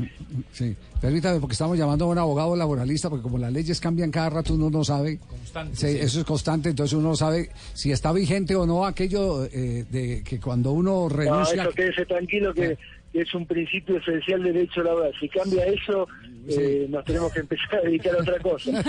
[0.51, 4.29] Sí, permítame, porque estamos llamando a un abogado laboralista, porque como las leyes cambian cada
[4.31, 5.19] rato, uno no sabe.
[5.19, 5.97] Constante, Sí, sí.
[5.99, 10.23] Eso es constante, entonces uno no sabe si está vigente o no aquello eh, de
[10.23, 11.61] que cuando uno No, renuncia.
[11.63, 12.77] eso quédese tranquilo que,
[13.15, 15.13] que es un principio esencial del derecho laboral.
[15.21, 16.05] Si cambia eso,
[16.49, 18.71] eh, nos tenemos que empezar a dedicar a otra cosa.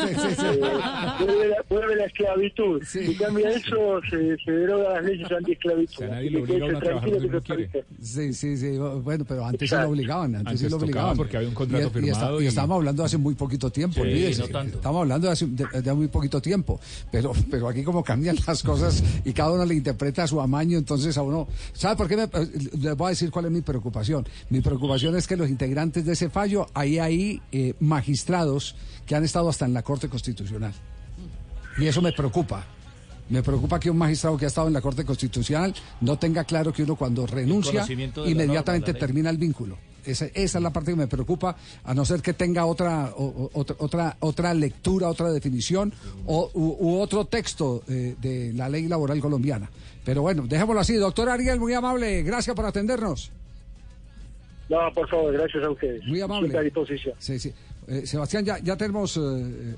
[0.46, 2.82] Eh, vuelve, la, vuelve la esclavitud.
[2.82, 6.04] Si cambia eso, se, se derogan las leyes anti-esclavitud.
[8.00, 8.78] Sí, sí, sí.
[9.02, 9.86] Bueno, pero antes Exacto.
[9.86, 10.34] lo obligaban.
[10.36, 11.16] Antes, Antes sí lo obligaban.
[11.16, 14.00] porque había un contrato Y- y, firmado y y- estamos hablando hace muy poquito tiempo,
[14.04, 14.76] no tanto.
[14.78, 16.80] Estamos hablando de, hace, de- de muy poquito tiempo.
[17.10, 20.78] Pero, pero aquí como cambian las cosas y cada uno le interpreta a su amaño,
[20.78, 21.46] entonces a uno...
[21.72, 22.16] ¿Sabe por qué?
[22.16, 22.28] Me, eh,
[22.80, 24.15] les voy a decir cuál es mi preocupación.
[24.50, 28.76] Mi preocupación es que los integrantes de ese fallo, hay ahí eh, magistrados
[29.06, 30.72] que han estado hasta en la Corte Constitucional.
[31.78, 32.64] Y eso me preocupa.
[33.28, 36.72] Me preocupa que un magistrado que ha estado en la Corte Constitucional no tenga claro
[36.72, 37.80] que uno cuando renuncia
[38.30, 39.76] inmediatamente norma, termina el vínculo.
[40.04, 43.50] Esa, esa es la parte que me preocupa, a no ser que tenga otra o-
[43.54, 45.92] otra otra, otra lectura, otra definición
[46.26, 49.68] o, u, u otro texto eh, de la ley laboral colombiana.
[50.04, 50.94] Pero bueno, dejémoslo así.
[50.94, 53.32] Doctor Ariel, muy amable, gracias por atendernos.
[54.68, 56.04] No, por favor, gracias a ustedes.
[56.06, 56.56] Muy amable.
[56.58, 57.14] A disposición.
[57.18, 57.52] Sí, sí.
[57.88, 59.20] Eh, Sebastián, ya, ya tenemos eh,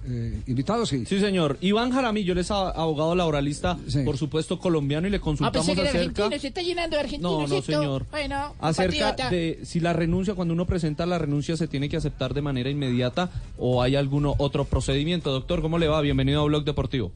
[0.07, 0.89] eh, invitados.
[0.89, 1.05] Sí.
[1.05, 1.59] Sí, señor.
[1.61, 5.83] Iván Jaramillo, él es abogado laboralista, por susupuesto colombiano, y le Ah, consultamos que era
[5.91, 6.25] acerca...
[6.25, 7.33] argentino, se está llenando de argentinos.
[7.33, 7.73] No, no, esto.
[7.81, 8.07] señor.
[8.11, 9.31] Bueno, Acerca patriota.
[9.31, 12.71] de si la renuncia, cuando uno presenta la renuncia, se tiene que aceptar de manera
[12.71, 13.29] inmediata
[13.59, 15.31] o hay algún otro procedimiento.
[15.31, 16.01] Doctor, ¿cómo le va?
[16.01, 17.13] Bienvenido a Blog Deportivo.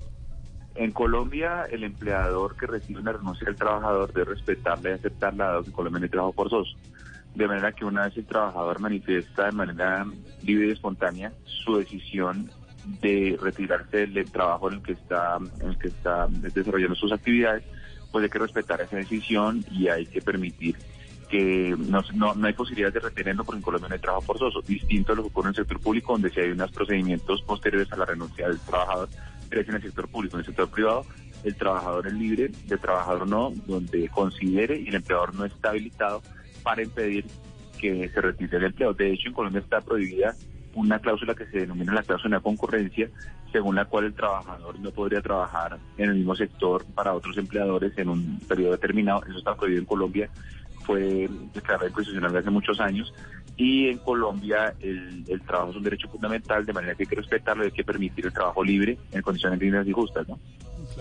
[0.75, 5.63] En Colombia, el empleador que recibe una renuncia del trabajador debe respetarla y aceptarla, dado
[5.63, 6.71] que en Colombia no hay trabajo forzoso.
[7.35, 10.07] De manera que una vez el trabajador manifiesta de manera
[10.43, 12.51] libre y espontánea su decisión
[13.01, 17.65] de retirarse del, trabajo en el que está, en el que está desarrollando sus actividades,
[18.11, 20.77] pues hay que respetar esa decisión y hay que permitir
[21.31, 24.61] que no, no, no hay posibilidad de retenerlo porque en Colombia no hay trabajo forzoso,
[24.61, 27.91] distinto a lo que ocurre en el sector público, donde si hay unos procedimientos posteriores
[27.91, 29.09] a la renuncia del trabajador,
[29.49, 31.07] pero en el sector público, en el sector privado,
[31.43, 36.23] el trabajador es libre, el trabajador no, donde considere y el empleador no está habilitado
[36.63, 37.25] para impedir
[37.79, 38.95] que se retire el empleo.
[38.95, 40.35] De hecho, en Colombia está prohibida
[40.75, 43.09] una cláusula que se denomina la cláusula de concurrencia,
[43.51, 47.97] según la cual el trabajador no podría trabajar en el mismo sector para otros empleadores
[47.99, 49.23] en un periodo determinado.
[49.29, 50.31] Eso está prohibido en Colombia,
[50.85, 53.15] fue declarado constitucional hace muchos años
[53.57, 57.17] Y en Colombia el, el trabajo es un derecho fundamental, de manera que hay que
[57.17, 60.39] respetarlo y hay que permitir el trabajo libre en condiciones dignas y justas, ¿no?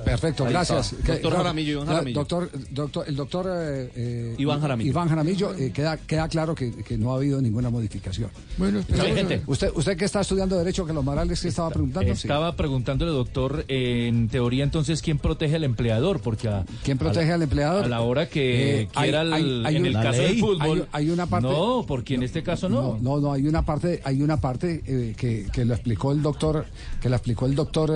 [0.03, 0.93] Perfecto, Ahí gracias.
[0.93, 1.13] está.
[1.13, 2.19] Doctor Jaramillo, Iván Jaramillo.
[2.19, 4.89] Doctor, doctor, el doctor eh, eh, Iván Jaramillo.
[4.89, 8.29] Iván Jaramillo, eh, queda, queda claro que, que no ha habido ninguna modificación.
[8.57, 9.41] Bueno, ver.
[9.47, 12.15] usted, usted que está estudiando Derecho, que los Morales, que estaba preguntando?
[12.15, 12.21] Sí.
[12.27, 16.21] Estaba preguntándole, doctor, eh, en teoría entonces, ¿quién protege al empleador?
[16.21, 17.85] Porque a- ¿Quién protege a la- al empleador?
[17.85, 20.21] A la hora que Eh, hay- quiera, el- hay- hay en un- el la caso
[20.21, 20.31] ley.
[20.31, 20.87] del fútbol.
[20.93, 22.97] Hay- hay una parte- No, porque en este caso no.
[23.01, 26.65] No, no, hay una parte, hay una parte eh, que, que lo explicó el doctor,
[27.01, 27.91] que lo explicó el doctor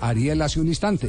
[0.00, 1.05] Ariel hace un instante.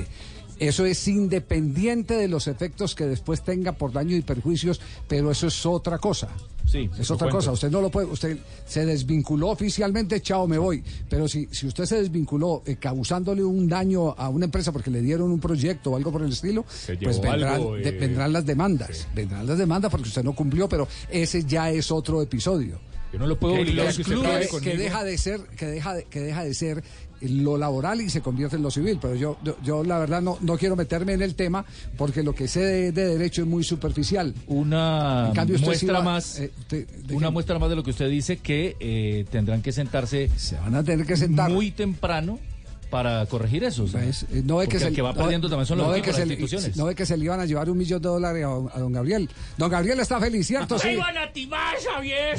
[0.60, 5.48] Eso es independiente de los efectos que después tenga por daño y perjuicios, pero eso
[5.48, 6.30] es otra cosa.
[6.66, 7.38] Sí, Es otra cuento.
[7.38, 10.84] cosa, usted no lo puede, usted se desvinculó oficialmente, chao, me voy.
[11.10, 15.02] Pero si, si usted se desvinculó eh, causándole un daño a una empresa porque le
[15.02, 16.66] dieron un proyecto o algo por el estilo,
[17.04, 19.08] pues vendrán, algo, de- eh, vendrán las demandas.
[19.16, 22.80] Vendrán las demandas porque usted no cumplió, pero ese ya es otro episodio.
[23.14, 24.16] Yo no lo puedo obligar a que usted
[24.62, 26.84] que deja de ser que deja de, que deja de ser
[27.22, 29.00] lo laboral y se convierte en lo civil.
[29.02, 31.66] Pero yo yo, yo la verdad no, no quiero meterme en el tema
[31.98, 34.34] porque lo que sé de, de derecho es muy superficial.
[34.48, 38.10] Una En cambio, muestra va- más, eh, usted- una muestra más de lo que usted
[38.10, 40.30] dice que eh, tendrán que sentarse.
[40.36, 41.50] Se van a tener que sentar.
[41.50, 42.40] muy temprano
[42.90, 43.88] para corregir eso.
[43.88, 44.12] sea, Eh,
[44.44, 46.22] No ve que se, el que va no- perdiendo también son los no las se-
[46.24, 46.76] instituciones.
[46.78, 48.94] no ve que se le iban a llevar un millón de dólares a, a don
[48.94, 49.30] Gabriel.
[49.58, 50.80] Don Gabriel está feliz, ¿cierto?
[50.80, 50.90] Sí.
[50.90, 52.38] ¡Ahí van a timar, Javier!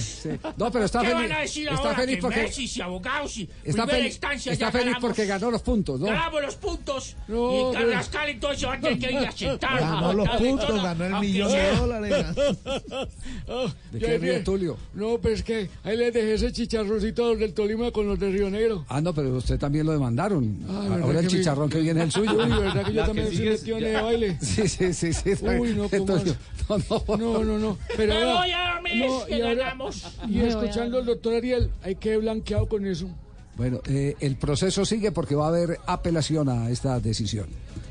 [0.57, 1.23] No, pero está ¿Qué feliz.
[1.29, 1.95] van a decir está ahora?
[1.95, 5.03] feliz que porque Messi abogados y está, feliz- instancia está ya feliz ganamos.
[5.09, 6.07] porque ganó los puntos, ¿no?
[6.07, 9.81] Ganamos los puntos No, y Carrascal entonces va a tener que ir a sentar.
[9.81, 12.27] Ganó los puntos, ganó el millón de dólares.
[13.93, 14.77] ¿De qué ríe Tulio?
[14.95, 18.31] No, pues que ahí les dejé ese chicharroncito a los del Tolima con los de
[18.31, 18.85] Río Negro.
[18.89, 20.38] Ah, no, pero usted también lo demandaron.
[20.69, 22.33] Ah, ¿verdad Ahora el que chicharrón que viene es el suyo.
[22.33, 24.39] Uy, ¿verdad que yo también soy metido en el baile?
[24.41, 25.13] Sí, sí, sí.
[25.13, 26.37] sí Uy, no, ¿cómo Tulio,
[26.69, 27.79] no, no, No, no, no.
[27.97, 30.05] Pero Me voy a dormir, no, que y ahora- ganamos.
[30.27, 33.09] Me Y escuchando al doctor Ariel, hay que blanqueado con eso.
[33.57, 37.47] Bueno, eh, el proceso sigue porque va a haber apelación a esta decisión.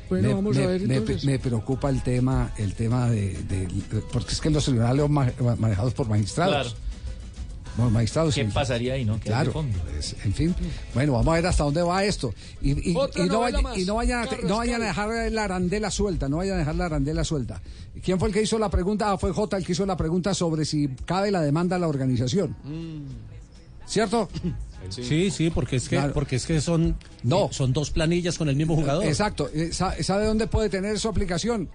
[0.08, 1.24] Bueno, vamos a ver, me- entonces.
[1.26, 3.68] me preocupa el tema, el tema de, de-
[4.10, 6.54] porque es que los tribunales son ma- manejados por magistrados.
[6.72, 6.87] Claro.
[7.78, 8.34] Por magistrados.
[8.34, 9.14] ¿Qué y- pasaría ahí, no?
[9.20, 9.78] ¿Qué hay de Claro, fondo?
[10.24, 10.54] en fin.
[10.94, 12.34] Bueno, vamos a ver hasta dónde va esto.
[12.60, 13.78] Y, y- Otra y no, novela vaya- más.
[13.78, 16.74] y no vayan a, no vayan a dejar la arandela suelta, no vayan a dejar
[16.74, 17.62] la arandela suelta.
[18.02, 19.12] ¿Quién fue el que hizo la pregunta?
[19.12, 21.88] Ah, fue J el que hizo la pregunta sobre si cabe la demanda a la
[21.88, 22.56] organización.
[23.86, 24.28] ¿Cierto?
[24.90, 26.14] Sí, sí, porque es que, Claro.
[26.14, 27.48] porque es que son, No.
[27.50, 29.04] son dos planillas con el mismo jugador.
[29.04, 29.50] Exacto.
[29.52, 31.68] Eh, sa- ¿Sabe dónde puede tener su aplicación?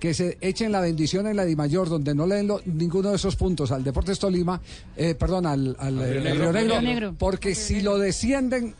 [0.00, 3.16] Que se echen la bendición en la Dimayor, donde no le den lo- ninguno de
[3.16, 4.60] esos puntos al Deportes Tolima,
[4.96, 6.32] eh, perdón, al, al, eh, Río al Negro.
[6.34, 7.14] Río Negro, Río Negro.
[7.18, 8.74] porque si lo descienden,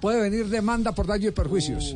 [0.00, 1.94] puede venir demanda por daño y perjuicios.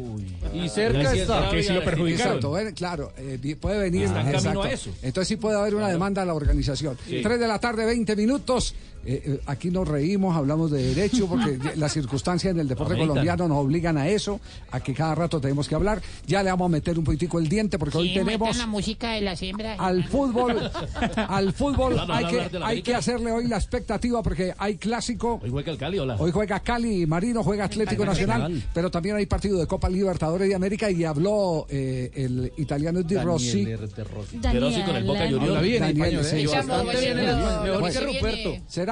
[0.54, 1.46] Y cerca está.
[1.46, 2.36] Porque sí lo perjudicaron.
[2.36, 4.04] Exacto, ven, claro, eh, puede venir.
[4.04, 4.62] Está en camino exacto.
[4.62, 4.90] a eso.
[5.02, 6.96] Entonces sí puede haber una demanda a la organización.
[7.06, 7.20] Sí.
[7.22, 8.74] Tres de la tarde, 20 minutos.
[9.08, 13.48] Eh, eh, aquí nos reímos, hablamos de derecho, porque las circunstancias en el deporte colombiano
[13.48, 14.38] nos obligan a eso,
[14.70, 16.02] a que cada rato tenemos que hablar.
[16.26, 19.22] Ya le vamos a meter un poquitico el diente, porque hoy tenemos la música de
[19.22, 19.80] las hembras.
[19.80, 20.70] al fútbol,
[21.16, 25.40] al fútbol hay que, la hay que hacerle hoy la expectativa, porque hay clásico.
[25.42, 26.16] Hoy juega el Cali, hola.
[26.18, 28.62] Hoy juega Cali, Marino juega Atlético Nacional.
[28.74, 33.16] Pero también hay partido de Copa Libertadores de América y habló eh, el italiano Di
[33.16, 33.64] Rossi.
[33.64, 34.38] De Rossi.
[34.38, 34.52] Daniel.
[34.52, 35.54] De Rossi con el Boca Juniors.
[35.54, 36.46] Daniel, español, sí,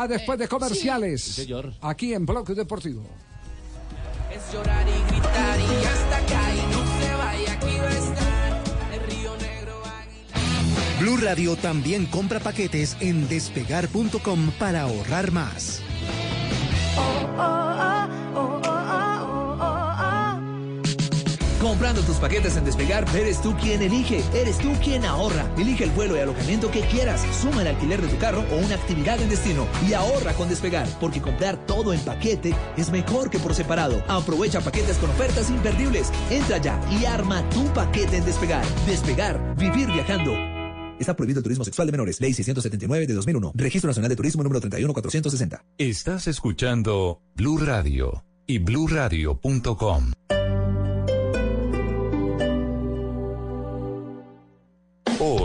[0.06, 1.22] después de comerciales.
[1.22, 1.72] Sí, señor.
[1.80, 3.02] Aquí en Bloque Deportivo.
[4.32, 8.62] Es llorar y gritar y hasta acá y no se vaya, aquí va a estar
[8.92, 9.82] el Río Negro.
[11.00, 15.82] Blue Radio también compra paquetes en despegar.com para ahorrar más.
[21.66, 25.52] Comprando tus paquetes en Despegar, eres tú quien elige, eres tú quien ahorra.
[25.58, 28.76] Elige el vuelo y alojamiento que quieras, suma el alquiler de tu carro o una
[28.76, 33.40] actividad en destino y ahorra con Despegar, porque comprar todo en paquete es mejor que
[33.40, 34.00] por separado.
[34.06, 36.12] Aprovecha paquetes con ofertas imperdibles.
[36.30, 38.64] Entra ya y arma tu paquete en Despegar.
[38.86, 40.34] Despegar, vivir viajando.
[41.00, 42.20] Está prohibido el turismo sexual de menores.
[42.20, 43.52] Ley 679 de 2001.
[43.56, 45.64] Registro Nacional de Turismo número 31460.
[45.78, 50.12] Estás escuchando Blue Radio y bluradio.com.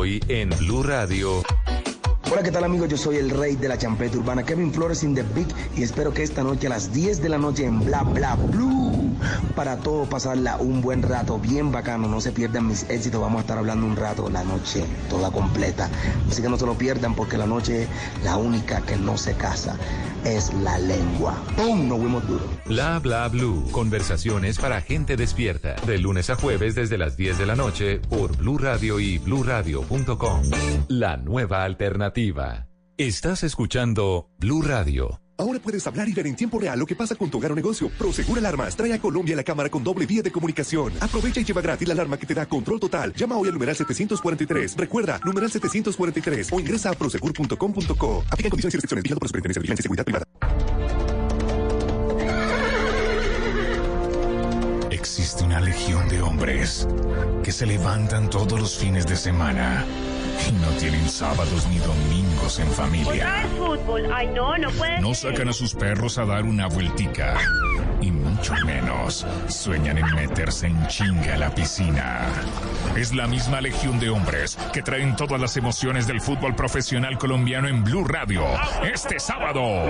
[0.01, 1.43] Hoy en Blue Radio.
[2.31, 2.89] Hola, ¿qué tal amigos?
[2.89, 5.45] Yo soy el rey de la champeta urbana, Kevin Flores in the Big,
[5.77, 9.15] y espero que esta noche a las 10 de la noche en Bla Bla Blue,
[9.55, 13.41] para todo pasarla un buen rato, bien bacano, no se pierdan mis éxitos, vamos a
[13.41, 15.87] estar hablando un rato la noche toda completa,
[16.27, 17.87] así que no se lo pierdan porque la noche
[18.23, 19.75] la única que no se casa
[20.25, 21.35] es la lengua.
[21.55, 21.87] ¡Pum!
[21.87, 22.45] Nos fuimos duro.
[22.65, 23.67] Bla bla blue.
[23.71, 25.75] Conversaciones para gente despierta.
[25.87, 30.41] De lunes a jueves desde las 10 de la noche por Blue Radio y bluradio.com.
[30.87, 32.67] La nueva alternativa.
[32.97, 35.21] Estás escuchando Blue Radio.
[35.41, 37.55] Ahora puedes hablar y ver en tiempo real lo que pasa con tu hogar o
[37.55, 37.89] negocio.
[37.97, 40.93] Prosegur Alarmas trae a Colombia la cámara con doble vía de comunicación.
[40.99, 43.11] Aprovecha y lleva gratis la alarma que te da control total.
[43.15, 44.77] Llama hoy al numeral 743.
[44.77, 48.23] Recuerda, numeral 743 o ingresa a prosegur.com.co.
[48.29, 49.01] Aplica condiciones y restricciones.
[49.01, 50.70] Vigilado por Superintendencia de Vigilancia y Seguridad Privada.
[55.41, 56.87] Existe una legión de hombres
[57.43, 59.83] que se levantan todos los fines de semana
[60.47, 63.45] y no tienen sábados ni domingos en familia.
[63.57, 64.07] fútbol.
[64.13, 67.37] Ay, no, no puede No sacan a sus perros a dar una vueltica.
[68.01, 72.19] Y mucho menos sueñan en meterse en chinga a la piscina.
[72.95, 77.67] Es la misma legión de hombres que traen todas las emociones del fútbol profesional colombiano
[77.67, 78.43] en Blue Radio.
[78.83, 79.85] Este sábado.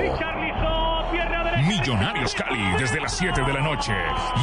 [1.67, 3.93] Millonarios Cali desde las 7 de la noche.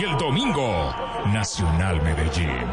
[0.00, 0.94] Y el domingo,
[1.26, 2.66] Nacional Medellín.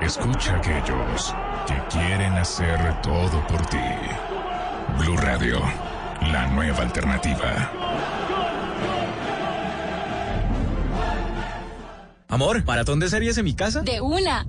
[0.00, 1.34] Escucha a aquellos
[1.66, 3.78] que quieren hacer todo por ti.
[4.98, 5.60] Blue Radio,
[6.20, 7.70] la nueva alternativa.
[12.28, 13.80] Amor, ¿maratón de series en mi casa?
[13.82, 14.46] De una.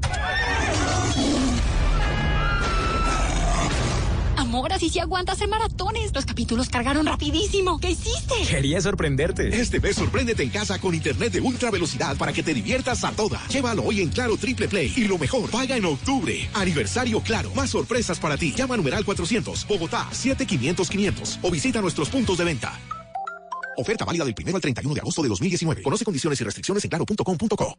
[4.48, 6.14] Amor, así sí aguanta hacer maratones.
[6.14, 7.80] Los capítulos cargaron rapidísimo.
[7.82, 8.34] ¿Qué hiciste?
[8.49, 9.49] Quería sorprenderte.
[9.49, 13.11] Este mes sorpréndete en casa con internet de ultra velocidad para que te diviertas a
[13.11, 13.45] toda.
[13.49, 14.94] Llévalo hoy en Claro Triple Play.
[14.95, 16.49] Y lo mejor, paga en octubre.
[16.53, 17.52] Aniversario Claro.
[17.56, 18.53] Más sorpresas para ti.
[18.56, 22.72] Llama a numeral 400, Bogotá, 7500 500 o visita nuestros puntos de venta.
[23.76, 25.82] Oferta válida del 1 al 31 de agosto de 2019.
[25.82, 27.78] Conoce condiciones y restricciones en claro.com.co.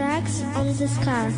[0.00, 1.30] tracks on the scar.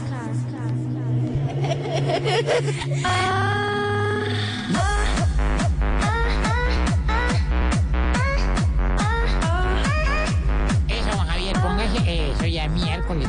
[10.89, 13.29] Eso, Javier, póngase eso ya es miércoles.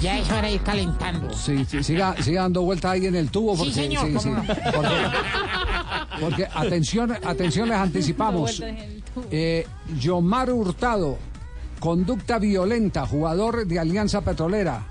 [0.00, 1.32] ya es hora de ir calentando.
[1.34, 3.52] Sí, sí, siga, siga dando vuelta ahí en el tubo.
[3.52, 4.30] Sí, Porque, señor, sí, cómo sí.
[4.30, 4.72] no.
[4.72, 4.96] Porque,
[6.18, 8.62] porque, atención, atención, les anticipamos.
[9.30, 9.66] Eh,
[10.00, 11.18] Yomar Hurtado,
[11.82, 14.86] conducta violenta, jugador de Alianza Petrolera.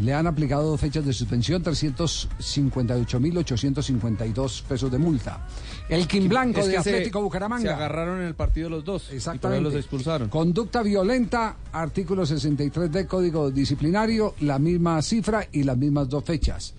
[0.00, 5.44] Le han aplicado dos fechas de suspensión, 358.852 pesos de multa.
[5.88, 7.62] El Kim Blanco Es de se- Atlético Bucaramanga.
[7.62, 9.10] Se agarraron en el partido los dos.
[9.12, 10.28] Y por ahí los expulsaron.
[10.28, 16.74] Conducta violenta, artículo 63 del Código Disciplinario, la misma cifra y las mismas dos fechas.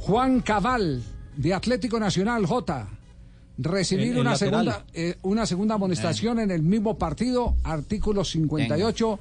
[0.00, 1.02] Juan Cabal,
[1.36, 2.86] de Atlético Nacional J.
[3.58, 4.64] Recibir una, lateral.
[4.64, 9.18] segunda, eh, una segunda amonestación en el mismo partido, artículo 58,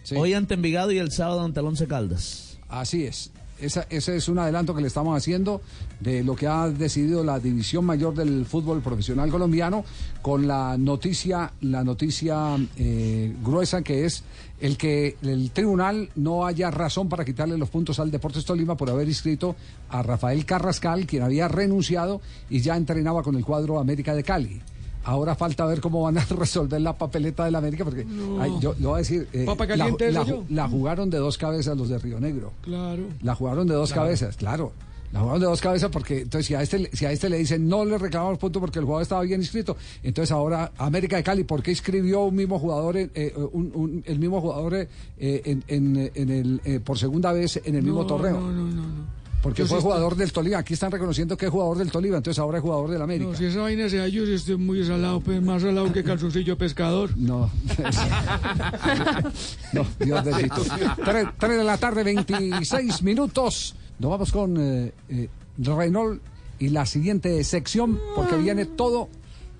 [0.02, 0.16] Sí.
[0.16, 2.58] Hoy ante Envigado y el sábado ante el Once Caldas.
[2.68, 3.30] Así es.
[3.60, 5.60] Esa- ese es un adelanto que le estamos haciendo
[6.00, 9.84] de lo que ha decidido la división mayor del fútbol profesional colombiano
[10.20, 14.24] con la noticia, la noticia eh, gruesa que es
[14.60, 18.90] el que el tribunal no haya razón para quitarle los puntos al Deportes Tolima por
[18.90, 19.54] haber inscrito
[19.90, 22.20] a Rafael Carrascal, quien había renunciado
[22.50, 24.60] y ya entrenaba con el cuadro América de Cali.
[25.04, 28.40] Ahora falta ver cómo van a resolver la papeleta del América, porque No.
[28.40, 30.44] ay, yo le voy a decir, eh, Papa la, caliente, la- yo.
[30.48, 32.52] la jugaron de dos cabezas los de Río Negro.
[32.62, 33.04] Claro.
[33.22, 34.06] La jugaron de dos Claro.
[34.06, 34.72] cabezas, claro.
[35.12, 37.68] La jugaron de dos cabezas porque entonces si a este si a este le dicen
[37.68, 41.44] no le reclamamos puntos porque el jugador estaba bien inscrito, entonces ahora América de Cali,
[41.44, 44.88] ¿por qué inscribió un mismo jugador eh, un- un- el mismo jugador eh,
[45.18, 48.40] en, en- en el eh, por segunda vez en el mismo torneo?
[48.40, 48.86] No, no, no.
[48.86, 49.21] no.
[49.42, 50.58] Porque Yo fue jugador del Tolima.
[50.58, 53.32] Aquí están reconociendo que es jugador del Tolima, entonces ahora es jugador del América.
[53.32, 56.56] No, si esa vaina sea yo, sí estoy muy salado, pues más salado que calzoncillo
[56.56, 57.16] pescador.
[57.16, 57.50] No.
[59.72, 60.62] No, Dios bendito.
[61.04, 63.74] Tres, tres de la tarde, 26 minutos.
[63.98, 65.28] Nos vamos con eh, eh,
[65.58, 66.20] Renault
[66.58, 69.08] y la siguiente sección, porque viene todo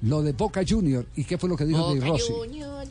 [0.02, 1.06] lo de Boca Junior.
[1.16, 2.32] ¿Y qué fue lo que dijo de Boca Rossi?
[2.32, 2.81] Juniors, Boca.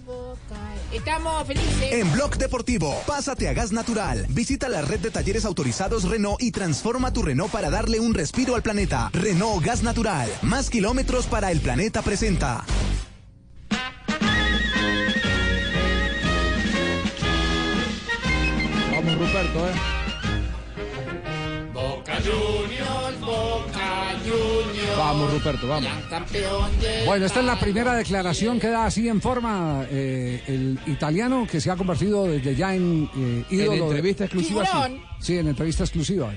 [0.93, 1.93] Estamos felices.
[1.93, 4.25] En Blog Deportivo, pásate a Gas Natural.
[4.29, 8.55] Visita la red de talleres autorizados Renault y transforma tu Renault para darle un respiro
[8.55, 9.09] al planeta.
[9.13, 10.29] Renault Gas Natural.
[10.41, 12.65] Más kilómetros para el planeta presenta.
[18.91, 20.00] Vamos, Ruperto, ¿eh?
[21.81, 24.97] Boca Juniors, Boca Juniors.
[24.97, 25.89] Vamos, Ruperto, vamos.
[27.05, 31.59] Bueno, esta es la primera declaración que da así en forma eh, el italiano que
[31.59, 33.71] se ha convertido desde ya en eh, ídolo.
[33.71, 35.01] de- entrevista exclusiva, sí.
[35.19, 36.31] Sí, en entrevista exclusiva.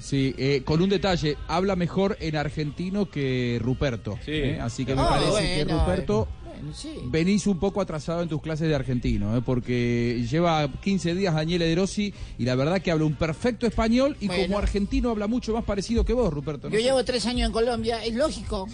[0.00, 4.18] Sí, eh, con un detalle, habla mejor en argentino que Ruperto.
[4.26, 4.58] ¿eh?
[4.60, 6.26] Así que me Ah, parece que Ruperto
[6.62, 6.94] Bueno, sí.
[7.06, 9.42] venís un poco atrasado en tus clases de argentino, ¿eh?
[9.44, 14.16] porque lleva 15 días Daniele De Rossi y la verdad que habla un perfecto español
[14.20, 14.42] y Bueno.
[14.44, 16.68] como argentino habla mucho más parecido que vos, Ruperto.
[16.68, 16.74] ¿no?
[16.74, 18.68] Yo llevo tres años en Colombia, es lógico.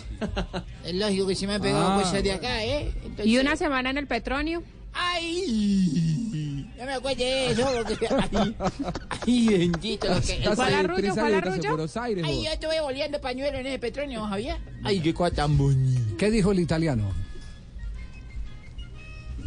[0.85, 2.93] Es lógico que se me ha pegado Ah, cosas de acá, ¿eh?
[3.05, 4.63] Entonces- ¿Y una semana en el Petronio?
[4.93, 6.67] ¡Ay!
[6.79, 8.07] No me acuerdo de eso, porque...
[8.33, 8.55] ¡Ay!
[9.27, 10.09] ¡Ay, bendito!
[10.09, 10.33] Lo que...
[10.35, 11.01] Estás ¿Fue a la ahí, Rullo?
[11.03, 11.71] tres ¿Fue a años la estás en Rullo?
[11.71, 12.45] Buenos Aires, ¡Ay, vos.
[12.45, 14.57] yo estuve volviendo pañuelo en ese petróleo, Javier!
[14.85, 16.01] ¡Ay, qué cosa tan bonita!
[16.19, 17.13] ¿Qué dijo el italiano?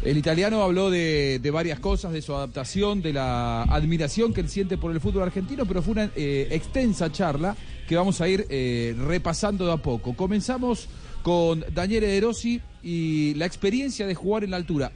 [0.04, 4.76] El italiano habló de, varias cosas, de su adaptación, de la admiración que él siente
[4.76, 7.56] por el fútbol argentino, pero fue una eh, extensa charla
[7.86, 10.14] que vamos a ir eh, repasando de a poco.
[10.16, 10.88] Comenzamos
[11.22, 14.90] con Daniele De Rossi y la experiencia de jugar en la altura.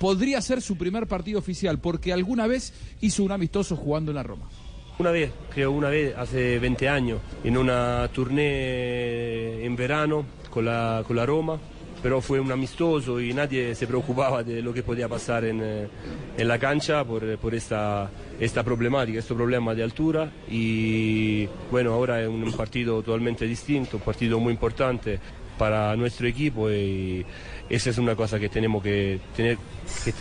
[0.00, 4.24] Podría ser su primer partido oficial, porque alguna vez hizo un amistoso jugando en la
[4.24, 4.48] Roma.
[4.98, 11.04] Una vez, creo una vez, hace 20 años, en una tournée en verano con la,
[11.06, 11.60] con la Roma,
[12.02, 15.88] pero fue un amistoso y nadie se preocupaba de lo que podía pasar en, eh,
[16.36, 22.22] en la cancha por, por esta, esta problemática, este problema de altura y bueno, ahora
[22.22, 25.18] es un partido totalmente distinto, un partido muy importante
[25.58, 27.26] para nuestro equipo y
[27.68, 29.58] esa es una cosa que tenemos que tener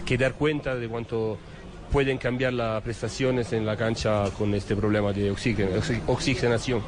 [0.05, 1.37] que, dar cuenta de cuánto
[1.91, 6.81] pueden cambiar las prestaciones en la cancha con este problema de oxigen- oxi- oxigenación.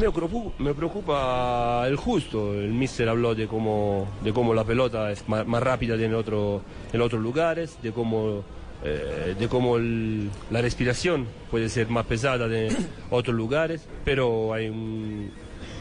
[0.00, 2.54] Me preocupa, me preocupa el justo.
[2.54, 6.62] El mister habló de cómo, de cómo la pelota es más, rápida en, otro,
[6.92, 8.42] en otros lugares, de cómo,
[8.84, 12.74] eh, de cómo la respiración puede ser más pesada de
[13.10, 14.52] otros lugares, pero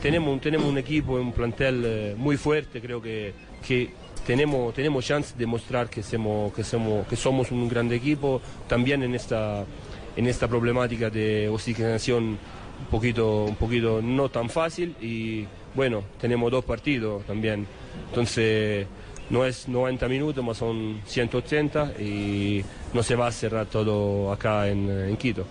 [0.01, 3.33] tenemos, un- tenemos un equipo, un plantel eh, muy fuerte, creo que,
[3.67, 3.89] que
[4.25, 9.03] tenemos, tenemos chance de mostrar que somos, que, somos, que somos un gran equipo, también
[9.03, 9.65] en esta,
[10.15, 12.37] en esta problemática de oxigenación
[12.79, 15.45] un poquito, un poquito no tan fácil y
[15.75, 17.67] bueno, tenemos dos partidos también,
[18.09, 18.87] entonces
[19.29, 24.67] no es 90 minutos, más son 180 y no se va a cerrar todo acá
[24.67, 25.45] en, Quito.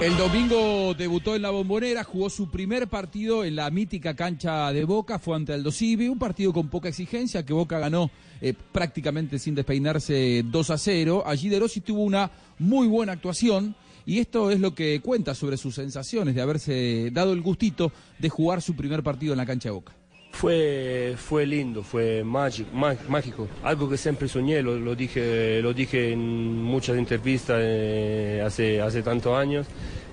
[0.00, 4.84] El domingo debutó en la Bombonera, jugó su primer partido en la mítica cancha de
[4.84, 8.10] Boca, fue ante Aldo Civi, un partido con poca exigencia que Boca ganó
[8.40, 11.22] eh, prácticamente sin despeinarse 2 a 0.
[11.24, 13.76] Allí De Rossi tuvo una muy buena actuación
[14.06, 18.28] y esto es lo que cuenta sobre sus sensaciones de haberse dado el gustito de
[18.28, 19.92] jugar su primer partido en la cancha de Boca.
[20.32, 25.72] Fue, fue lindo, fue mágico, má- mágico, algo que siempre soñé, lo, lo dije, lo
[25.72, 29.66] dije en muchas entrevistas eh, hace, hace tantos años,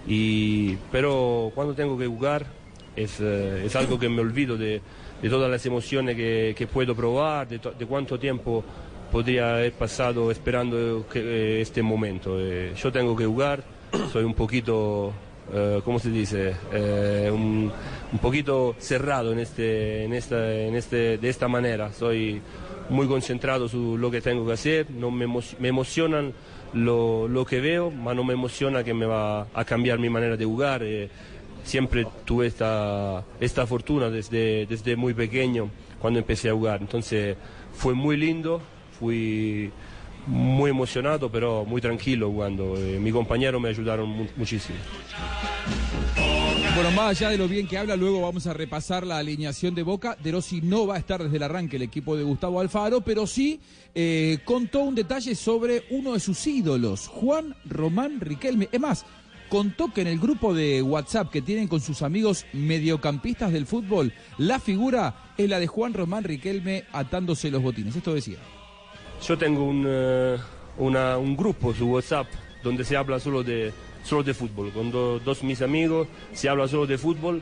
[0.07, 2.45] y, pero cuando tengo que jugar
[2.95, 4.79] es, eh, es algo que me olvido de,
[5.23, 8.63] de todas las emociones que, que puedo probar, de, de cuánto tiempo
[9.11, 12.37] podría haber pasado esperando que, eh, este momento.
[12.39, 13.63] Eh, yo tengo que jugar,
[14.11, 15.13] soy un poquito
[15.53, 16.55] eh, ¿cómo se dice?
[16.71, 17.71] Eh, un,
[18.13, 21.91] un poquito cerrado en este, en esta, en este, de esta manera.
[21.91, 22.41] Soy
[22.89, 26.33] muy concentrado sobre lo que tengo que hacer, no me, emo- me emocionan
[26.73, 30.37] lo, lo que veo, pero no me emociona que me va a cambiar mi manera
[30.37, 30.83] de jugar.
[30.83, 31.09] Eh,
[31.63, 35.69] siempre tuve esta, esta fortuna desde, desde muy pequeño
[35.99, 36.79] cuando empecé a jugar.
[36.81, 37.35] Entonces
[37.73, 38.61] fue muy lindo,
[38.99, 39.69] fui
[40.27, 42.75] muy emocionado, pero muy tranquilo jugando.
[42.77, 44.77] Eh, mi compañero me ayudaron mu- muchísimo.
[46.75, 49.83] Bueno, más allá de lo bien que habla, luego vamos a repasar la alineación de
[49.83, 50.17] Boca.
[50.23, 53.27] De Rossi no va a estar desde el arranque el equipo de Gustavo Alfaro, pero
[53.27, 53.59] sí
[53.93, 58.69] eh, contó un detalle sobre uno de sus ídolos, Juan Román Riquelme.
[58.71, 59.05] Es más,
[59.49, 64.13] contó que en el grupo de WhatsApp que tienen con sus amigos mediocampistas del fútbol,
[64.37, 67.95] la figura es la de Juan Román Riquelme atándose los botines.
[67.97, 68.37] Esto decía.
[69.27, 70.37] Yo tengo un, eh,
[70.77, 72.27] una- un grupo su WhatsApp
[72.63, 73.71] donde se habla solo de,
[74.03, 74.71] solo de fútbol.
[74.71, 77.41] Con do- dos mis amigos se habla solo de fútbol.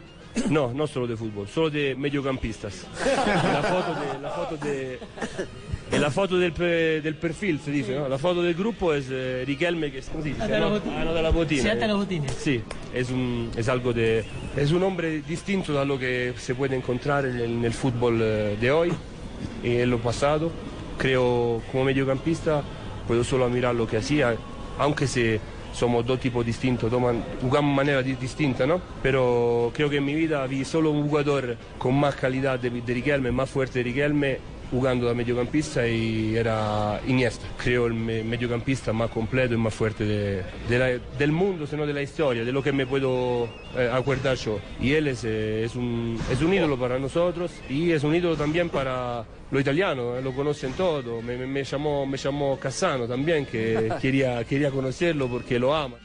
[0.50, 2.86] No, no solo de fútbol, solo de mediocampistas.
[3.04, 5.00] La foto, de, la foto, de-
[6.00, 8.08] la foto del, pe- del perfil, se dice, ¿no?
[8.08, 10.44] La foto del grupo es eh, Riquelme, que es ¿cómo se dice?
[10.44, 10.76] Ata los ¿no?
[10.76, 10.98] botines.
[11.00, 11.64] Ah, no, de la botina.
[11.64, 11.88] Sí, eh.
[11.88, 12.32] los botines.
[12.38, 12.62] Sí,
[12.94, 14.24] es, un, es algo de...
[14.56, 18.56] Es un hombre distinto a lo que se puede encontrar en, en el fútbol eh,
[18.62, 18.92] de hoy
[19.64, 20.52] y en lo pasado.
[21.00, 22.62] Creo como mediocampista
[23.08, 24.36] puedo solo mirar lo que hacía,
[24.78, 25.40] aunque se,
[25.74, 28.80] somos dos tipos distintos, toman, jugamos de manera di- distinta, ¿no?
[29.02, 32.94] Pero creo que en mi vida vi solo un jugador con más calidad de, de
[32.94, 34.38] Riquelme, más fuerte de Riquelme
[34.72, 37.46] jugando de mediocampista y era Iniesta.
[37.58, 41.86] Creo el me- mediocampista más completo y más fuerte de- de la- del mundo, sino
[41.88, 44.60] de la historia, de lo que me puedo eh, acordar yo.
[44.80, 48.36] Y él es, eh, es, un, es un ídolo para nosotros y es un ídolo
[48.36, 51.22] también para lo italiano, eh, lo conocen todo.
[51.22, 55.96] Me, me- me llamó, me llamó Cassano también, que quería, quería conocerlo porque lo ama.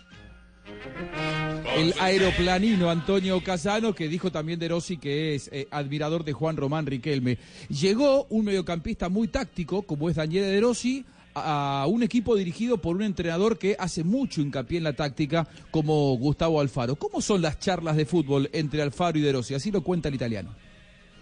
[1.76, 6.56] El aeroplanino Antonio Casano, que dijo también de Rossi que es eh, admirador de Juan
[6.56, 7.38] Román Riquelme.
[7.68, 12.94] Llegó un mediocampista muy táctico, como es Daniele De Rossi, a un equipo dirigido por
[12.94, 16.94] un entrenador que hace mucho hincapié en la táctica, como Gustavo Alfaro.
[16.94, 19.54] ¿Cómo son las charlas de fútbol entre Alfaro y De Rossi?
[19.54, 20.54] Así lo cuenta el italiano.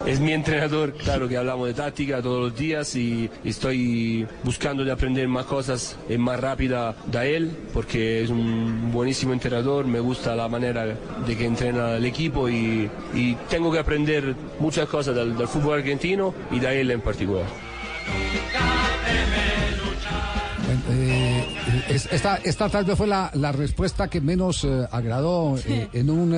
[0.05, 4.91] Es mi entrenador, claro que hablamos de táctica todos los días y estoy buscando de
[4.91, 10.35] aprender más cosas eh, más rápida de él porque es un buenísimo entrenador, me gusta
[10.35, 15.37] la manera de que entrena el equipo y, y tengo que aprender muchas cosas del,
[15.37, 17.45] del fútbol argentino y de él en particular.
[20.91, 21.45] Eh,
[21.89, 26.09] es- esta, esta tal vez fue la, la respuesta que menos eh, agradó eh, en
[26.09, 26.33] un...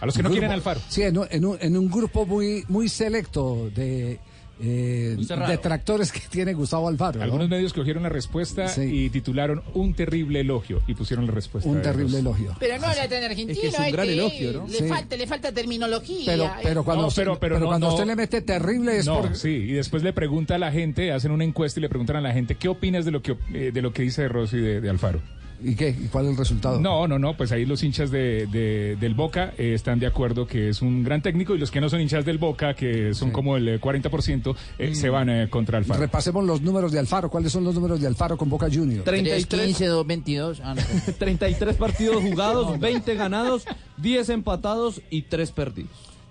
[0.00, 0.80] A los que no grupo- quieren Alfaro.
[0.88, 4.18] Sí, en un, en un- en un grupo muy, muy selecto de
[4.60, 5.16] eh,
[5.46, 7.18] detractores que tiene Gustavo Alfaro.
[7.18, 7.24] ¿no?
[7.24, 11.70] Algunos medios cogieron la respuesta y titularon un terrible elogio y pusieron la respuesta.
[11.70, 12.56] Un terrible los- elogio.
[12.58, 13.52] Pero no habla tan argentino.
[13.52, 14.66] Es que es un gran elogio, ¿no?
[14.66, 14.88] Le, Sí.
[14.88, 16.24] falta, le falta terminología.
[16.26, 18.98] Pero, pero cuando, No, usted, pero- pero pero no- cuando no- usted le mete terrible
[18.98, 19.36] es No, por...
[19.36, 22.20] sí, y después le pregunta a la gente, hacen una encuesta y le preguntan a
[22.20, 24.90] la gente, ¿qué opinas de lo que, eh, de lo que dice Rossi de, de
[24.90, 25.20] Alfaro?
[25.62, 25.88] ¿Y qué?
[25.90, 26.80] ¿Y cuál es el resultado?
[26.80, 30.46] No, no, no, pues ahí los hinchas de, de- del Boca eh, están de acuerdo
[30.46, 33.30] que es un gran técnico y los que no son hinchas del Boca, que son
[33.32, 36.00] como el eh, 40%, eh, se van eh, contra Alfaro.
[36.00, 37.28] Repasemos los números de Alfaro.
[37.28, 39.04] ¿Cuáles son los números de Alfaro con Boca Juniors?
[39.04, 40.60] 315, 222.
[40.62, 40.82] Ah, no.
[41.18, 43.64] 33 partidos jugados, 20 ganados,
[43.96, 45.90] 10 empatados y 3 perdidos.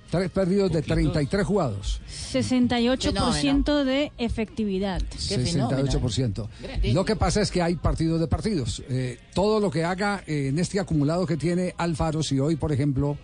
[0.09, 2.01] Tres perdidos de 33 jugados.
[2.09, 5.01] 68% de efectividad.
[5.01, 6.47] 68%.
[6.93, 8.83] Lo que pasa es que hay partidos de partidos.
[8.89, 12.71] Eh, todo lo que haga eh, en este acumulado que tiene Alfaro, si hoy, por
[12.71, 13.17] ejemplo,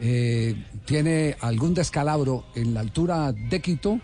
[0.00, 0.54] eh,
[0.84, 4.00] tiene algún descalabro en la altura de Quito,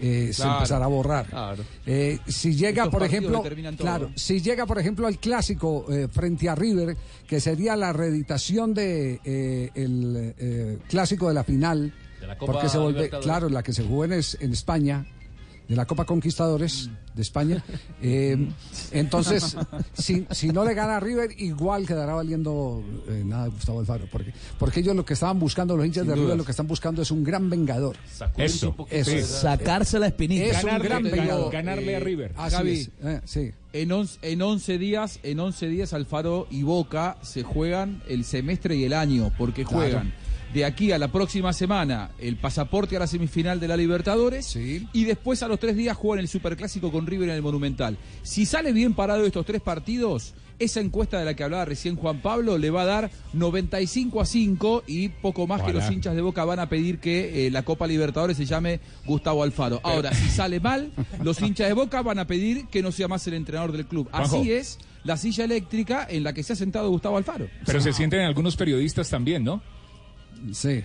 [0.00, 1.26] eh, se empezará a borrar.
[1.26, 1.64] claro.
[1.86, 3.42] Eh, si llega, Estos por ejemplo,
[3.76, 6.96] claro, si llega, por ejemplo, al clásico eh, frente a River,
[7.26, 12.52] que sería la reeditación de eh, el eh, clásico de la final, De la Copa
[12.52, 13.24] porque se vuelve, Libertadores.
[13.26, 15.06] claro, la que se jugó en, en España,
[15.68, 17.62] de la Copa Conquistadores de España.
[18.00, 18.48] Eh,
[18.92, 19.56] entonces,
[19.92, 24.32] si, si no le gana a River, igual quedará valiendo eh, nada Gustavo Alfaro, porque,
[24.58, 27.02] porque ellos lo que estaban buscando, los hinchas Sin de River, lo que están buscando
[27.02, 27.96] es un gran vengador.
[28.38, 29.10] Eso, Eso.
[29.10, 29.22] sí.
[29.22, 30.44] Sacarse la espinita.
[30.46, 31.52] Es un Ganarle- gran gan- vengador.
[31.52, 32.32] ganarle a River.
[32.36, 32.90] Así Gaby, es.
[33.02, 33.50] Eh, sí.
[33.74, 38.76] En 11, en 11 días, en 11 días Alfaro y Boca se juegan el semestre
[38.76, 40.02] y el año, porque Claro.
[40.52, 45.04] De aquí a la próxima semana el pasaporte a la semifinal de la Libertadores y
[45.04, 47.98] después a los tres días juegan el Superclásico con River en el Monumental.
[48.22, 52.20] Si sale bien parado estos tres partidos, esa encuesta de la que hablaba recién Juan
[52.20, 56.22] Pablo le va a dar 95 a 5 y poco más que los hinchas de
[56.22, 59.80] Boca van a pedir que eh, la Copa Libertadores se llame Gustavo Alfaro.
[59.84, 60.90] Ahora, si sale mal,
[61.22, 64.08] los hinchas de Boca van a pedir que no sea más el entrenador del club.
[64.12, 67.48] Así es la silla eléctrica en la que se ha sentado Gustavo Alfaro.
[67.64, 69.62] Pero se sienten algunos periodistas también, ¿no?
[70.52, 70.82] Sí.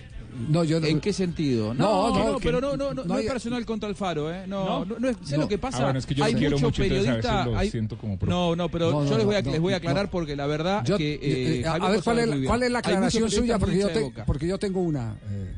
[0.48, 1.74] No, yo ¿En qué sentido?
[1.74, 3.88] No, No, no, no, que pero no, no, no, no no hay- es personal contra
[3.88, 4.48] Alfaro, ¿eh?
[4.48, 5.42] No, no, no es, ¿sé No.
[5.42, 5.78] lo que pasa?
[5.78, 7.44] Ah, bueno, es que yo hay mucho periodista.
[7.56, 8.18] hay- siento como.
[8.26, 10.06] No, no, pero No, yo no, les voy a, no, les voy a no, aclarar
[10.06, 10.10] no.
[10.10, 11.14] porque la verdad Yo- que.
[11.14, 13.60] eh, eh, a- a ver, ¿cuál es, cuál la aclaración suya?
[13.60, 14.24] Porque yo, hincha de te- Boca.
[14.26, 15.16] porque yo tengo una.
[15.30, 15.52] eh,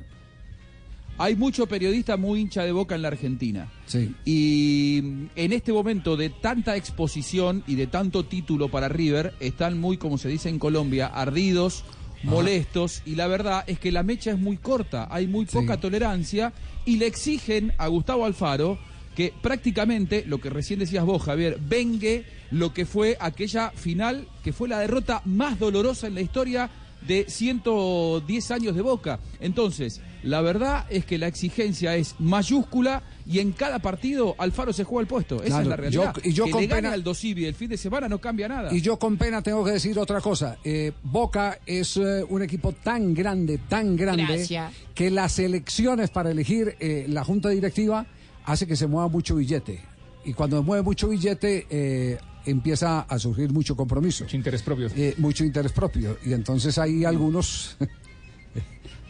[1.19, 3.73] Hay mucho periodista muy hincha de boca en la Argentina.
[3.87, 4.15] Sí.
[4.27, 4.99] Y
[5.35, 10.19] en este momento de tanta exposición y de tanto título para River, están muy, como
[10.19, 11.85] se dice en Colombia, ardidos,
[12.27, 13.03] molestos.
[13.07, 16.53] Y la verdad es que la mecha es muy corta, hay muy poca tolerancia
[16.85, 18.79] y le exigen a Gustavo Alfaro
[19.15, 24.53] que prácticamente, lo que recién decías vos, Javier, vengue lo que fue aquella final, que
[24.53, 26.69] fue la derrota más dolorosa en la historia
[27.07, 29.19] de 110 años de Boca.
[29.41, 34.85] Entonces, la verdad es que la exigencia es mayúscula y en cada partido Alfaro se
[34.85, 35.37] juega el puesto.
[35.37, 36.15] Esa Claro, es la realidad.
[36.17, 38.19] yo- y yo que con le gane pena- al Dosivi el fin de semana no
[38.21, 38.73] cambia nada.
[38.75, 40.59] Y yo con pena tengo que decir otra cosa.
[40.65, 44.73] Eh, Boca es eh, un equipo tan grande, tan grande, Gracias.
[44.95, 48.07] que las elecciones para elegir eh, la junta directiva
[48.45, 49.81] hace que se mueva mucho billete.
[50.25, 54.25] Y cuando mueve mucho billete, eh, empieza a surgir mucho compromiso.
[54.25, 54.89] Mucho interés propio.
[55.19, 56.17] mucho interés propio.
[56.25, 57.77] Y entonces hay algunos...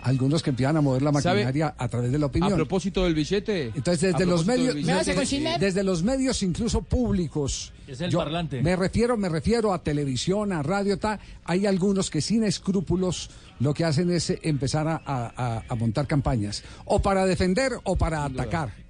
[0.02, 1.40] Algunos que empiezan a mover la ¿Sabe?
[1.44, 2.52] maquinaria a través de la opinión.
[2.52, 3.72] A propósito del billete.
[3.74, 7.72] Entonces, desde los medios, desde, desde los medios incluso públicos.
[7.88, 8.62] Es el yo parlante.
[8.62, 11.18] Me refiero, me refiero a televisión, a radio, tal.
[11.44, 15.74] Hay algunos que sin escrúpulos lo que hacen es eh, empezar a, a- a- a
[15.74, 16.62] montar campañas.
[16.84, 18.85] O para defender o para atacar.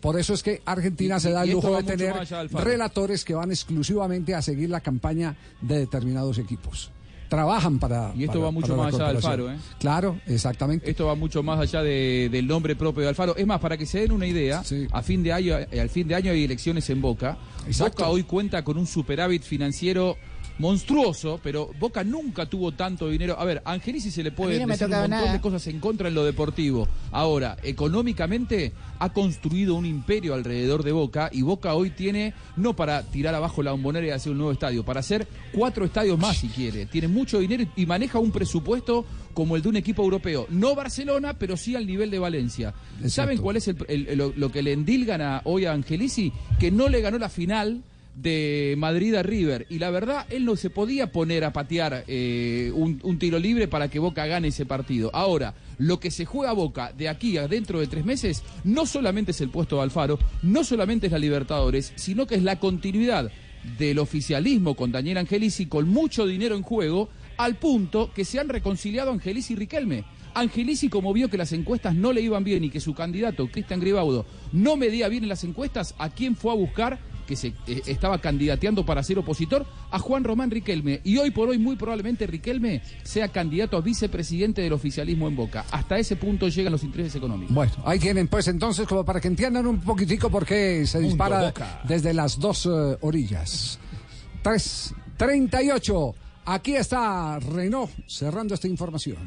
[0.00, 2.14] Por eso es que Argentina Y- se da el lujo de tener
[2.52, 6.90] relatores que van exclusivamente a seguir la campaña de determinados equipos.
[7.28, 8.12] Trabajan para.
[8.16, 9.16] Y esto para- va mucho más allá de.
[9.16, 9.56] Alfaro, ¿eh?
[9.78, 10.88] Claro, exactamente.
[10.88, 13.36] Esto va mucho más allá de- del nombre propio de Alfaro.
[13.36, 14.62] Es más, para que se den una idea,
[14.92, 17.36] a fin de año, al fin de año hay elecciones en Boca.
[17.66, 17.98] Exacto.
[18.04, 20.16] Boca hoy cuenta con un superávit financiero
[20.58, 23.38] monstruoso, pero Boca nunca tuvo tanto dinero.
[23.38, 25.32] A ver, a Angelici se le puede no decir un montón nada.
[25.32, 26.88] de cosas en contra en lo deportivo.
[27.12, 33.02] Ahora, económicamente ha construido un imperio alrededor de Boca y Boca hoy tiene, no para
[33.02, 36.48] tirar abajo la bombonera y hacer un nuevo estadio, para hacer cuatro estadios más si
[36.48, 36.86] quiere.
[36.86, 39.04] Tiene mucho dinero y maneja un presupuesto
[39.34, 40.46] como el de un equipo europeo.
[40.50, 42.74] No Barcelona, pero sí al nivel de Valencia.
[43.06, 46.32] ¿Saben cuál es el- el- lo, lo que le endilgan a, hoy a Angelici?
[46.58, 47.82] Que no le ganó la final
[48.22, 49.66] de Madrid a River.
[49.68, 53.88] Y la verdad, él no se podía poner a patear eh, un, tiro libre para
[53.88, 55.10] que Boca gane ese partido.
[55.12, 59.30] Ahora, lo que se juega Boca de aquí a dentro de tres meses, no solamente
[59.30, 63.30] es el puesto de Alfaro, no solamente es la Libertadores, sino que es la continuidad
[63.78, 68.48] del oficialismo con Daniel Angelici con mucho dinero en juego, al punto que se han
[68.48, 70.04] reconciliado Angelici y Riquelme.
[70.34, 73.80] Angelici, como vio que las encuestas no le iban bien y que su candidato, Cristian
[73.80, 76.98] Gribaudo, no medía bien en las encuestas, ¿a quién fue a buscar?
[77.28, 81.00] Que se eh, estaba candidateando para ser opositor, a Juan Román Riquelme.
[81.04, 85.66] Y hoy por hoy, muy probablemente, Riquelme sea candidato a vicepresidente del oficialismo en Boca.
[85.70, 87.54] Hasta ese punto llegan los intereses económicos.
[87.54, 91.42] Bueno, ahí tienen pues entonces como para que entiendan un poquitico por qué se dispara
[91.42, 91.82] Boca.
[91.86, 93.78] desde las dos eh, orillas.
[94.42, 96.14] 3.38.
[96.46, 99.18] Aquí está Renault cerrando esta información.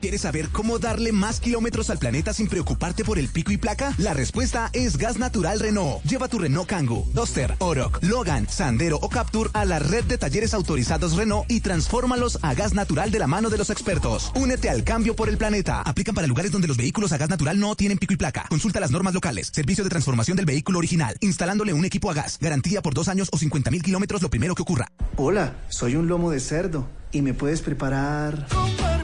[0.00, 3.94] ¿Quieres saber cómo darle más kilómetros al planeta sin preocuparte por el pico y placa?
[3.98, 6.02] La respuesta es Gas Natural Renault.
[6.04, 10.54] Lleva tu Renault Kangoo, Duster, Oroc, Logan, Sandero o Capture a la red de talleres
[10.54, 14.30] autorizados Renault y transfórmalos a gas natural de la mano de los expertos.
[14.36, 15.82] Únete al cambio por el planeta.
[15.82, 18.46] Aplican para lugares donde los vehículos a gas natural no tienen pico y placa.
[18.48, 19.50] Consulta las normas locales.
[19.52, 21.16] Servicio de transformación del vehículo original.
[21.20, 22.38] Instalándole un equipo a gas.
[22.40, 24.86] Garantía por dos años o 50 mil kilómetros lo primero que ocurra.
[25.16, 28.46] Hola, soy un lomo de cerdo y me puedes preparar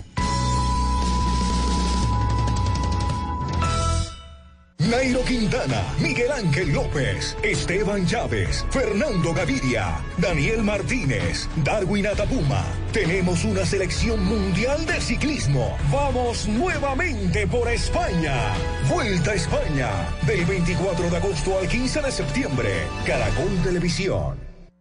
[4.89, 12.63] Nairo Quintana, Miguel Ángel López, Esteban Chávez, Fernando Gaviria, Daniel Martínez, Darwin Atapuma.
[12.91, 15.77] Tenemos una selección mundial de ciclismo.
[15.91, 18.33] Vamos nuevamente por España.
[18.89, 19.89] Vuelta a España.
[20.25, 22.69] Del 24 de agosto al 15 de septiembre.
[23.05, 24.48] Caracol Televisión.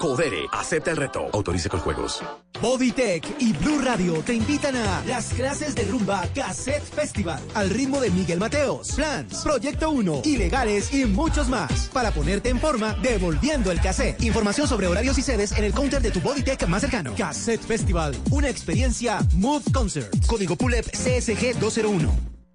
[0.00, 1.28] Codere, acepta el reto.
[1.30, 2.22] Autorice con juegos.
[2.62, 8.00] Bodytech y Blue Radio te invitan a las clases de rumba Cassette Festival al ritmo
[8.00, 13.70] de Miguel Mateos, Plans, Proyecto 1, Ilegales y muchos más para ponerte en forma devolviendo
[13.70, 14.22] el cassette.
[14.22, 17.14] Información sobre horarios y sedes en el counter de tu Bodytech más cercano.
[17.14, 20.10] Cassette Festival, una experiencia Move Concert.
[20.26, 22.39] Código PULEP CSG 201.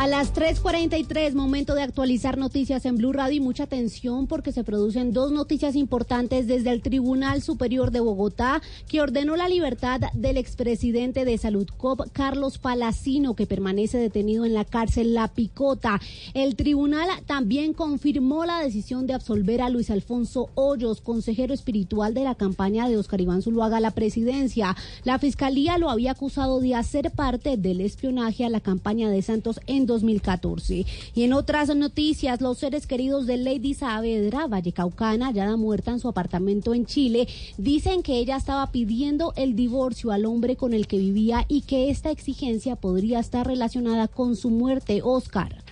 [0.00, 4.62] A las 3.43, momento de actualizar noticias en Blue Radio y mucha atención porque se
[4.62, 10.36] producen dos noticias importantes desde el Tribunal Superior de Bogotá que ordenó la libertad del
[10.36, 16.00] expresidente de Salud COP, Carlos Palacino, que permanece detenido en la cárcel La Picota.
[16.32, 22.22] El tribunal también confirmó la decisión de absolver a Luis Alfonso Hoyos, consejero espiritual de
[22.22, 24.76] la campaña de Oscar Iván Zuluaga a la presidencia.
[25.02, 29.58] La fiscalía lo había acusado de hacer parte del espionaje a la campaña de Santos
[29.66, 30.86] en 2014.
[31.16, 36.06] Y en otras noticias, los seres queridos de Lady Saavedra, Vallecaucana, hallada muerta en su
[36.08, 40.98] apartamento en Chile, dicen que ella estaba pidiendo el divorcio al hombre con el que
[40.98, 45.00] vivía y que esta exigencia podría estar relacionada con su muerte.
[45.02, 45.67] Oscar.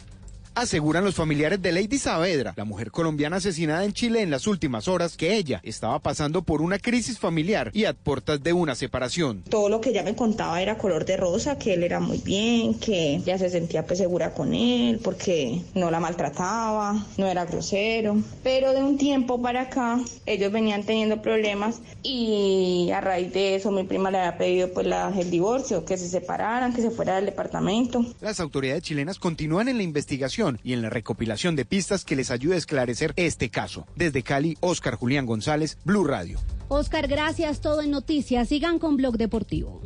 [0.57, 4.89] Aseguran los familiares de Lady Saavedra, la mujer colombiana asesinada en Chile en las últimas
[4.89, 9.43] horas, que ella estaba pasando por una crisis familiar y a puertas de una separación.
[9.51, 12.73] Todo lo que ella me contaba era color de rosa, que él era muy bien,
[12.73, 18.17] que ella se sentía pues segura con él, porque no la maltrataba, no era grosero.
[18.43, 23.71] Pero de un tiempo para acá, ellos venían teniendo problemas y a raíz de eso
[23.73, 27.17] mi prima le había pedido pues la- el divorcio, que se separaran, que se fuera
[27.17, 28.07] del departamento.
[28.23, 32.31] Las autoridades chilenas continúan en la investigación y en la recopilación de pistas que les
[32.31, 33.87] ayude a esclarecer este caso.
[33.97, 36.39] Desde Cali, Oscar Julián González, Blue Radio.
[36.69, 37.61] Oscar, gracias.
[37.61, 38.49] Todo en noticias.
[38.49, 39.83] Sigan con Blog Deportivo.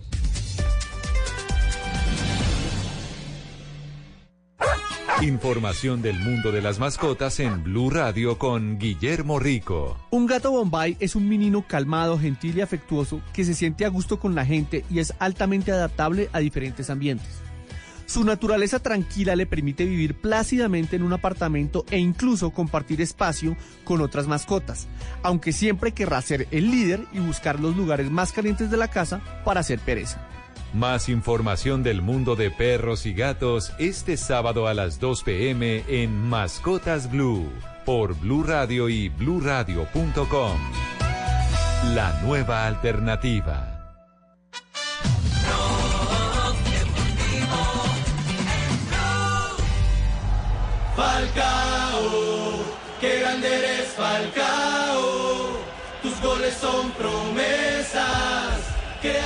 [5.22, 9.98] Información del mundo de las mascotas en Blue Radio con Guillermo Rico.
[10.10, 14.18] Un gato Bombay es un menino calmado, gentil y afectuoso que se siente a gusto
[14.18, 17.42] con la gente y es altamente adaptable a diferentes ambientes.
[18.10, 24.00] Su naturaleza tranquila le permite vivir plácidamente en un apartamento e incluso compartir espacio con
[24.00, 24.88] otras mascotas,
[25.22, 29.20] aunque siempre querrá ser el líder y buscar los lugares más calientes de la casa
[29.44, 30.26] para hacer pereza.
[30.74, 36.12] Más información del mundo de perros y gatos este sábado a las 2 pm en
[36.12, 37.48] Mascotas Blue
[37.86, 40.58] por Blue Radio y bluradio.com.
[41.94, 43.79] La nueva alternativa.
[51.00, 52.62] Falcao,
[53.00, 55.56] qué grande eres Falcao,
[56.02, 58.69] tus goles son promesas.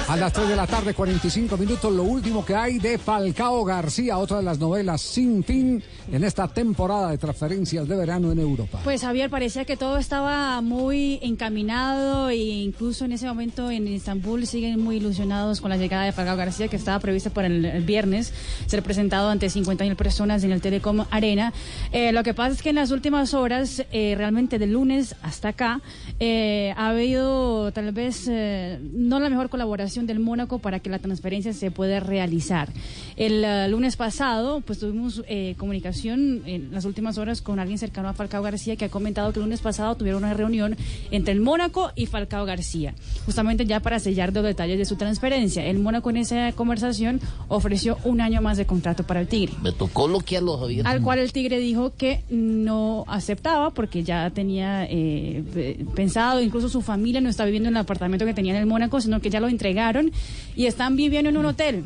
[0.06, 4.18] A las 3 de la tarde, 45 minutos, lo último que hay de Falcao García,
[4.18, 5.82] otra de las novelas sin fin
[6.12, 8.78] en esta temporada de transferencias de verano en Europa.
[8.84, 14.46] Pues Javier, parecía que todo estaba muy encaminado e incluso en ese momento en Estambul
[14.46, 18.32] siguen muy ilusionados con la llegada de Falcao García que estaba prevista para el, viernes
[18.66, 21.52] ser presentado ante 50.000 personas en el Telecom Arena.
[21.90, 25.48] Eh, lo que pasa es que en las últimas horas, eh, realmente del lunes hasta
[25.48, 25.80] acá,
[26.20, 29.63] eh, ha habido tal vez no la mejor colaboración
[30.06, 32.68] del Mónaco para que la transferencia se pueda realizar.
[33.16, 38.08] El eh, lunes pasado, pues tuvimos eh, comunicación en las últimas horas con alguien cercano
[38.08, 40.76] a Falcao García que ha comentado que el lunes pasado tuvieron una reunión
[41.10, 45.64] entre el Mónaco y Falcao García, justamente ya para sellar los detalles de su transferencia.
[45.64, 49.54] El Mónaco en esa conversación ofreció un año más de contrato para el Tigre.
[49.62, 50.86] Me tocó bloquearlo, Javier.
[50.86, 56.68] Al cual el Tigre dijo que no aceptaba porque ya tenía eh, pe- pensado, incluso
[56.68, 59.30] su familia no está viviendo en el apartamento que tenía en el Mónaco, sino que
[59.30, 60.10] ya lo entregaron
[60.56, 61.84] y están viviendo en un hotel.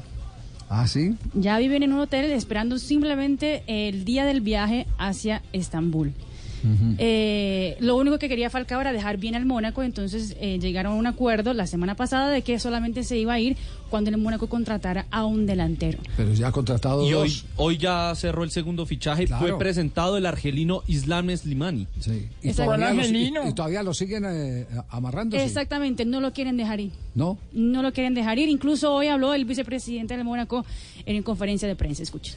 [0.69, 1.17] Ah, sí.
[1.35, 6.13] Ya viven en un hotel esperando simplemente el día del viaje hacia Estambul.
[6.99, 10.97] Eh, lo único que quería Falcao era dejar bien al Mónaco, entonces eh, llegaron a
[10.97, 13.57] un acuerdo la semana pasada de que solamente se iba a ir
[13.91, 15.99] cuando el Mónaco contratara a un delantero.
[16.17, 17.23] Pero ya ha contratado Y dos.
[17.23, 19.27] hoy, hoy ya cerró el segundo fichaje.
[19.27, 19.47] Claro.
[19.47, 21.87] Fue presentado el argelino Islam Slimani.
[22.43, 22.75] Y Exacto.
[22.75, 25.43] todavía, y- y todavía lo siguen eh, amarrándose.
[25.45, 26.93] Exactamente, no lo quieren dejar ir.
[27.15, 27.39] ¿No?
[27.53, 28.49] No lo quieren dejar ir.
[28.49, 30.65] Incluso hoy habló el vicepresidente del Mónaco
[31.07, 32.03] en conferencia de prensa.
[32.03, 32.35] Escuchen.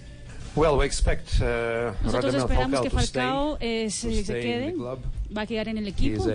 [0.55, 5.41] Well, we expect uh, Nosotros esperamos Falcao que stay, Falcao eh, to se, quede, va
[5.43, 6.25] a quedar en el equipo.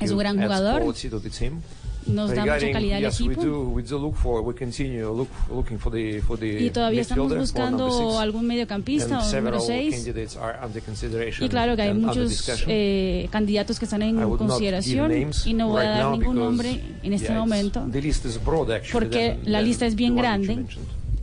[0.00, 0.82] Es un gran jugador.
[2.06, 3.80] Nos da mucha calidad al equipo.
[6.40, 9.94] Y todavía estamos buscando algún mediocampista o número several 6.
[9.96, 15.32] candidates are under consideration Y claro que hay muchos eh, candidatos que están en consideración
[15.44, 17.84] y no voy a dar ningún nombre en este momento
[18.92, 20.64] porque la lista es bien grande.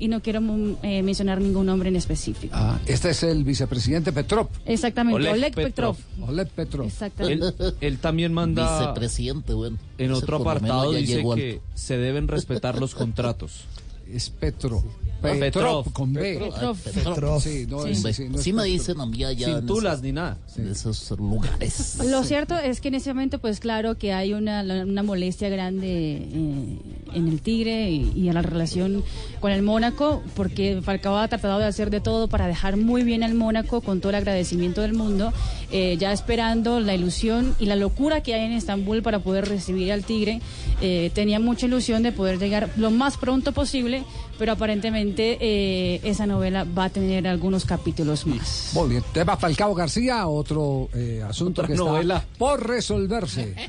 [0.03, 0.41] Y no quiero
[0.83, 2.53] eh, mencionar ningún nombre en específico.
[2.53, 4.49] Ah, este es el vicepresidente Petrov.
[4.65, 5.95] Exactamente, Oleg Oleg, Petrov.
[5.95, 6.29] Petrov.
[6.29, 6.87] Oleg Petrov.
[6.87, 7.53] Exactamente.
[7.59, 8.79] Él, él también manda.
[8.79, 9.77] Vicepresidente, bueno.
[9.97, 13.63] En otro apartado dice que se deben respetar los contratos.
[14.11, 14.81] Es Petro.
[14.81, 15.02] Petrov.
[15.31, 16.39] Petrov, con B.
[16.39, 16.77] Petrov.
[16.77, 17.41] Petrov.
[17.41, 17.91] Sí, no Sí.
[17.91, 20.37] es- sí, no es sí me dicen a mí allá Sin tulas esos- ni nada.
[20.57, 21.97] en esos lugares.
[22.05, 25.87] Lo cierto es que en ese momento, pues claro que hay una, una molestia grande
[25.87, 26.77] eh,
[27.13, 29.03] en el Tigre y, y en la relación
[29.39, 33.23] con el Mónaco, porque Falcao ha tratado de hacer de todo para dejar muy bien
[33.23, 35.31] al Mónaco con todo el agradecimiento del mundo,
[35.71, 39.91] eh, ya esperando la ilusión y la locura que hay en Estambul para poder recibir
[39.91, 40.41] al Tigre.
[40.81, 44.03] Eh, tenía mucha ilusión de poder llegar lo más pronto posible,
[44.43, 48.71] pero aparentemente eh, esa novela va a tener algunos capítulos más.
[48.73, 49.03] Muy bien.
[49.13, 52.25] Tema Falcao García, otro eh, asunto Otra que está novela.
[52.37, 53.55] por resolverse.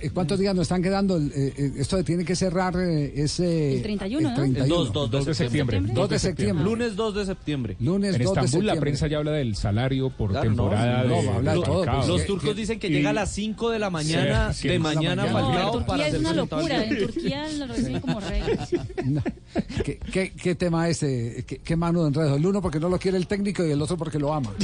[0.00, 1.16] Eh, ¿Cuántos días nos están quedando?
[1.16, 3.76] El, eh, eh, esto tiene que cerrar ese...
[3.76, 4.42] El 31, ¿no?
[4.44, 5.80] El 2, 2, 2 de septiembre.
[5.80, 6.64] 2 de septiembre.
[6.64, 7.76] Lunes 2 de septiembre.
[7.80, 8.80] Lunes En 2 de Estambul la septiembre.
[8.80, 11.84] prensa ya habla del salario por Claro, temporada no, de, no, habla de de todo,
[11.84, 14.66] pues, Los que- turcos dicen que y- llega a las 5 de la mañana, Sí,
[14.68, 15.32] de de la mañana mañana.
[15.32, 16.84] Falcao en para Turquía es una locura.
[16.84, 16.98] En.
[16.98, 18.42] Turquía lo reciben como rey.
[19.84, 21.44] ¿Qué, qué, qué tema este?
[21.46, 22.36] ¿Qué, qué mano de enredo?
[22.36, 24.50] El uno porque no lo quiere el técnico y el otro porque lo ama.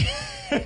[0.50, 0.56] Sí.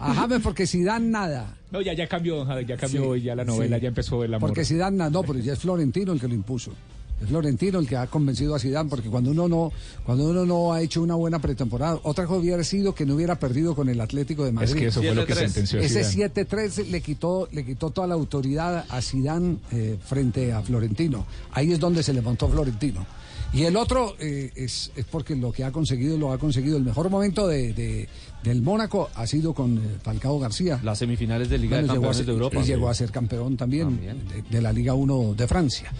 [0.00, 1.56] A James porque si dan nada.
[1.70, 3.82] No, ya, ya cambió, don ya cambió Sí, ya la novela, sí.
[3.82, 4.48] ya empezó el amor.
[4.48, 6.72] Porque Zidane nada, no, pero ya es Florentino el que lo impuso.
[7.20, 9.72] Es Florentino el que ha convencido a Zidane porque cuando uno no
[10.06, 13.38] cuando uno no ha hecho una buena pretemporada, otra cosa hubiera sido que no hubiera
[13.38, 14.70] perdido con el Atlético de Madrid.
[14.70, 15.36] es que eso fue lo que 7-3.
[15.36, 16.32] sentenció Ese Zidane.
[16.34, 21.26] 7-3 le quitó, le quitó toda la autoridad a Zidane eh, frente a Florentino.
[21.52, 23.04] Ahí es donde se levantó Florentino.
[23.52, 26.76] Y el otro eh, es, es porque lo que ha conseguido, lo ha conseguido.
[26.76, 28.08] El mejor momento de, de-
[28.44, 30.78] del Mónaco ha sido con eh, Falcao García.
[30.84, 32.60] Las semifinales de Liga Bueno, de llegó a Campeones ser- de Europa.
[32.60, 33.98] y llegó a ser campeón también,
[34.28, 35.92] De, de la Liga 1 de Francia.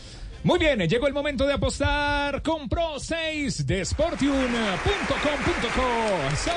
[0.43, 3.85] Muy bien, llegó el momento de apostar con Pro 6 de.
[6.33, 6.51] ¡Eso!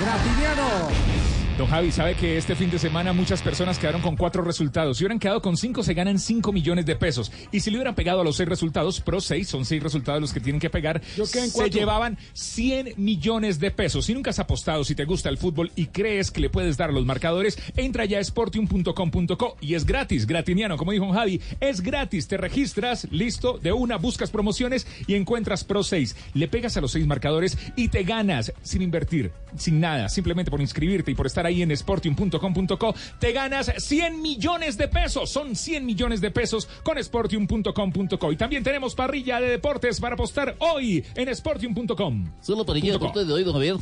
[0.00, 1.17] Gratiniano.
[1.58, 4.96] Don Javi, sabe que este fin de semana muchas personas quedaron con cuatro resultados.
[4.96, 7.32] Si hubieran quedado con cinco, se ganan cinco millones de pesos.
[7.50, 10.32] Y si le hubieran pegado a los seis resultados, Pro 6, son seis resultados los
[10.32, 14.04] que tienen que pegar, en se llevaban 100 millones de pesos.
[14.04, 16.90] Si nunca has apostado, si te gusta el fútbol y crees que le puedes dar
[16.90, 21.80] a los marcadores, entra ya a sportium.com.co y es gratis, gratiniano, como dijo Javi, es
[21.80, 22.28] gratis.
[22.28, 26.14] Te registras, listo, de una, buscas promociones y encuentras Pro 6.
[26.34, 30.60] Le pegas a los seis marcadores y te ganas sin invertir, sin nada, simplemente por
[30.60, 35.30] inscribirte y por estar ahí en sportium.com.co, te ganas 100 millones de pesos.
[35.30, 38.32] Son 100 millones de pesos con sportium.com.co.
[38.32, 42.30] Y también tenemos parrilla de deportes para apostar hoy en sportium.com.
[42.40, 43.76] Solo para de deporte de hoy, don Javier.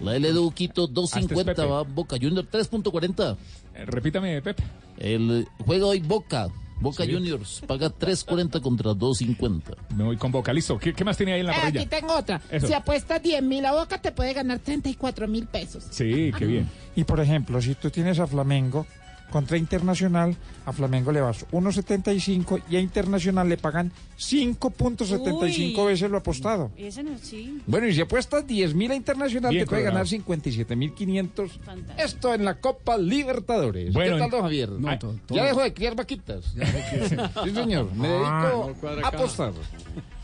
[0.00, 1.68] La LDU Quito Hasta es 250 Pepe.
[1.68, 3.36] va Boca Junior 3.40.
[3.74, 4.58] Eh, Repítame, Pep.
[4.98, 6.48] El juego hoy Boca.
[6.80, 7.12] Boca Sí.
[7.12, 9.74] Juniors paga 3.40 contra 2.50.
[9.96, 10.78] Me voy con Boca, listo.
[10.78, 11.80] ¿Qué, qué más tiene ahí en la Eh, parrilla?
[11.80, 12.40] aquí tengo otra.
[12.50, 12.66] Eso.
[12.66, 15.84] Si apuestas 10 mil a Boca, te puede ganar 34 mil pesos.
[15.90, 16.68] Sí, qué bien.
[16.94, 18.86] Y por ejemplo, si tú tienes a Flamengo
[19.30, 20.36] Contra Internacional,
[20.66, 25.86] a Flamengo le vas 1.75 y a Internacional le pagan 5.75 Uy.
[25.86, 26.70] veces lo apostado.
[26.76, 27.60] Ese no, sí.
[27.66, 31.60] Bueno, y si apuestas 10 mil a Internacional, Bien te puede ganar 57 mil 500.
[31.98, 33.92] Esto en la Copa Libertadores.
[33.92, 34.70] Bueno, ¿Qué tal, en- don Javier?
[34.70, 36.44] No, to- ya dejo de criar vaquitas.
[37.44, 37.92] sí, señor.
[37.94, 39.52] Me Ah, dedico no a apostar.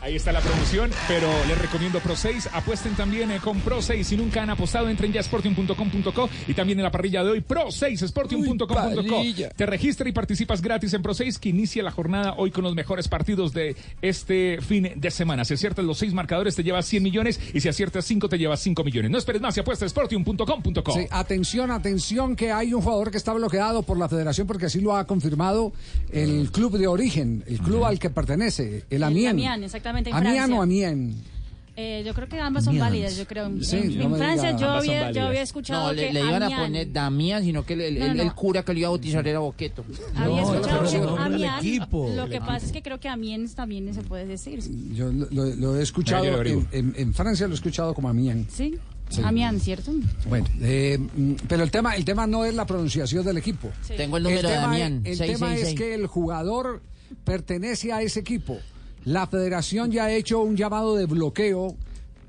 [0.01, 2.49] Ahí está la promoción, pero les recomiendo Pro 6.
[2.51, 4.05] Apuesten también eh, con Pro 6.
[4.05, 7.39] Si nunca han apostado, entren ya a sportium.com.co y también en la parrilla de hoy,
[7.41, 9.23] Pro 6, sportium.com.co.
[9.55, 12.75] Te registras y participas gratis en Pro 6, que inicia la jornada hoy con los
[12.75, 15.45] mejores partidos de este fin de semana.
[15.45, 18.59] Si aciertas los seis marcadores, te llevas 100 millones y si aciertas 5, te llevas
[18.61, 19.11] 5 millones.
[19.11, 20.93] No esperes más y apuesta sportium.com.co.
[20.93, 24.81] Sí, atención, atención, que hay un jugador que está bloqueado por la federación porque así
[24.81, 25.73] lo ha confirmado
[26.11, 29.31] el club de origen, el club al que pertenece, el El Amiens.
[29.31, 30.59] Amiens, exactamente, en Amiens Francia.
[30.59, 31.15] o Amiens.
[31.75, 33.47] Eh, yo creo que ambas son válidas, yo creo.
[33.47, 34.59] En, Sí, en- no en me Francia diga.
[34.59, 35.27] yo había, yo válidas.
[35.27, 38.05] había escuchado No, le, que le iban a poner Damián, sino que el, el- No,
[38.05, 38.23] el- no.
[38.23, 39.83] el cura que lo iba a bautizar era Boqueto.
[40.15, 40.83] Había escuchado
[41.31, 42.11] que equipo.
[42.15, 44.59] Lo que pasa es que creo que Amiens también se puede decir.
[44.93, 46.65] Yo lo, lo- lo he escuchado, yo en, averiguo.
[46.71, 48.53] en- en Francia lo he escuchado como Amiens.
[48.53, 48.77] Sí,
[49.09, 49.21] Sí.
[49.23, 49.91] Amiens, ¿cierto?
[50.27, 50.97] Bueno, eh,
[51.47, 53.69] pero el tema, el tema no es la pronunciación del equipo.
[53.81, 53.93] Sí.
[53.97, 55.75] Tengo el número de tema, Damián, el tema es 666.
[55.79, 56.81] que el jugador
[57.23, 58.57] pertenece a ese equipo.
[59.05, 61.75] La federación ya ha hecho un llamado de bloqueo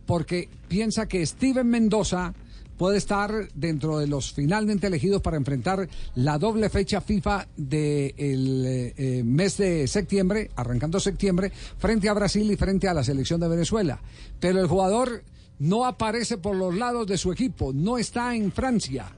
[0.06, 2.34] porque piensa que Steven Mendoza
[2.76, 9.56] puede estar dentro de los finalmente elegidos para enfrentar la doble fecha FIFA del mes
[9.56, 14.00] de septiembre, arrancando septiembre, frente a Brasil y frente a la selección de Venezuela.
[14.40, 15.22] Pero el jugador
[15.60, 19.12] no aparece por los lados de su equipo, no está en Francia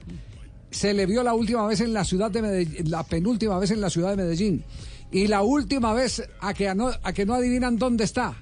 [0.69, 3.81] se le vio la última vez en la ciudad de Medellín, la penúltima vez en
[3.81, 4.63] la ciudad de Medellín.
[5.11, 8.35] Y la última vez a que no, a que no adivinan dónde está.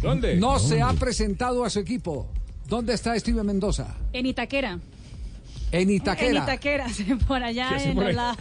[0.00, 0.36] ¿Dónde?
[0.36, 2.28] No se ha presentado a su equipo.
[2.68, 3.96] ¿Dónde está Steven Mendoza?
[4.12, 4.78] En Itaquera.
[5.70, 6.30] En Itaquera.
[6.30, 6.86] En Itaquera,
[7.28, 8.38] por allá ¿Qué hace en por los lados.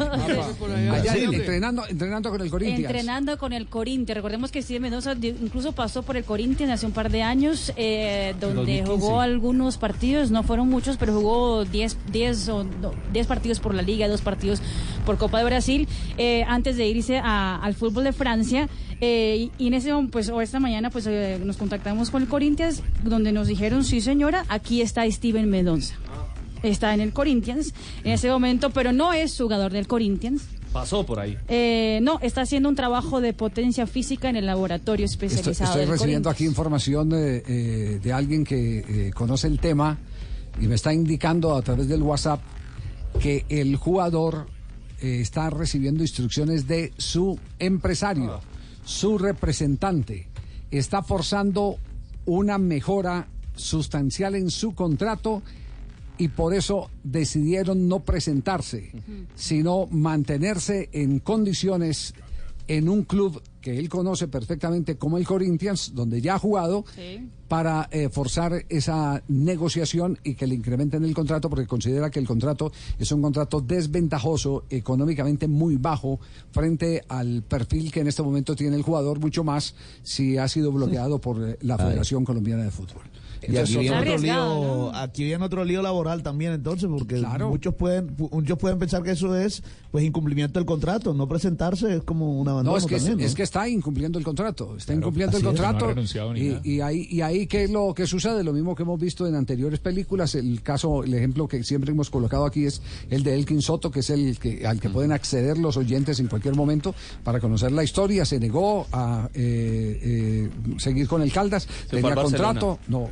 [0.92, 2.86] Allá entrenando, entrenando con el Corinthians.
[2.90, 4.16] Entrenando con el Corinthians.
[4.16, 8.34] Recordemos que Steven Mendoza incluso pasó por el Corinthians hace un par de años, eh,
[8.40, 8.92] donde 2015.
[8.92, 13.74] jugó algunos partidos, no fueron muchos, pero jugó 10 10 o no, 10 partidos por
[13.76, 14.62] la Liga, dos partidos
[15.06, 15.88] por Copa de Brasil,
[16.18, 18.70] eh, antes de irse a- al fútbol de Francia.
[19.00, 22.28] Eh, y en ese momento, pues, o esta mañana, pues eh, nos contactamos con el
[22.28, 25.94] Corinthians, donde nos dijeron, sí señora, aquí está Steven Mendoza.
[26.64, 27.74] Está en el Corinthians
[28.04, 30.44] en ese momento, pero no es jugador del Corinthians.
[30.74, 31.38] Pasó por ahí.
[31.48, 35.72] Eh, no, está haciendo un trabajo de potencia física en el laboratorio especializado.
[35.72, 39.98] estoy del recibiendo aquí información de, eh, de alguien que eh, conoce el tema
[40.60, 42.42] y me está indicando a través del WhatsApp
[43.20, 44.48] que el jugador
[45.02, 48.40] eh, está recibiendo instrucciones de su empresario,
[48.84, 50.28] su representante.
[50.72, 51.78] Está forzando
[52.26, 55.42] una mejora sustancial en su contrato
[56.18, 58.92] y por eso decidieron no presentarse,
[59.36, 62.14] sino mantenerse en condiciones
[62.68, 66.86] en un club que él conoce perfectamente como el Corinthians, donde ya ha jugado,
[67.48, 72.28] para eh, forzar esa negociación y que le incrementen el contrato, porque considera que el
[72.28, 76.20] contrato es un contrato desventajoso, económicamente muy bajo,
[76.52, 80.72] frente al perfil que en este momento tiene el jugador, mucho más si ha sido
[80.72, 83.04] bloqueado por eh, la Federación Colombiana de Fútbol.
[83.48, 87.16] Y aquí viene, otro- lío, aquí viene otro lío laboral también entonces, porque
[87.48, 92.04] muchos pueden muchos pueden pensar que eso es pues incumplimiento del contrato, no presentarse es
[92.04, 93.24] como un abandono No, es que, también, ¿no?
[93.24, 94.76] es que está incumpliendo el contrato.
[94.78, 95.48] Está incumpliendo el es.
[95.48, 95.94] contrato.
[95.96, 98.44] No y, ahí, y ahí, ¿qué es lo que sucede?
[98.44, 100.36] Lo mismo que hemos visto en anteriores películas.
[100.36, 104.02] El caso, el ejemplo que siempre hemos colocado aquí es el de Elkin Soto, que
[104.02, 106.94] es el que, al que pueden acceder los oyentes en cualquier momento
[107.24, 108.26] para conocer la historia.
[108.26, 111.68] Se negó a eh, eh, seguir con el Caldas.
[111.90, 112.80] Tenía contrato.
[112.88, 113.10] No,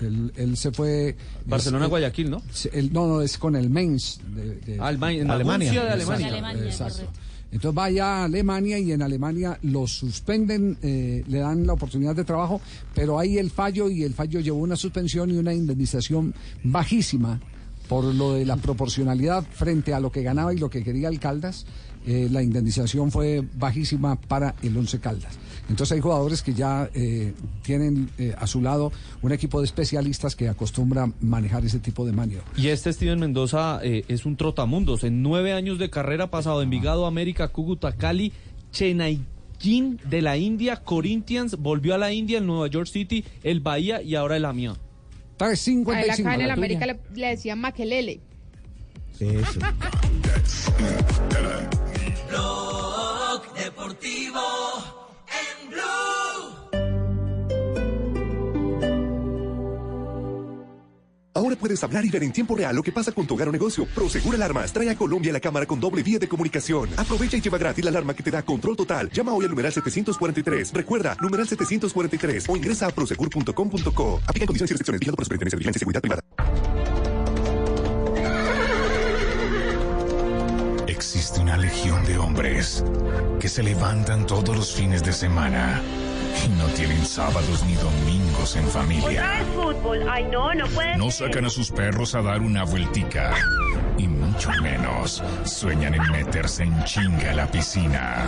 [0.00, 1.16] él, él se fue.
[1.46, 2.42] Barcelona, es- Guayaquil, ¿no?
[2.72, 4.18] él- no, no, es con el Mainz.
[4.34, 5.72] De, de- Ah, el Mainz, en la Alemania.
[5.72, 6.26] De Alemania.
[6.26, 7.02] De Alemania, exacto.
[7.52, 12.22] Entonces vaya a Alemania y en Alemania lo suspenden, eh, le dan la oportunidad de
[12.22, 12.60] trabajo,
[12.94, 16.32] pero hay el fallo y el fallo llevó una suspensión y una indemnización
[16.62, 17.40] bajísima
[17.88, 21.18] por lo de la proporcionalidad frente a lo que ganaba y lo que quería el
[21.18, 21.66] Caldas.
[22.06, 25.34] eh, la indemnización fue bajísima para el Once Caldas.
[25.70, 27.32] Entonces hay jugadores que ya eh,
[27.62, 28.92] tienen eh, a su lado
[29.22, 32.58] un equipo de especialistas que acostumbra manejar ese tipo de maniobras.
[32.58, 35.04] Y este Steven Mendoza eh, es un trotamundos.
[35.04, 38.32] En nueve años de carrera ha pasado de Envigado, América, Cúcuta, Cali,
[38.72, 39.20] Chennai
[39.62, 44.14] de la India, Corinthians, volvió a la India, el Nueva York City, el Bahía y
[44.14, 44.78] ahora el Amiens.
[45.38, 48.20] A él acá en el la América le, le decían Maquelele.
[52.28, 54.99] Blog Deportivo
[61.32, 63.52] Ahora puedes hablar y ver en tiempo real lo que pasa con tu hogar o
[63.52, 63.86] negocio.
[63.94, 66.90] Prosegur Alarmas trae a Colombia la cámara con doble vía de comunicación.
[66.96, 69.10] Aprovecha y lleva gratis la alarma que te da control total.
[69.10, 70.72] Llama hoy al numeral 743.
[70.74, 74.20] Recuerda, numeral 743 o ingresa a prosegur.com.co.
[74.26, 75.00] Aplica condiciones y restricciones.
[75.00, 76.22] Vigilado por Superintendencia de Vigilancia y Seguridad Privada.
[80.88, 82.84] Existe una legión de hombres
[83.38, 85.80] que se levantan todos los fines de semana
[86.48, 89.44] no tienen sábados ni domingos en familia.
[89.54, 90.06] fútbol.
[90.08, 93.34] Ay, no, no puede No sacan a sus perros a dar una vueltica.
[93.98, 98.26] Y mucho menos sueñan en meterse en chinga a la piscina.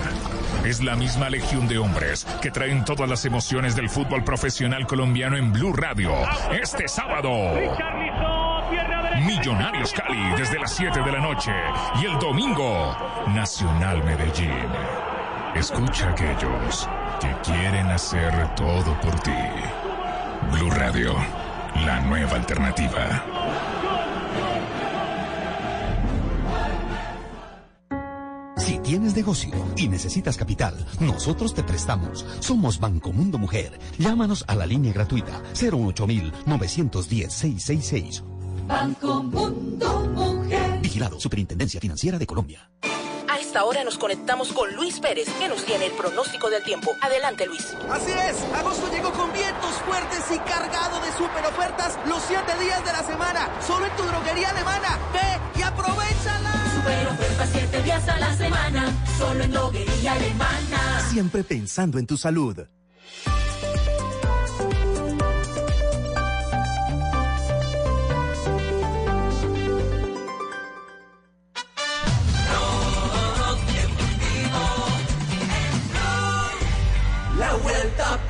[0.64, 5.36] Es la misma legión de hombres que traen todas las emociones del fútbol profesional colombiano
[5.36, 6.12] en Blue Radio.
[6.50, 7.30] Este sábado.
[9.24, 11.52] Millonarios Cali desde las 7 de la noche.
[12.02, 12.96] Y el domingo,
[13.28, 15.21] Nacional Medellín.
[15.54, 16.88] Escucha a aquellos
[17.20, 19.30] que quieren hacer todo por ti.
[20.50, 21.14] Blue Radio,
[21.84, 23.22] la nueva alternativa.
[28.56, 32.24] Si tienes negocio y necesitas capital, nosotros te prestamos.
[32.40, 33.78] Somos Banco Mundo Mujer.
[33.98, 36.06] Llámanos a la línea gratuita 018
[36.46, 38.24] 910 666.
[38.66, 40.80] Banco Mundo Mujer.
[40.80, 42.70] Vigilado Superintendencia Financiera de Colombia.
[43.42, 46.96] Esta hora nos conectamos con Luis Pérez, que nos tiene el pronóstico del tiempo.
[47.00, 47.74] Adelante, Luis.
[47.90, 52.82] Así es, agosto llegó con vientos fuertes y cargado de super ofertas los siete días
[52.84, 54.96] de la semana, solo en tu droguería alemana.
[55.12, 56.52] Ve y aprovechala.
[56.72, 61.00] Super oferta siete días a la semana, solo en droguería alemana.
[61.10, 62.56] Siempre pensando en tu salud.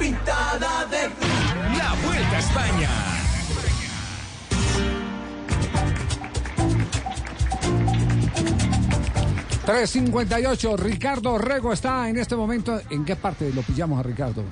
[0.03, 1.03] Pintada de
[1.79, 2.89] La Vuelta a España.
[9.65, 12.81] ...358, Ricardo Rego está en este momento...
[12.91, 14.43] ¿En qué parte lo pillamos a Ricardo?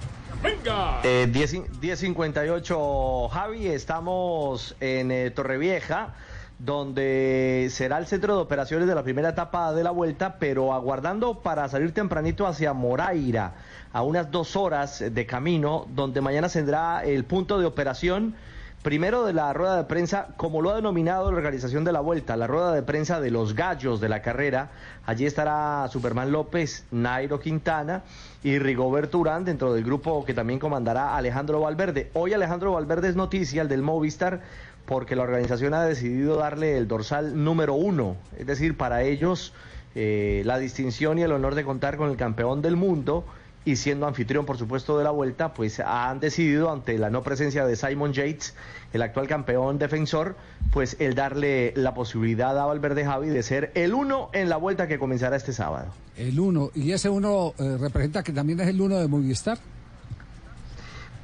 [0.41, 1.01] ¡Venga!
[1.03, 6.15] Eh, 10 10.58 Javi, estamos en eh, Torrevieja,
[6.61, 11.41] donde será el centro de operaciones de la primera etapa de la vuelta, pero aguardando
[11.41, 13.55] para salir tempranito hacia Moraira,
[13.93, 18.35] a unas dos horas de camino, donde mañana tendrá el punto de operación.
[18.83, 22.37] Primero de la rueda de prensa, como lo ha denominado la organización de la vuelta,
[22.37, 24.71] la rueda de prensa de los gallos de la carrera.
[25.05, 28.05] Allí estará Superman López, Nairo Quintana
[28.43, 32.11] y Rigoberto Urán dentro del grupo que también comandará Alejandro Valverde.
[32.15, 34.41] Hoy Alejandro Valverde es noticia, el del Movistar,
[34.87, 38.17] porque la organización ha decidido darle el dorsal número uno.
[38.39, 39.53] Es decir, para ellos
[39.95, 43.27] eh, la distinción y el honor de contar con el campeón del mundo
[43.71, 47.65] y siendo anfitrión, por supuesto, de la vuelta, pues han decidido, ante la no presencia
[47.65, 48.55] de Simon Yates,
[48.93, 50.37] el actual campeón defensor,
[50.73, 54.89] pues el darle la posibilidad a Valverde Javi de ser el uno en la vuelta
[54.89, 55.87] que comenzará este sábado.
[56.17, 56.71] El uno.
[56.75, 59.59] ¿Y ese uno eh, representa que también es el uno de Movistar?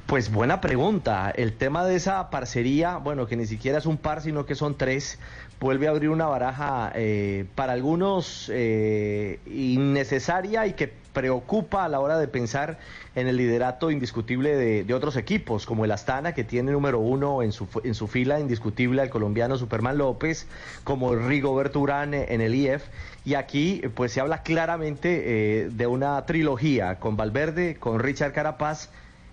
[0.07, 1.33] Pues buena pregunta.
[1.33, 4.77] El tema de esa parcería, bueno, que ni siquiera es un par, sino que son
[4.77, 5.19] tres,
[5.59, 11.99] vuelve a abrir una baraja eh, para algunos eh, innecesaria y que preocupa a la
[11.99, 12.77] hora de pensar
[13.15, 17.53] en el liderato indiscutible de, otros equipos, como el Astana, que tiene número uno en
[17.53, 20.47] su, en su fila indiscutible al colombiano Superman López,
[20.85, 22.83] como Rigoberto Urán en el IF.
[23.25, 28.91] Y aquí pues se habla claramente eh, de una trilogía con Valverde, con Richard Carapaz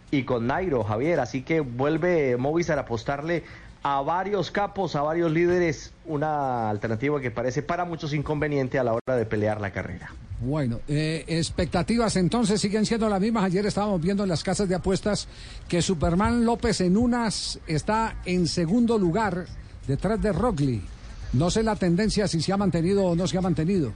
[0.09, 1.19] y con Nairo, Javier.
[1.19, 3.43] Así que vuelve Movistar a apostarle
[3.83, 8.93] a varios capos, a varios líderes, una alternativa que parece para muchos inconveniente a la
[8.93, 10.13] hora de pelear la carrera.
[10.43, 13.45] Bueno, eh, expectativas entonces siguen siendo las mismas.
[13.45, 15.29] Ayer estábamos viendo en las casas de apuestas
[15.69, 19.45] que Superman López en unas está en segundo lugar
[19.87, 20.81] detrás de Rockley.
[21.31, 23.93] No sé la tendencia si se ha mantenido o no se ha mantenido.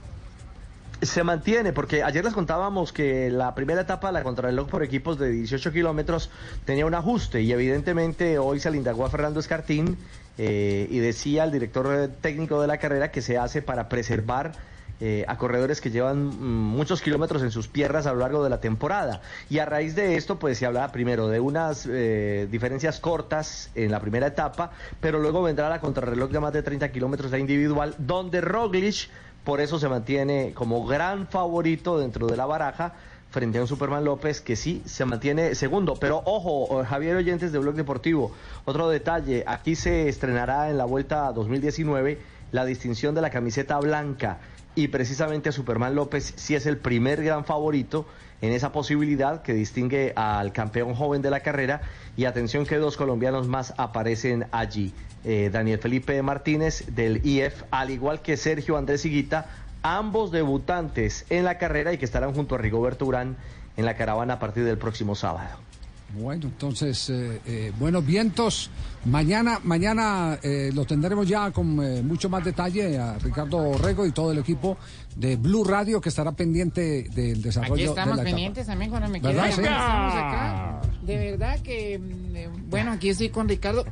[1.01, 5.29] Se mantiene, porque ayer les contábamos que la primera etapa, la contrarreloj por equipos de
[5.29, 6.29] 18 kilómetros,
[6.63, 9.97] tenía un ajuste y evidentemente hoy se le indagó a Fernando Escartín
[10.37, 14.53] eh, y decía el director técnico de la carrera que se hace para preservar
[14.99, 18.49] eh, a corredores que llevan mm, muchos kilómetros en sus piernas a lo largo de
[18.49, 19.21] la temporada.
[19.47, 23.91] Y a raíz de esto, pues se hablaba primero de unas eh, diferencias cortas en
[23.91, 27.93] la primera etapa, pero luego vendrá la contrarreloj de más de 30 kilómetros de individual,
[27.99, 29.09] donde Roglic
[29.43, 32.93] por eso se mantiene como gran favorito dentro de la baraja
[33.29, 35.93] frente a un Superman López que sí se mantiene segundo.
[35.95, 38.31] Pero ojo, Javier Oyentes de Blog Deportivo,
[38.65, 42.19] otro detalle, aquí se estrenará en la vuelta 2019
[42.51, 44.39] la distinción de la camiseta blanca
[44.77, 48.05] y precisamente Superman López sí es el primer gran favorito
[48.41, 51.81] en esa posibilidad que distingue al campeón joven de la carrera
[52.15, 54.93] y atención que dos colombianos más aparecen allí.
[55.25, 59.49] Eh, Daniel Felipe Martínez del IF, al igual que Sergio Andrés Higuita,
[59.81, 63.35] ambos debutantes en la carrera y que estarán junto a Rigoberto Urán
[63.77, 65.66] en la caravana a partir del próximo sábado.
[66.13, 68.69] Bueno, entonces, eh, eh, buenos vientos.
[69.05, 74.11] Mañana, mañana eh, lo tendremos ya con eh, mucho más detalle a Ricardo Rego y
[74.11, 74.77] todo el equipo
[75.15, 78.29] de Blue Radio que estará pendiente del desarrollo Aquí de estamos la etapa.
[78.35, 79.29] pendientes también cuando me quedo.
[79.33, 79.51] ¿Verdad?
[79.53, 79.61] Sí.
[79.61, 80.81] Estamos acá.
[81.03, 83.85] De verdad que, mm, eh, bueno, aquí estoy con Ricardo.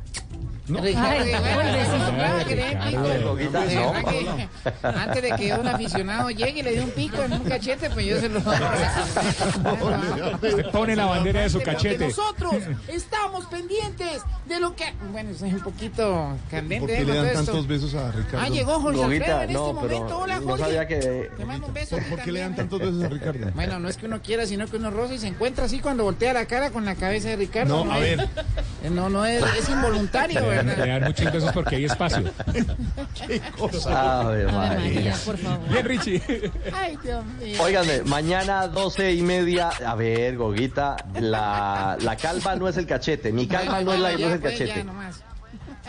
[0.68, 1.24] Ricardo.
[1.24, 3.36] Ricardo, no.
[3.36, 4.48] que
[4.82, 8.06] antes de que un aficionado llegue y le dé un pico en un cachete, pues
[8.06, 8.40] yo se lo
[10.50, 12.06] Se pone la bandera de su cachete.
[12.08, 12.54] Nosotros
[12.88, 14.84] estamos pendientes de lo que.
[15.12, 16.80] Bueno, soy un poquito candente.
[16.80, 17.04] ¿Por qué ¿eh?
[17.04, 18.40] le dan tantos besos a Ricardo?
[18.40, 20.18] Ah, llegó Jorge Alfredo en no, este pero momento.
[20.18, 20.64] Hola, no Jorge.
[20.64, 21.96] sabía que- Te mando un beso.
[21.96, 23.50] a ti ¿Por qué le dan tantos besos a Ricardo?
[23.54, 26.04] Bueno, no es que uno quiera, sino que uno roza y se encuentra así cuando
[26.04, 27.84] voltea la cara con la cabeza de Ricardo.
[27.84, 28.28] No, a es- ver.
[28.92, 32.24] No, no es, es involuntario, Le dan, muchos besos porque hay espacio.
[33.26, 34.20] ¿Qué cosa?
[34.20, 35.14] Ave María.
[35.24, 35.68] por favor.
[35.68, 36.22] Bien, Richie.
[36.74, 37.62] Ay, Dios mío.
[37.62, 39.70] Óiganme, mañana 12 y media.
[39.84, 43.32] A ver, Goguita, la, la calva no es el cachete.
[43.32, 44.84] Mi calva no es, la, no es el ya, cachete.
[44.84, 45.22] nomás.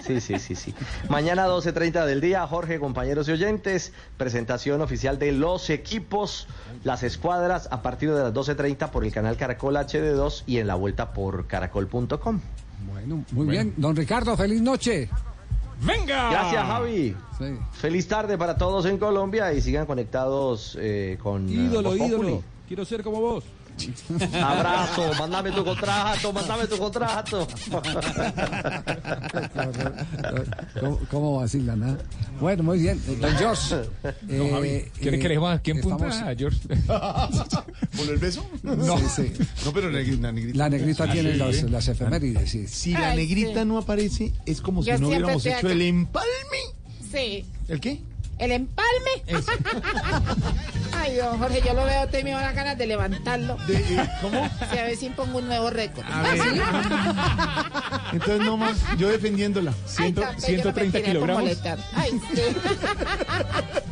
[0.05, 0.73] Sí, sí, sí, sí.
[1.09, 6.47] Mañana 12.30 del día, Jorge, compañeros y oyentes, presentación oficial de los equipos,
[6.83, 10.75] las escuadras, a partir de las 12.30 por el canal Caracol HD2 y en la
[10.75, 12.41] vuelta por caracol.com.
[12.87, 13.73] Bueno, muy bien.
[13.77, 15.09] Don Ricardo, feliz noche.
[15.81, 16.31] ¡Venga!
[16.31, 17.15] Gracias, Javi.
[17.73, 21.47] Feliz tarde para todos en Colombia y sigan conectados eh, con...
[21.47, 22.43] Ídolo, ídolo.
[22.67, 23.43] Quiero ser como vos.
[24.43, 27.47] Abrazo, mándame tu contrato, mándame tu contrato.
[30.79, 31.97] ¿Cómo, cómo vacilan, ah?
[32.39, 33.01] Bueno, muy bien.
[33.07, 33.75] Eh, Don George.
[34.51, 36.59] Javi, ¿quiere que le diga quién punta estamos- a George?
[37.97, 38.45] ¿Por el beso?
[38.63, 38.97] No.
[38.97, 39.33] Sí, sí.
[39.65, 40.21] No, pero la negrita.
[40.21, 41.37] La negrita, La negrita Sí, tiene sí.
[41.37, 42.67] los- las efemérides, sí.
[42.67, 43.67] Si la Ay, negrita sí.
[43.67, 45.71] no aparece, es como si Yo no hubiéramos hecho acá.
[45.71, 46.27] el empalme.
[47.11, 47.45] Sí.
[47.67, 48.01] ¿El qué?
[48.39, 49.11] El empalme.
[50.93, 53.57] Ay, don Jorge, yo lo veo a usted y me dan ganas de levantarlo.
[54.21, 54.49] ¿Cómo?
[54.71, 56.05] Sí, a ver si pongo un nuevo récord.
[56.11, 56.39] A ver.
[58.13, 59.73] Entonces, no más, yo defendiéndola.
[59.97, 60.35] Ay, tan
[60.91, 61.79] bello, no molestar.
[61.93, 62.41] Ay, sí.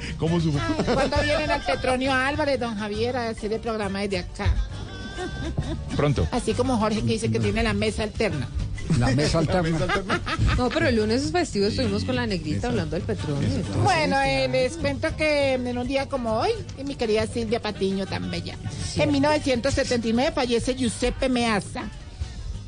[0.17, 0.59] ¿Cómo supo?
[0.93, 4.53] ¿Cuándo vienen al Petronio Álvarez, don Javier, a hacer el programa desde acá?
[5.95, 6.27] Pronto.
[6.31, 8.47] Así como Jorge que dice que tiene la mesa alterna.
[8.99, 9.87] La mesa alterna.
[10.57, 13.49] No, pero el lunes festivo estuvimos con la negrita hablando del petróleo.
[13.83, 18.05] Bueno, eh, les cuento que en un día como hoy, y mi querida Silvia Patiño,
[18.05, 18.55] tan bella.
[18.95, 21.83] En 1979 fallece Giuseppe Meazza.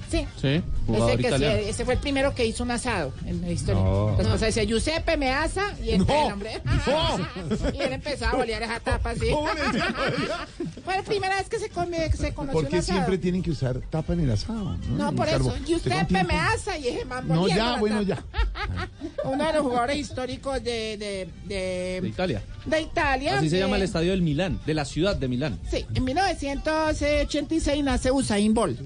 [0.09, 0.25] Sí.
[0.41, 1.55] Sí, jugador Ese, que sí, italiano.
[1.57, 3.81] ese fue el primero que hizo un asado en la historia.
[3.83, 4.15] No.
[4.17, 6.61] La esposa decía Giuseppe Meazza y el, No, el hombre.
[7.73, 9.27] y él empezaba a bolear esa tapa así.
[10.85, 12.99] fue la primera vez que se, come, que se conoció ¿Por un qué asado.
[12.99, 14.77] siempre tienen que usar tapa en el asado?
[14.91, 15.37] No, por eso.
[15.39, 16.27] ¿Usted con Giuseppe tiempo?
[16.33, 18.23] Meazza y ese man No, ya, bueno, tapa.
[19.25, 22.41] Uno de los jugadores históricos de, de, de, De Italia.
[22.65, 23.37] de Italia.
[23.39, 25.59] Así se llama el estadio del Milán, de la ciudad de Milán.
[25.69, 28.79] Sí, en 1986 nace Usain Bolt.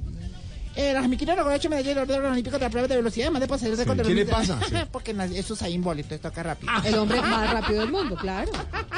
[0.76, 3.42] Eh, logró ocho medallas de oro de los olímpicos de la prueba de velocidad, además
[3.42, 4.60] de poseer el récord de ¿Qué le los- pasa?
[4.70, 4.76] Sí.
[4.92, 6.72] Porque nace- es Usain Bolt, entonces toca rápido.
[6.86, 8.52] El hombre más rápido del mundo, claro.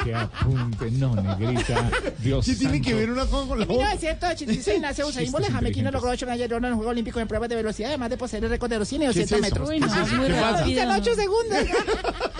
[0.04, 1.90] Que apunte, no, negrita.
[2.20, 3.86] Dios ¿Qué tiene que ver una cosa con la En otra?
[3.88, 7.28] 1986 nace Usain Bolt, jamequino logró ocho medallas de oro en los Juegos Olímpicos en
[7.28, 9.38] pruebas de velocidad, además de poseer el récord de los 100 y ¿Qué es 200
[9.38, 9.42] eso?
[9.42, 9.68] metros.
[9.68, 10.82] Uy, no, ¿Qué es muy rápido.
[10.82, 11.58] En 8 segundos.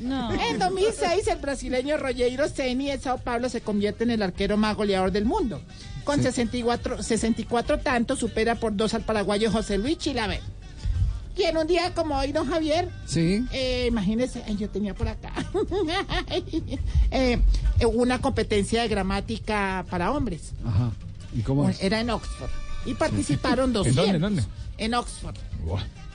[0.00, 0.32] No.
[0.32, 4.76] En 2006, el brasileño Rogério Ceni de Sao Paulo se convierte en el arquero más
[4.76, 5.60] goleador del mundo.
[6.08, 10.40] Con 64, 64 tantos, supera por dos al paraguayo José Luis Chilaver.
[11.36, 13.44] Y en un día como hoy, don Javier, Sí.
[13.52, 15.30] eh, imagínese, ay, yo tenía por acá,
[17.10, 17.38] eh,
[17.92, 20.52] una competencia de gramática para hombres.
[20.64, 20.92] Ajá.
[21.36, 21.82] ¿Y cómo es?
[21.82, 22.48] Era en Oxford.
[22.86, 23.96] Y participaron ¿En 200.
[24.02, 24.44] dónde, en dónde?
[24.78, 25.36] En Oxford.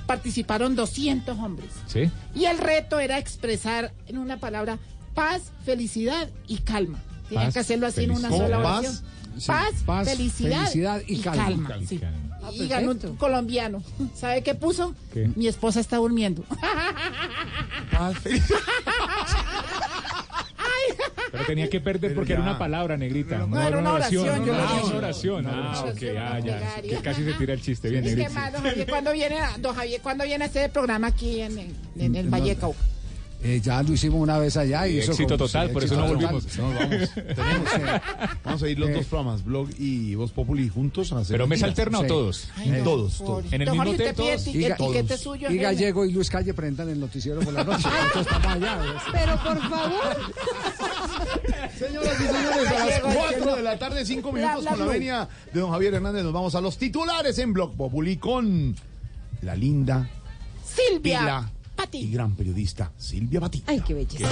[0.07, 1.69] Participaron 200 hombres.
[1.85, 2.09] ¿Sí?
[2.33, 4.79] Y el reto era expresar en una palabra
[5.13, 6.99] paz, felicidad y calma.
[7.31, 9.03] Paz, que hacerlo así en una sola ¿Paz?
[9.33, 9.39] Oración.
[9.41, 11.77] Sí, Paz, paz, felicidad, felicidad y calma.
[11.87, 11.99] sí.
[12.45, 13.81] Ah, Y ganó un colombiano.
[14.13, 14.93] ¿Sabe qué puso?
[15.13, 15.29] ¿Qué?
[15.35, 16.43] Mi esposa está durmiendo.
[21.31, 23.39] Pero tenía que perder porque era una palabra, negrita.
[23.39, 24.85] No, era una oración, yo lo Ah, dije.
[24.87, 25.47] una oración.
[25.47, 26.81] Ah, ok, oración ah, ya.
[26.81, 27.89] Que casi se tira el chiste.
[27.89, 28.39] Bien, Es que negrita.
[28.39, 31.39] más, don Javier, ¿cuándo viene, a- don Javier, ¿cuándo viene a hacer el programa aquí
[31.41, 32.75] en, en, en el Vallecao?
[33.45, 35.83] Eh, ya lo hicimos una vez allá y Y eso éxito como- total, sí, por
[35.83, 36.57] eso no volvimos.
[36.57, 37.09] No, vamos.
[37.13, 37.69] Tenemos
[38.43, 38.93] vamos a ir los Eh.
[38.93, 41.33] dos programas, Blog y Voz Populi, juntos a hacer.
[41.33, 42.07] ¿Pero mesa alterna o Sí.
[42.07, 42.47] todos?
[42.55, 43.45] Ay, Todos, todos.
[43.51, 45.47] ¿En el mismo eti- Y, suyo.
[45.51, 47.87] Gallego y Luis Calle presentan el noticiero por la noche.
[48.19, 48.79] Estamos allá.
[49.11, 50.17] Pero por favor.
[51.77, 55.59] señoras y señores, a las 4 de la tarde, 5 minutos con la venia de
[55.59, 56.23] don Javier Hernández.
[56.23, 58.75] Nos vamos a los titulares en Blog Populi con
[59.41, 60.07] la linda
[60.65, 61.97] Silvia pila Pati.
[61.99, 63.63] y gran periodista Silvia Pati.
[63.67, 64.27] Ay, qué belleza.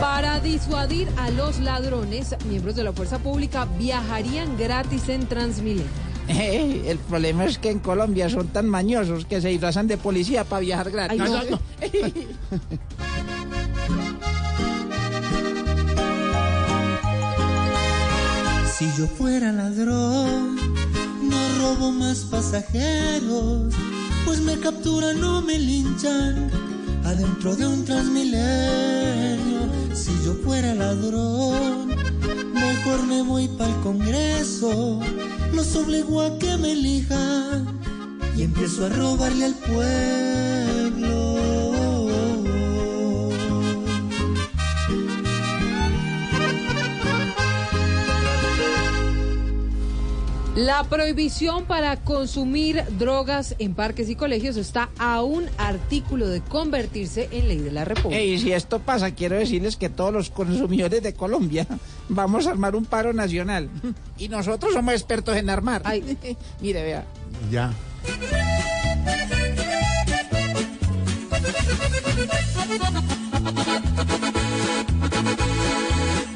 [0.00, 5.86] Para disuadir a los ladrones, miembros de la fuerza pública viajarían gratis en Transmilenio.
[6.28, 10.60] El problema es que en Colombia son tan mañosos que se disfrazan de policía para
[10.60, 11.20] viajar gratis.
[11.20, 11.60] Ay, no.
[18.82, 23.72] Si yo fuera ladrón, no robo más pasajeros,
[24.24, 26.50] pues me capturan o me linchan
[27.04, 29.60] adentro de un transmilenio.
[29.94, 31.88] Si yo fuera ladrón,
[32.52, 35.00] mejor me voy para el Congreso,
[35.52, 37.66] los obligo a que me elijan
[38.36, 41.51] y empiezo a robarle al pueblo.
[50.56, 57.30] La prohibición para consumir drogas en parques y colegios está a un artículo de convertirse
[57.32, 58.20] en ley de la República.
[58.20, 61.66] Y si esto pasa, quiero decirles que todos los consumidores de Colombia
[62.10, 63.70] vamos a armar un paro nacional.
[64.18, 65.82] Y nosotros somos expertos en armar.
[66.60, 67.04] Mire, vea.
[67.50, 67.72] Ya.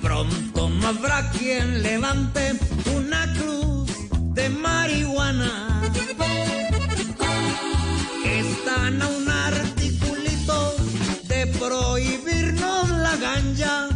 [0.02, 2.58] Pronto no habrá quien levante
[4.36, 5.82] de marihuana.
[8.24, 10.74] Están a un articulito
[11.26, 13.88] de prohibirnos la ganja.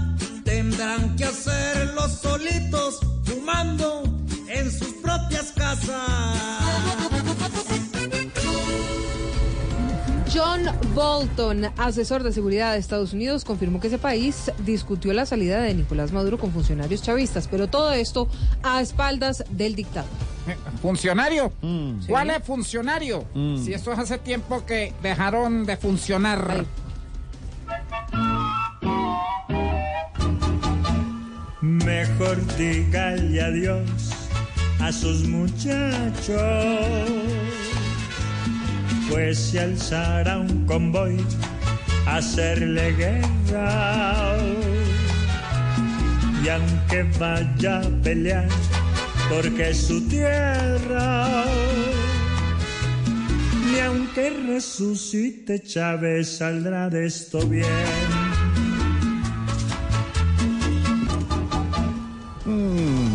[0.44, 4.02] Tendrán que hacerlo solitos, fumando
[4.48, 6.70] en sus propias casas.
[10.32, 10.62] John
[10.94, 15.74] Bolton, asesor de seguridad de Estados Unidos, confirmó que ese país discutió la salida de
[15.74, 18.26] Nicolás Maduro con funcionarios chavistas, pero todo esto
[18.62, 20.29] a espaldas del dictador.
[20.82, 21.52] ¿Funcionario?
[22.06, 23.24] ¿Cuál es funcionario?
[23.34, 23.64] Mm.
[23.64, 26.64] Si esto es hace tiempo que dejaron de funcionar.
[31.60, 34.10] Mejor dígale adiós
[34.80, 36.40] a sus muchachos,
[39.10, 41.24] pues se alzará un convoy
[42.06, 44.36] a hacerle guerra.
[46.42, 48.48] Y aunque vaya a pelear,
[49.30, 51.44] porque es su tierra,
[53.72, 57.64] ni aunque resucite Chávez saldrá de esto bien.
[62.44, 63.14] Mm,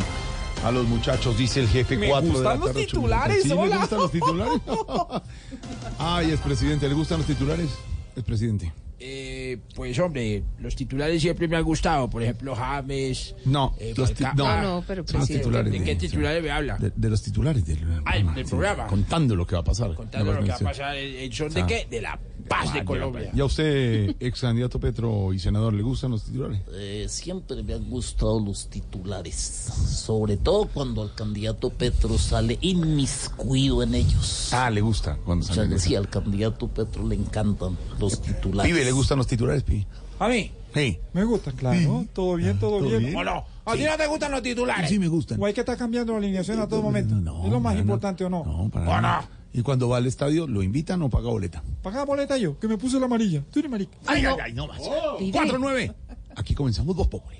[0.63, 3.51] A los muchachos, dice el jefe Me 4 de la gustan los tarde, titulares, minutos.
[3.51, 3.75] ¿Sí, hola.
[3.75, 4.61] ¿Le gustan los titulares?
[5.99, 6.87] Ay, es presidente.
[6.87, 7.69] ¿Le gustan los titulares?
[8.15, 8.71] Es presidente.
[8.99, 12.09] Eh, pues hombre, los titulares siempre me han gustado.
[12.09, 13.35] Por ejemplo, James.
[13.45, 15.71] No, eh, los, no, Ah, no, pero los titulares.
[15.71, 16.77] ¿De qué titulares me habla?
[16.77, 17.83] De, de los titulares del Ay,
[18.23, 18.33] programa.
[18.35, 18.87] del sí, programa.
[18.87, 19.93] contando lo que va a pasar.
[19.95, 20.95] Contando lo que va a pasar.
[21.31, 21.53] ¿Son Ah.
[21.55, 21.87] de qué?
[21.89, 22.17] De la
[22.47, 23.31] paz de Colombia.
[23.33, 26.61] ¿Y a usted, ex candidato Petro y senador, le gustan los titulares?
[26.73, 33.83] Eh, siempre me han gustado los titulares, sobre todo cuando el candidato Petro sale inmiscuido
[33.83, 34.49] en ellos.
[34.53, 35.79] Ah, le gusta cuando O sea, sale.
[35.79, 38.71] sí, al candidato Petro le encantan los titulares.
[38.71, 39.85] Pibe, ¿le gustan los titulares, Pi?
[40.19, 40.51] ¿A mí?
[40.73, 40.97] Sí.
[41.13, 42.05] Me gustan, claro.
[42.13, 42.99] Todo bien, todo, ¿Todo bien.
[42.99, 43.15] bien?
[43.15, 43.45] ¿O no?
[43.65, 44.89] ¿A ti no te gustan los titulares?
[44.89, 45.41] Sí, me gustan.
[45.41, 47.15] O hay que estar cambiando la alineación a todo momento.
[47.45, 48.43] ¿Es lo más importante o no?
[48.45, 49.21] No, para ¿O nada.
[49.21, 49.44] no?
[49.57, 51.63] Y cuando va al estadio, ¿lo invitan o paga boleta?
[51.81, 53.41] Paga boleta yo, que me puse la amarilla.
[53.53, 53.97] Tú eres marica.
[54.05, 54.81] Ay, ay, ay, no más.
[55.17, 55.39] Mire.
[55.39, 55.95] 4-9.
[56.35, 57.37] Aquí comenzamos Voz Populi.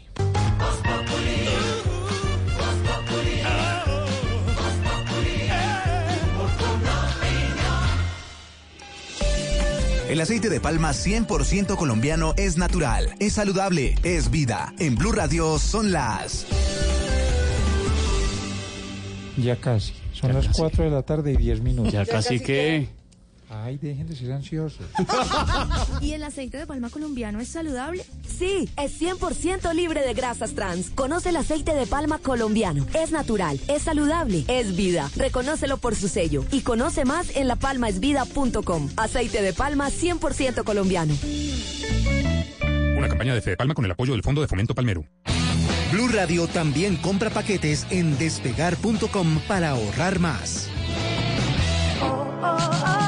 [10.08, 14.74] El aceite de palma 100% colombiano es natural, es saludable, es vida.
[14.80, 16.46] En Blue Radio son las...
[19.36, 20.05] Ya casi.
[20.16, 21.92] Son las 4 de la tarde y 10 minutos.
[21.92, 22.88] Ya casi que.
[23.50, 24.88] Ay, dejen de ser ansiosos.
[26.02, 28.04] ¿Y el aceite de palma colombiano es saludable?
[28.28, 30.90] Sí, es 100% libre de grasas trans.
[30.90, 32.86] Conoce el aceite de palma colombiano.
[32.96, 35.12] Es natural, es saludable, es vida.
[35.16, 36.44] Reconócelo por su sello.
[36.52, 38.90] Y conoce más en lapalmaesvida.com.
[38.98, 41.14] Aceite de palma 100% colombiano.
[42.98, 45.06] Una campaña de Fede Palma con el apoyo del Fondo de Fomento Palmero.
[45.91, 50.70] Blue Radio también compra paquetes en despegar.com para ahorrar más.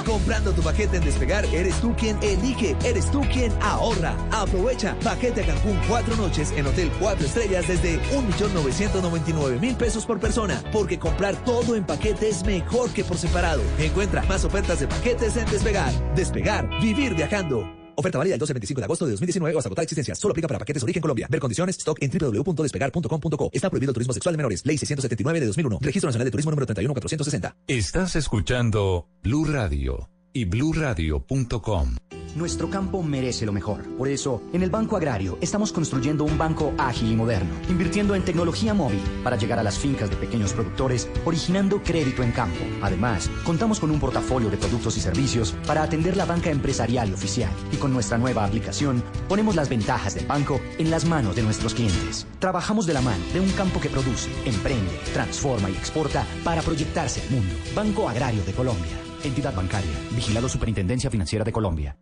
[0.05, 4.15] Comprando tu paquete en Despegar, eres tú quien elige, eres tú quien ahorra.
[4.31, 10.63] Aprovecha paquete a Cancún cuatro noches en Hotel Cuatro Estrellas desde 1.999.000 pesos por persona,
[10.71, 13.61] porque comprar todo en paquete es mejor que por separado.
[13.77, 15.93] Encuentra más ofertas de paquetes en Despegar.
[16.15, 17.76] Despegar, vivir viajando.
[17.97, 20.13] Oferta válida el 12 al 25 de agosto de 2019 o hasta agotar existencia.
[20.13, 21.27] Solo aplica para paquetes origen Colombia.
[21.29, 23.49] Ver condiciones, stock en www.despegar.com.co.
[23.51, 24.63] Está prohibido el turismo sexual de menores.
[24.65, 25.79] Ley 679 de 2001.
[25.81, 27.55] Registro Nacional de Turismo número 31460.
[27.67, 31.95] Estás escuchando Blue Radio y bluradio.com.
[32.38, 33.81] Nuestro campo merece lo mejor.
[33.97, 38.23] Por eso, en el Banco Agrario estamos construyendo un banco ágil y moderno, invirtiendo en
[38.23, 42.64] tecnología móvil para llegar a las fincas de pequeños productores, originando crédito en campo.
[42.84, 47.14] Además, contamos con un portafolio de productos y servicios para atender la banca empresarial y
[47.14, 47.49] oficial.
[47.72, 51.73] Y con nuestra nueva aplicación, ponemos las ventajas del banco en las manos de nuestros
[51.73, 52.27] clientes.
[52.38, 57.19] Trabajamos de la mano de un campo que produce, emprende, transforma y exporta para proyectarse
[57.19, 57.55] al mundo.
[57.73, 59.07] Banco Agrario de Colombia.
[59.23, 59.91] Entidad bancaria.
[60.11, 61.97] Vigilado Superintendencia Financiera de Colombia.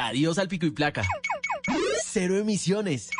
[0.00, 1.06] Adiós al pico y placa.
[2.04, 3.10] Cero emisiones.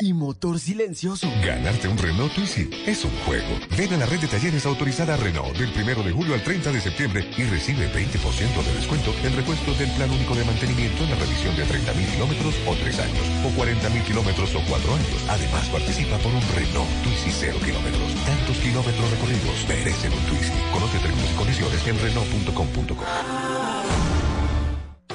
[0.00, 1.30] Y motor silencioso.
[1.42, 3.58] Ganarte un Renault Twizy es un juego.
[3.76, 6.80] Ven a la red de talleres autorizada Renault del 1 de julio al 30 de
[6.80, 11.16] septiembre y recibe 20% de descuento en repuestos del plan único de mantenimiento en la
[11.16, 15.24] revisión de 30.000 kilómetros o 3 años, o 40.000 kilómetros o 4 años.
[15.28, 18.14] Además, participa por un Renault Twizy 0 kilómetros.
[18.26, 20.52] Tantos kilómetros recorridos merecen un Twizy.
[20.72, 23.04] Conoce términos y condiciones en Renault.com.co.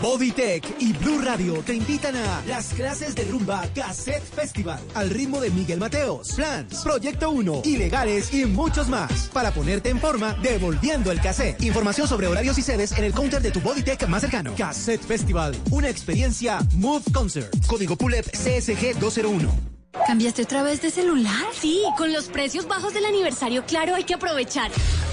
[0.02, 5.42] Bodytech y Blue Radio te invitan a las clases de rumba Cassette Festival al ritmo
[5.42, 11.12] de Miguel Mateos, Flans, Proyecto 1, Ilegales y muchos más para ponerte en forma devolviendo
[11.12, 11.62] el cassette.
[11.64, 14.54] Información sobre horarios y sedes en el counter de tu Bodytech más cercano.
[14.58, 17.54] Cassette Festival, una experiencia Move Concert.
[17.68, 19.69] Código PULEP CSG 201.
[20.06, 21.46] ¿Cambiaste otra vez de celular?
[21.54, 24.70] Sí, con los precios bajos del aniversario Claro hay que aprovechar.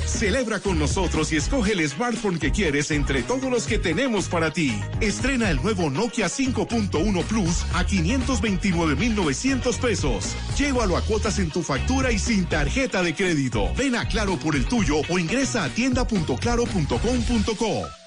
[0.06, 4.52] Celebra con nosotros y escoge el smartphone que quieres entre todos los que tenemos para
[4.52, 4.78] ti.
[5.00, 10.36] Estrena el nuevo Nokia 5.1 Plus a 529.900 pesos.
[10.56, 13.72] Llévalo a cuotas en tu factura y sin tarjeta de crédito.
[13.76, 18.05] Ven a Claro por el tuyo o ingresa a tienda.claro.com.co.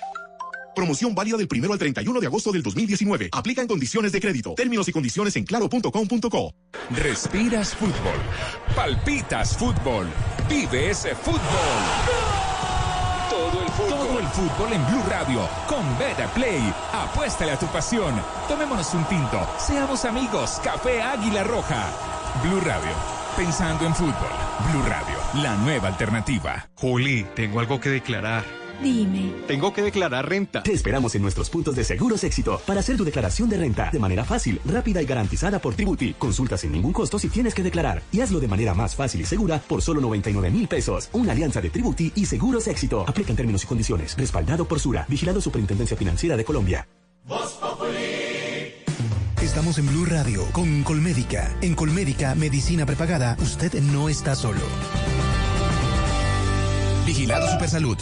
[0.80, 3.28] Promoción válida del 1 al 31 de agosto del 2019.
[3.34, 4.54] Aplican condiciones de crédito.
[4.54, 6.54] Términos y condiciones en claro.com.co.
[6.92, 8.18] Respiras fútbol.
[8.78, 10.08] Palpitas fútbol.
[10.48, 11.42] Vive ese fútbol.
[13.30, 13.90] Todo el fútbol.
[13.90, 15.50] Todo el fútbol en Blue Radio.
[15.68, 16.74] Con Beta Play.
[16.94, 18.16] Apuéstale a tu pasión.
[18.48, 19.46] Tomémonos un tinto.
[19.60, 20.62] Seamos amigos.
[20.64, 21.92] Café Águila Roja.
[22.42, 22.94] Blue Radio.
[23.36, 24.32] Pensando en fútbol.
[24.72, 25.44] Blue Radio.
[25.44, 26.70] La nueva alternativa.
[26.76, 28.59] Juli, tengo algo que declarar.
[28.82, 29.34] Dime.
[29.48, 30.64] Tengo que declarar renta.
[30.64, 34.00] Te esperamos en nuestros puntos de seguros éxito para hacer tu declaración de renta de
[34.00, 36.14] manera fácil, rápida y garantizada por Tributi.
[36.14, 39.26] Consulta sin ningún costo si tienes que declarar y hazlo de manera más fácil y
[39.26, 41.10] segura por solo 99 mil pesos.
[41.14, 43.06] Una alianza de Tributi y seguros éxito.
[43.08, 44.18] Aplican términos y condiciones.
[44.18, 45.06] Respaldado por Sura.
[45.08, 46.88] Vigilado Superintendencia Financiera de Colombia.
[49.42, 51.56] Estamos en Blue Radio con Colmédica.
[51.62, 54.62] En Colmédica, medicina prepagada, usted no está solo.
[57.06, 57.98] Vigilado Supersalud.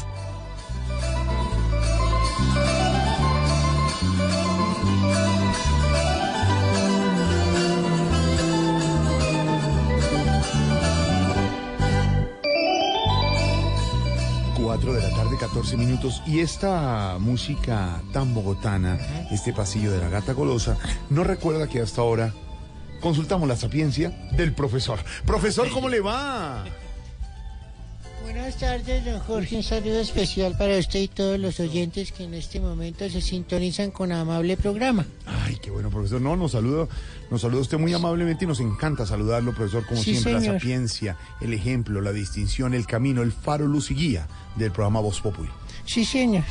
[14.93, 16.23] De la tarde, 14 minutos.
[16.25, 18.97] Y esta música tan bogotana,
[19.31, 20.77] este pasillo de la gata golosa,
[21.09, 22.33] no recuerda que hasta ahora
[23.01, 24.99] consultamos la sapiencia del profesor.
[25.25, 26.63] Profesor, ¿cómo le va?
[28.27, 29.55] Buenas tardes, don Jorge.
[29.55, 33.89] Un saludo especial para usted y todos los oyentes que en este momento se sintonizan
[33.89, 35.05] con amable programa.
[35.25, 36.19] Ay, qué bueno, profesor.
[36.19, 36.89] No, nos saluda,
[37.31, 41.15] nos saluda usted muy amablemente y nos encanta saludarlo, profesor, como Sí, siempre, la sapiencia,
[41.39, 44.27] el ejemplo, la distinción, el camino, el faro, luz y guía
[44.57, 45.49] del programa Voz Populi.
[45.85, 46.43] Sí, señor.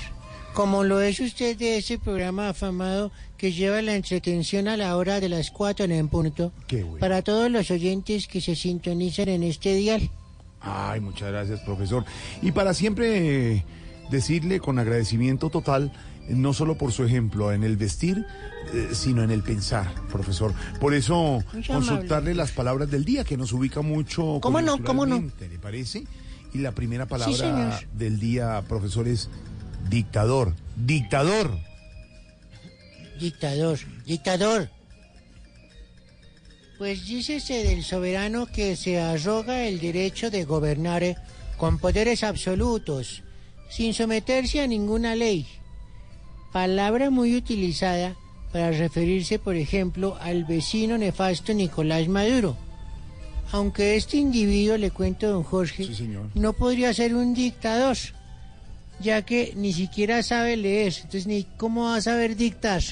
[0.54, 5.20] Como lo es usted de ese programa afamado que lleva la entretención a la hora
[5.20, 6.52] de las cuatro en punto.
[6.68, 7.00] Qué bueno.
[7.00, 10.10] Para todos los oyentes que se sintonizan en este dial.
[10.66, 12.04] Ay, muchas gracias, profesor.
[12.42, 13.64] Y para siempre eh,
[14.10, 15.92] decirle con agradecimiento total,
[16.28, 18.26] no solo por su ejemplo en el vestir,
[18.72, 20.52] eh, sino en el pensar, profesor.
[20.80, 24.40] Por eso, Muy consultarle las palabras del día, que nos ubica mucho.
[24.42, 24.82] ¿Cómo no?
[24.82, 25.22] ¿Cómo no?
[25.40, 26.04] ¿Le parece?
[26.52, 29.28] Y la primera palabra del día, profesor, es
[29.88, 30.54] dictador.
[30.74, 31.50] Dictador.
[33.20, 34.75] Dictador, dictador.
[36.78, 41.16] Pues dícese del soberano que se arroga el derecho de gobernar eh,
[41.56, 43.22] con poderes absolutos,
[43.70, 45.46] sin someterse a ninguna ley.
[46.52, 48.14] Palabra muy utilizada
[48.52, 52.58] para referirse, por ejemplo, al vecino nefasto Nicolás Maduro.
[53.52, 55.88] Aunque este individuo, le cuento, don Jorge,
[56.34, 57.96] no podría ser un dictador,
[59.00, 62.82] ya que ni siquiera sabe leer, entonces ni cómo va a saber dictar.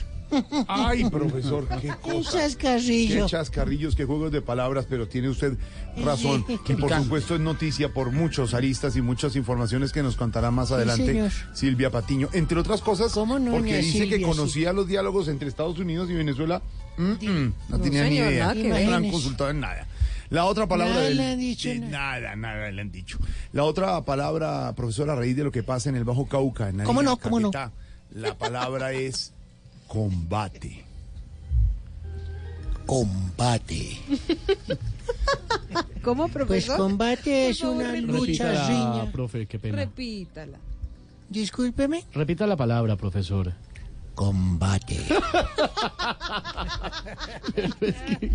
[0.67, 2.39] Ay, profesor, qué cosa.
[2.41, 3.25] chascarrillo.
[3.27, 5.57] Qué chascarrillos, qué juegos de palabras, pero tiene usted
[6.03, 6.45] razón.
[6.47, 6.59] Sí.
[6.69, 10.73] Y por supuesto es noticia por muchos aristas y muchas informaciones que nos contará más
[10.73, 11.31] adelante.
[11.53, 12.29] Silvia Patiño.
[12.33, 16.63] Entre otras cosas, no, porque dice que conocía los diálogos entre Estados Unidos y Venezuela.
[16.97, 18.45] Mm, mm, no, No, tenía ni idea.
[18.49, 18.93] nada que No ver.
[18.95, 19.87] han consultado en nada.
[20.31, 22.19] La otra palabra Nada del- le han dicho, de- nada.
[22.21, 23.19] nada, nada le han dicho.
[23.53, 26.79] La otra palabra, profesora, a raíz de lo que pasa en el Bajo Cauca, en
[26.83, 27.17] ¿Cómo Nariño, no?
[27.19, 27.51] ¿Cómo no?
[28.13, 29.34] La palabra es
[29.87, 30.85] combate.
[32.87, 33.99] Combate.
[36.03, 36.77] ¿Cómo, Pues profesor?
[36.77, 39.11] combate es favor, una repítala, lucha Repítala, riña.
[39.13, 39.77] profe, qué pena.
[39.79, 40.59] Repítala.
[41.31, 42.05] Discúlpeme.
[42.13, 43.55] Repita la palabra, profesor.
[44.15, 44.97] Combate.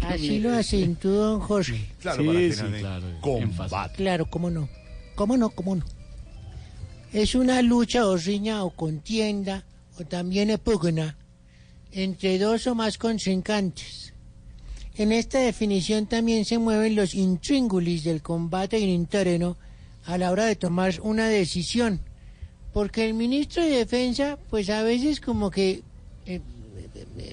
[0.02, 1.90] Así lo acentúa don Jorge.
[2.02, 2.84] Claro, para tener
[3.22, 3.96] combate.
[3.96, 4.68] Claro, cómo no.
[5.16, 5.50] ¿Cómo no?
[5.52, 5.86] ¿Cómo no?
[7.14, 9.64] Es una lucha o riña o contienda
[10.00, 11.16] o también pugna
[11.92, 14.14] entre dos o más contrincantes.
[14.96, 19.56] En esta definición también se mueven los intríngulis del combate interno
[20.06, 22.02] a la hora de tomar una decisión.
[22.74, 25.82] Porque el ministro de Defensa, pues a veces como que
[26.26, 26.42] eh,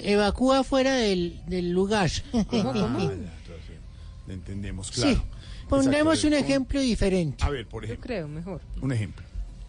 [0.05, 2.11] evacúa fuera del, del lugar.
[2.33, 3.09] Ah,
[4.29, 5.15] entendemos, claro.
[5.17, 5.23] Sí.
[5.69, 7.45] Pondremos Exacto, un de- ejemplo diferente.
[7.45, 8.61] A ver, por Yo ejemplo, creo, mejor.
[8.81, 9.25] un ejemplo.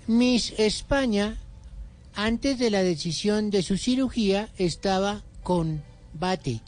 [0.07, 1.37] Miss España,
[2.17, 6.61] antes de la decisión de su cirugía, estaba con bate.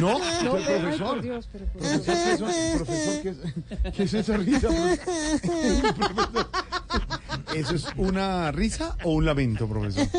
[0.00, 1.08] No, No, pero, pero- ay, profesor.
[1.08, 2.48] por Dios, pero por Profesor.
[2.76, 4.68] Profesor, ¿qué es, qué es esa risa?
[4.68, 6.50] Profesor?
[7.54, 10.06] ¿Eso es una risa o un lamento, profesor?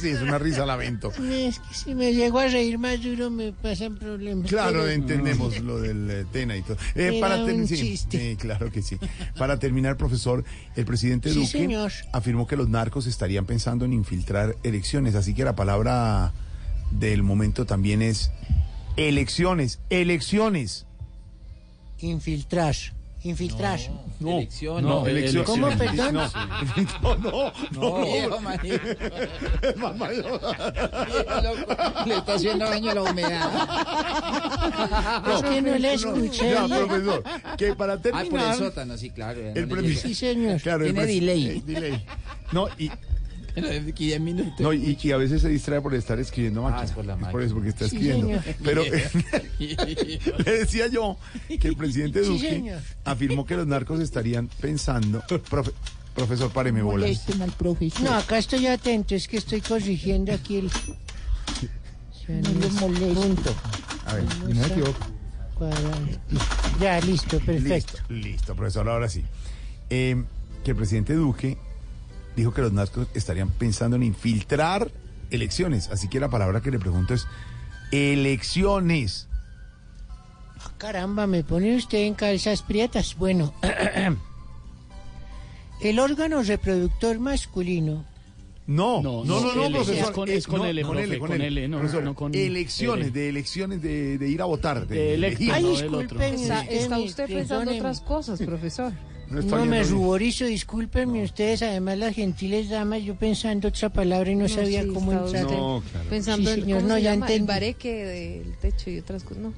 [0.00, 1.10] Sí, es una risa lamento.
[1.12, 4.48] Es que si me llego a reír más duro me pasan problemas.
[4.48, 6.76] Claro, Pero- entendemos lo del eh, Tena y todo.
[6.94, 8.18] Eh, Era para un sí, chiste.
[8.30, 8.98] sí, claro que sí.
[9.38, 10.44] Para terminar, profesor,
[10.76, 11.92] el presidente Sí, Duque señor.
[12.12, 16.32] afirmó que los narcos estarían pensando en infiltrar elecciones, así que la palabra
[16.90, 18.30] del momento también es
[18.96, 20.86] elecciones, elecciones.
[21.98, 22.74] Infiltrar.
[23.24, 23.78] Infiltrar.
[24.18, 24.82] No, Elecciones.
[24.82, 25.46] no, elecciones.
[25.48, 26.14] ¿Cómo, perdón?
[26.14, 26.22] No,
[27.02, 28.04] no, no, no.
[28.04, 28.40] viejo
[32.06, 33.50] Le está haciendo daño a la humedad.
[35.32, 36.68] Es que no le escuché bien.
[36.68, 37.22] profesor,
[37.56, 38.56] que para Ah, por el terminar...
[38.56, 39.40] sótano, sí, claro.
[39.40, 40.00] no el llega.
[40.00, 40.60] Sí, señor.
[40.60, 41.46] Claro, Tiene delay.
[41.48, 42.04] eh, delay.
[42.52, 42.90] No, y,
[43.54, 44.60] Pero de aquí 10 minutos.
[44.60, 46.80] no, y, y a veces se distrae por estar escribiendo máquina.
[46.80, 47.44] Ah, es por la máquina.
[47.44, 48.40] eso, porque está escribiendo.
[48.64, 48.82] Pero
[49.58, 51.16] le decía yo
[51.60, 52.74] que el presidente Duque
[53.04, 55.22] afirmó que los narcos estarían pensando...
[55.22, 55.72] Profe-
[56.14, 57.26] profesor, páreme bolas.
[57.58, 58.02] Profesor.
[58.02, 60.70] No, acá estoy atento, es que estoy corrigiendo aquí el...
[62.28, 63.54] No le molesto.
[64.06, 65.06] A ver, no me equivoco.
[66.80, 67.98] Ya, listo, perfecto.
[68.08, 69.24] Listo, listo, profesor, ahora sí.
[69.90, 70.22] Eh,
[70.64, 71.58] que el presidente Duque
[72.36, 74.90] dijo que los narcos estarían pensando en infiltrar
[75.30, 75.88] elecciones.
[75.90, 77.26] Así que la palabra que le pregunto es
[77.90, 79.28] elecciones.
[80.60, 83.16] Ah, Caramba, me pone usted en calzas prietas.
[83.16, 83.52] Bueno,
[85.80, 88.11] el órgano reproductor masculino.
[88.64, 90.04] No, no, no, no, L, profesor.
[90.04, 93.06] es con- eh, es con no, L, profe, con L, no, Profesor, no con elecciones,
[93.08, 93.12] L.
[93.20, 94.86] de elecciones, de, de ir a votar.
[94.86, 95.50] De, De elegir.
[95.52, 97.78] Ay, no discúlpeme Está, usted, está usted pensando perdóneme.
[97.80, 98.92] otras cosas, profesor.
[99.30, 104.34] No No me ruborizo, discúlpenme ustedes, además las gentiles damas, yo pensando otra palabra y
[104.36, 105.44] no, sabía sí, cómo entrar.
[105.44, 106.08] No, claro.
[106.10, 107.26] Pensando Sí, en señor, ¿cómo no, se ya llama?
[107.32, 109.42] el bareque del techo y otras cosas.
[109.42, 109.52] No,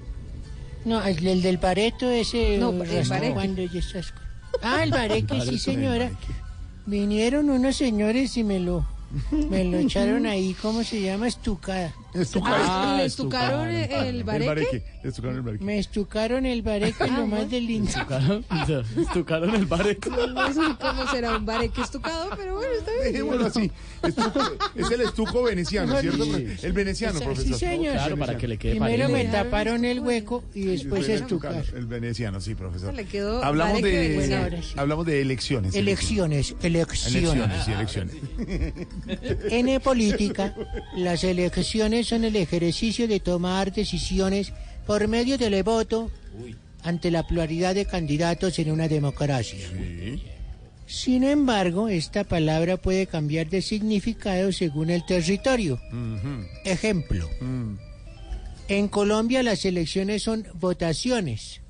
[0.86, 2.56] No, el, el del bareto ese.
[2.58, 3.34] No, eh, el bareque.
[3.34, 4.22] cuando ya estás con-
[4.62, 6.10] Ah, el bareque, sí señora.
[6.86, 8.84] Vinieron unos señores y me lo,
[9.30, 11.28] me lo echaron ahí, ¿cómo se llama?
[11.28, 11.92] Estucada.
[12.14, 14.46] Ah, ¿le estucaron, estucaron el, el El bareque?
[14.48, 14.82] bareque.
[15.02, 15.64] Le estucaron el bareque.
[15.64, 17.90] Me estucaron el bareque lo más de lindo.
[17.90, 18.44] Estucaron,
[18.98, 20.10] estucaron el bareto.
[20.10, 23.12] No sé cómo será un bareque estucado, pero bueno, está bien.
[23.12, 23.70] Dejémoslo así.
[24.02, 26.24] Estuco- es el estuco veneciano, ¿cierto?
[26.62, 27.58] El veneciano, Sí, profesor.
[27.58, 27.94] señor.
[27.94, 31.56] Claro, para que le quede Primero me taparon el hueco y después El estucaron.
[31.58, 32.94] veneciano, El veneciano, sí, profesor.
[32.94, 34.62] Le quedó Hablamos bareque de, veneciano.
[34.62, 34.74] Sí.
[34.76, 35.74] hablamos de elecciones.
[35.74, 37.14] Elecciones, elecciones.
[37.14, 38.14] Elecciones, sí, elecciones.
[39.50, 40.54] En política,
[40.96, 44.52] las elecciones son el ejercicio de tomar decisiones
[44.86, 46.10] por medio del voto
[46.82, 49.66] ante la pluralidad de candidatos en una democracia.
[50.86, 55.80] Sin embargo, esta palabra puede cambiar de significado según el territorio.
[56.64, 57.28] Ejemplo,
[58.68, 61.60] en Colombia las elecciones son votaciones.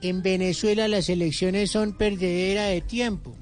[0.00, 3.36] En Venezuela las elecciones son perdedera de tiempo.